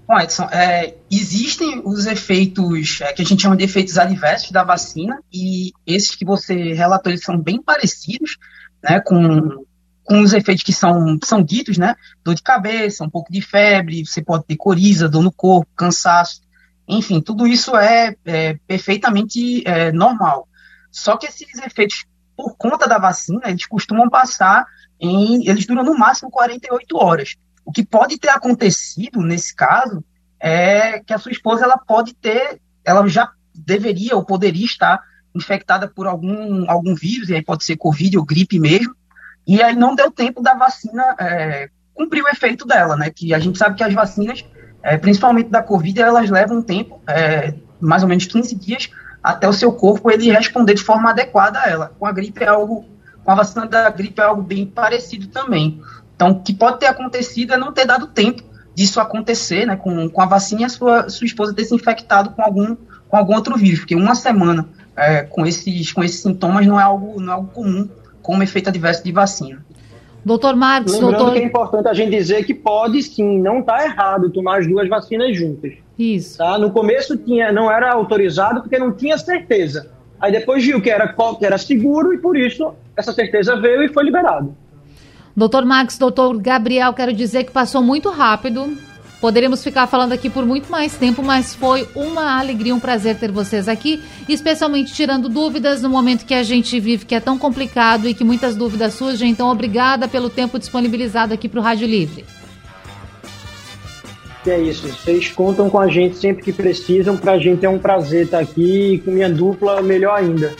Bom, 0.08 0.20
Edson, 0.20 0.45
é, 0.45 0.95
existem 1.12 1.82
os 1.84 2.05
efeitos 2.05 3.01
é, 3.01 3.12
que 3.12 3.22
a 3.22 3.26
gente 3.26 3.41
chama 3.41 3.58
de 3.58 3.66
efeitos 3.66 3.97
adversos 3.97 4.51
da 4.51 4.64
vacina, 4.64 5.22
e 5.34 5.74
esses 5.86 6.16
que 6.16 6.24
você 6.24 6.74
relatou, 6.74 7.12
eles 7.12 7.24
são 7.24 7.38
bem 7.38 7.62
parecidos 7.62 8.38
né, 8.82 8.99
com 9.01 9.66
com 10.08 10.22
os 10.22 10.32
efeitos 10.32 10.64
que 10.64 10.72
são, 10.72 11.20
são 11.22 11.43
ditos, 11.43 11.78
né? 11.78 11.93
Dor 12.24 12.34
de 12.34 12.41
cabeça, 12.41 13.03
um 13.03 13.10
pouco 13.10 13.30
de 13.30 13.41
febre, 13.41 14.05
você 14.05 14.24
pode 14.24 14.45
ter 14.45 14.55
coriza, 14.55 15.10
dor 15.10 15.22
no 15.22 15.34
corpo, 15.34 15.70
cansaço, 15.76 16.39
enfim, 16.88 17.20
tudo 17.20 17.45
isso 17.45 17.76
é, 17.76 18.16
é 18.24 18.53
perfeitamente 18.66 19.68
é, 19.68 19.91
normal. 19.91 20.47
Só 20.89 21.18
que 21.18 21.28
esses 21.28 21.60
efeitos, 21.60 22.05
por 22.38 22.55
conta 22.55 22.88
da 22.88 22.97
vacina, 22.97 23.41
eles 23.47 23.66
costumam 23.66 24.10
passar 24.10 24.66
em. 24.97 25.47
Eles 25.47 25.66
duram 25.66 25.84
no 25.84 25.97
máximo 25.97 26.32
48 26.32 26.97
horas. 26.97 27.36
O 27.68 27.72
que 27.74 27.86
pode 27.86 28.18
ter 28.18 28.30
acontecido 28.30 29.20
nesse 29.20 29.53
caso 29.53 30.01
é 30.39 30.99
que 30.99 31.13
a 31.13 31.18
sua 31.18 31.34
esposa 31.34 31.65
ela 31.65 31.78
pode 31.78 32.13
ter, 32.15 32.61
ela 32.86 33.05
já 33.09 33.30
deveria 33.53 34.15
ou 34.15 34.24
poderia 34.24 34.65
estar 34.65 35.03
infectada 35.36 35.86
por 35.86 36.07
algum, 36.07 36.70
algum 36.72 36.95
vírus, 36.95 37.28
e 37.28 37.36
aí 37.36 37.43
pode 37.43 37.65
ser 37.65 37.76
Covid 37.76 38.18
ou 38.18 38.26
gripe 38.26 38.57
mesmo, 38.57 38.95
e 39.45 39.61
aí 39.61 39.76
não 39.76 39.95
deu 39.95 40.09
tempo 40.09 40.41
da 40.41 40.53
vacina 40.53 41.13
é, 41.20 41.70
cumprir 41.93 42.24
o 42.24 42.30
efeito 42.30 42.65
dela, 42.65 42.95
né? 42.95 43.09
Que 43.09 43.34
a 43.34 43.39
gente 43.39 43.57
sabe 43.57 43.76
que 43.76 43.84
as 43.84 43.93
vacinas 43.93 44.45
é, 44.88 44.97
principalmente 44.97 45.49
da 45.49 45.61
Covid, 45.61 45.99
elas 46.01 46.30
levam 46.30 46.59
um 46.59 46.61
tempo, 46.61 47.01
é, 47.05 47.53
mais 47.78 48.03
ou 48.03 48.07
menos 48.07 48.26
15 48.26 48.55
dias, 48.55 48.89
até 49.22 49.45
o 49.45 49.51
seu 49.51 49.74
corpo 49.74 50.09
ele 50.09 50.32
responder 50.32 50.76
de 50.76 50.82
forma 50.82 51.09
adequada 51.09 51.59
a 51.59 51.70
ela. 51.70 51.91
Com 51.99 52.05
a 52.05 52.11
gripe 52.13 52.41
é 52.41 52.47
algo, 52.47 52.86
com 53.22 53.30
a 53.30 53.36
vacina 53.36 53.65
da 53.65 53.89
gripe 53.89 54.22
é 54.22 54.24
algo 54.24 54.41
bem 54.41 54.65
parecido 54.65 55.28
também. 55.28 55.82
Então, 56.18 56.32
o 56.32 56.41
que 56.41 56.51
pode 56.51 56.80
ter 56.80 56.88
acontecido 56.88 57.53
é 57.53 57.57
não 57.57 57.72
ter 57.72 57.86
dado 57.86 58.07
tempo 58.07 58.41
disso 58.74 58.99
acontecer, 58.99 59.68
né, 59.68 59.76
com, 59.76 60.09
com 60.09 60.22
a 60.22 60.26
vacina 60.26 60.61
e 60.61 60.65
a 60.65 60.70
sua, 60.70 61.09
sua 61.09 61.26
esposa 61.26 61.53
ter 61.53 61.63
se 61.63 61.74
infectado 61.74 62.32
com 62.32 62.41
algum, 62.41 62.76
com 63.07 63.15
algum 63.18 63.36
outro 63.36 63.55
vírus, 63.55 63.80
porque 63.80 63.95
uma 63.95 64.15
semana 64.15 64.68
é, 64.95 65.22
com, 65.22 65.45
esses, 65.45 65.91
com 65.93 66.03
esses 66.03 66.22
sintomas 66.22 66.65
não 66.65 66.80
é 66.80 66.84
algo, 66.84 67.22
não 67.22 67.32
é 67.32 67.36
algo 67.36 67.51
comum 67.51 67.88
como 68.22 68.41
efeito 68.41 68.70
adverso 68.70 69.03
de 69.03 69.11
vacina. 69.11 69.63
Doutor 70.26 70.55
Marcos, 70.55 70.93
Lembrando 70.93 71.18
doutor... 71.18 71.34
que 71.34 71.39
é 71.39 71.43
importante 71.43 71.88
a 71.88 71.93
gente 71.93 72.09
dizer 72.09 72.43
que 72.43 72.53
pode 72.53 73.01
sim, 73.03 73.39
não 73.39 73.59
está 73.59 73.86
errado 73.86 74.30
tomar 74.32 74.59
as 74.59 74.68
duas 74.68 74.89
vacinas 74.89 75.38
juntas. 75.38 75.74
Isso. 75.97 76.39
Tá? 76.39 76.57
No 76.57 76.72
começo 76.72 77.15
tinha, 77.15 77.51
não 77.51 77.72
era 77.72 77.93
autorizado 77.93 78.61
porque 78.61 78.78
não 78.78 78.91
tinha 78.91 79.18
certeza. 79.18 79.89
Aí 80.20 80.32
depois 80.32 80.65
viu 80.65 80.82
que 80.82 80.89
era, 80.89 81.07
que 81.07 81.45
era 81.45 81.57
seguro 81.57 82.13
e 82.13 82.18
por 82.18 82.36
isso 82.36 82.74
essa 82.95 83.13
certeza 83.13 83.55
veio 83.55 83.84
e 83.84 83.88
foi 83.88 84.03
liberado. 84.03 84.55
Doutor 85.38 85.63
Marcos, 85.65 85.99
doutor 85.99 86.35
Gabriel, 86.39 86.91
quero 86.93 87.13
dizer 87.13 87.43
que 87.43 87.51
passou 87.51 87.83
muito 87.83 88.09
rápido. 88.09 88.75
Poderíamos 89.21 89.63
ficar 89.63 89.85
falando 89.85 90.11
aqui 90.11 90.31
por 90.31 90.43
muito 90.43 90.71
mais 90.71 90.95
tempo, 90.95 91.21
mas 91.21 91.53
foi 91.53 91.88
uma 91.93 92.39
alegria, 92.39 92.73
um 92.73 92.79
prazer 92.79 93.19
ter 93.19 93.31
vocês 93.31 93.67
aqui, 93.67 94.01
especialmente 94.27 94.95
tirando 94.95 95.29
dúvidas 95.29 95.83
no 95.83 95.91
momento 95.91 96.25
que 96.25 96.33
a 96.33 96.41
gente 96.41 96.79
vive, 96.79 97.05
que 97.05 97.13
é 97.13 97.19
tão 97.19 97.38
complicado 97.38 98.09
e 98.09 98.15
que 98.15 98.23
muitas 98.23 98.55
dúvidas 98.55 98.95
surgem. 98.95 99.29
Então, 99.29 99.47
obrigada 99.51 100.07
pelo 100.07 100.27
tempo 100.27 100.57
disponibilizado 100.57 101.35
aqui 101.35 101.47
para 101.47 101.59
o 101.59 101.63
Rádio 101.63 101.88
Livre. 101.88 102.25
É 104.47 104.59
isso, 104.59 104.88
vocês 104.88 105.29
contam 105.29 105.69
com 105.69 105.79
a 105.79 105.88
gente 105.88 106.17
sempre 106.17 106.43
que 106.43 106.51
precisam. 106.51 107.15
Para 107.15 107.33
a 107.33 107.38
gente 107.38 107.63
é 107.63 107.69
um 107.69 107.77
prazer 107.77 108.25
estar 108.25 108.39
aqui 108.39 108.93
e 108.93 108.97
com 108.97 109.11
minha 109.11 109.29
dupla, 109.29 109.83
melhor 109.83 110.17
ainda. 110.17 110.51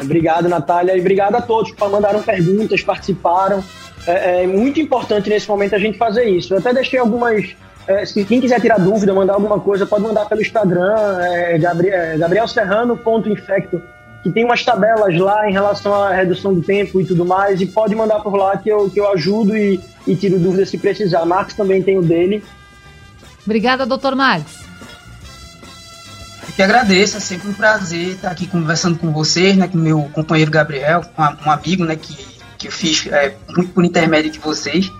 Obrigado, 0.00 0.48
Natália, 0.48 0.96
e 0.96 1.00
obrigado 1.00 1.34
a 1.34 1.42
todos 1.42 1.72
que 1.72 1.88
mandaram 1.88 2.22
perguntas, 2.22 2.80
participaram. 2.80 3.64
É, 4.06 4.44
é 4.44 4.46
muito 4.46 4.80
importante 4.80 5.28
nesse 5.28 5.48
momento 5.48 5.74
a 5.74 5.78
gente 5.78 5.98
fazer 5.98 6.24
isso. 6.24 6.54
Eu 6.54 6.58
até 6.58 6.72
deixei 6.72 6.98
algumas 6.98 7.54
é, 7.90 8.04
se 8.04 8.24
quem 8.24 8.40
quiser 8.40 8.60
tirar 8.60 8.78
dúvida, 8.78 9.12
mandar 9.12 9.34
alguma 9.34 9.58
coisa, 9.58 9.84
pode 9.84 10.02
mandar 10.02 10.26
pelo 10.26 10.40
Instagram, 10.40 11.18
é, 11.22 11.58
Gabriel, 11.58 12.00
é, 12.00 12.18
Gabriel 12.18 12.46
Serrano.infecto, 12.46 13.82
que 14.22 14.30
tem 14.30 14.44
umas 14.44 14.64
tabelas 14.64 15.18
lá 15.18 15.48
em 15.48 15.52
relação 15.52 15.94
à 15.94 16.12
redução 16.12 16.54
do 16.54 16.62
tempo 16.62 17.00
e 17.00 17.04
tudo 17.04 17.24
mais, 17.24 17.60
e 17.60 17.66
pode 17.66 17.94
mandar 17.96 18.20
por 18.20 18.36
lá 18.36 18.56
que 18.56 18.68
eu, 18.68 18.88
que 18.88 19.00
eu 19.00 19.10
ajudo 19.12 19.56
e, 19.56 19.80
e 20.06 20.14
tiro 20.14 20.38
dúvidas 20.38 20.68
se 20.68 20.78
precisar. 20.78 21.24
Marcos 21.24 21.54
também 21.54 21.82
tem 21.82 21.98
o 21.98 22.02
dele. 22.02 22.44
Obrigada, 23.44 23.84
doutor 23.84 24.14
Marcos. 24.14 24.60
Eu 26.46 26.54
que 26.54 26.62
agradeço, 26.62 27.16
é 27.16 27.20
sempre 27.20 27.48
um 27.48 27.54
prazer 27.54 28.10
estar 28.10 28.30
aqui 28.30 28.46
conversando 28.46 28.98
com 28.98 29.10
vocês, 29.10 29.56
né, 29.56 29.66
com 29.66 29.78
meu 29.78 30.08
companheiro 30.12 30.50
Gabriel, 30.50 31.02
um 31.44 31.50
amigo 31.50 31.84
né, 31.84 31.96
que, 31.96 32.14
que 32.60 32.68
eu 32.68 32.72
fiz 32.72 33.06
é, 33.06 33.34
muito 33.48 33.72
por 33.72 33.84
intermédio 33.84 34.30
de 34.30 34.38
vocês. 34.38 34.92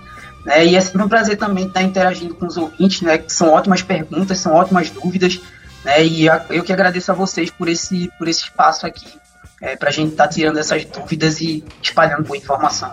Né? 0.43 0.65
E 0.65 0.75
é 0.75 0.81
sempre 0.81 1.03
um 1.03 1.07
prazer 1.07 1.37
também 1.37 1.67
estar 1.67 1.83
interagindo 1.83 2.33
com 2.33 2.47
os 2.47 2.57
ouvintes, 2.57 3.01
né? 3.01 3.19
Que 3.19 3.31
são 3.31 3.49
ótimas 3.53 3.83
perguntas, 3.83 4.39
são 4.39 4.53
ótimas 4.53 4.89
dúvidas, 4.89 5.39
né? 5.85 6.03
E 6.03 6.25
eu 6.25 6.63
que 6.63 6.73
agradeço 6.73 7.11
a 7.11 7.15
vocês 7.15 7.51
por 7.51 7.69
esse, 7.69 8.11
por 8.17 8.27
esse 8.27 8.43
espaço 8.45 8.87
aqui, 8.87 9.07
é, 9.61 9.75
para 9.75 9.89
a 9.89 9.91
gente 9.91 10.11
estar 10.11 10.27
tá 10.27 10.29
tirando 10.33 10.57
essas 10.57 10.83
dúvidas 10.83 11.39
e 11.39 11.63
espalhando 11.81 12.23
boa 12.23 12.37
informação. 12.37 12.91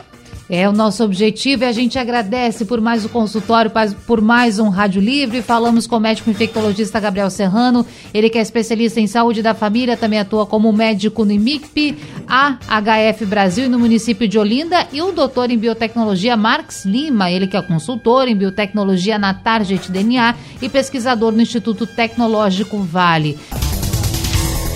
É 0.51 0.67
o 0.67 0.73
nosso 0.73 1.05
objetivo 1.05 1.63
e 1.63 1.67
a 1.67 1.73
gente 1.73 1.99
agradece 1.99 2.65
por 2.65 2.81
mais 2.81 3.05
um 3.05 3.09
consultório, 3.09 3.71
por 4.07 4.23
mais 4.23 4.59
um 4.59 4.71
Rádio 4.71 5.03
Livre. 5.03 5.43
Falamos 5.43 5.87
com 5.87 5.97
o 5.97 6.01
médico 6.01 6.31
infectologista 6.31 6.99
Gabriel 6.99 7.29
Serrano, 7.29 7.85
ele 8.15 8.31
que 8.31 8.39
é 8.39 8.41
especialista 8.41 8.99
em 8.99 9.07
saúde 9.07 9.43
da 9.43 9.53
família, 9.53 9.95
também 9.95 10.19
atua 10.19 10.47
como 10.47 10.73
médico 10.73 11.23
no 11.27 11.33
IMICP, 11.33 11.99
AHF 12.27 13.27
Brasil 13.27 13.67
e 13.67 13.69
no 13.69 13.79
município 13.79 14.27
de 14.27 14.39
Olinda, 14.39 14.87
e 14.91 15.03
o 15.03 15.13
doutor 15.13 15.51
em 15.51 15.59
biotecnologia 15.59 16.35
Marx 16.35 16.87
Lima, 16.87 17.31
ele 17.31 17.47
que 17.47 17.57
é 17.57 17.61
consultor 17.61 18.27
em 18.27 18.35
biotecnologia 18.35 19.19
na 19.19 19.35
Target 19.35 19.93
DNA 19.93 20.35
e 20.63 20.69
pesquisador 20.71 21.31
no 21.31 21.43
Instituto 21.43 21.87
Tecnológico 21.87 22.79
Vale. 22.79 23.39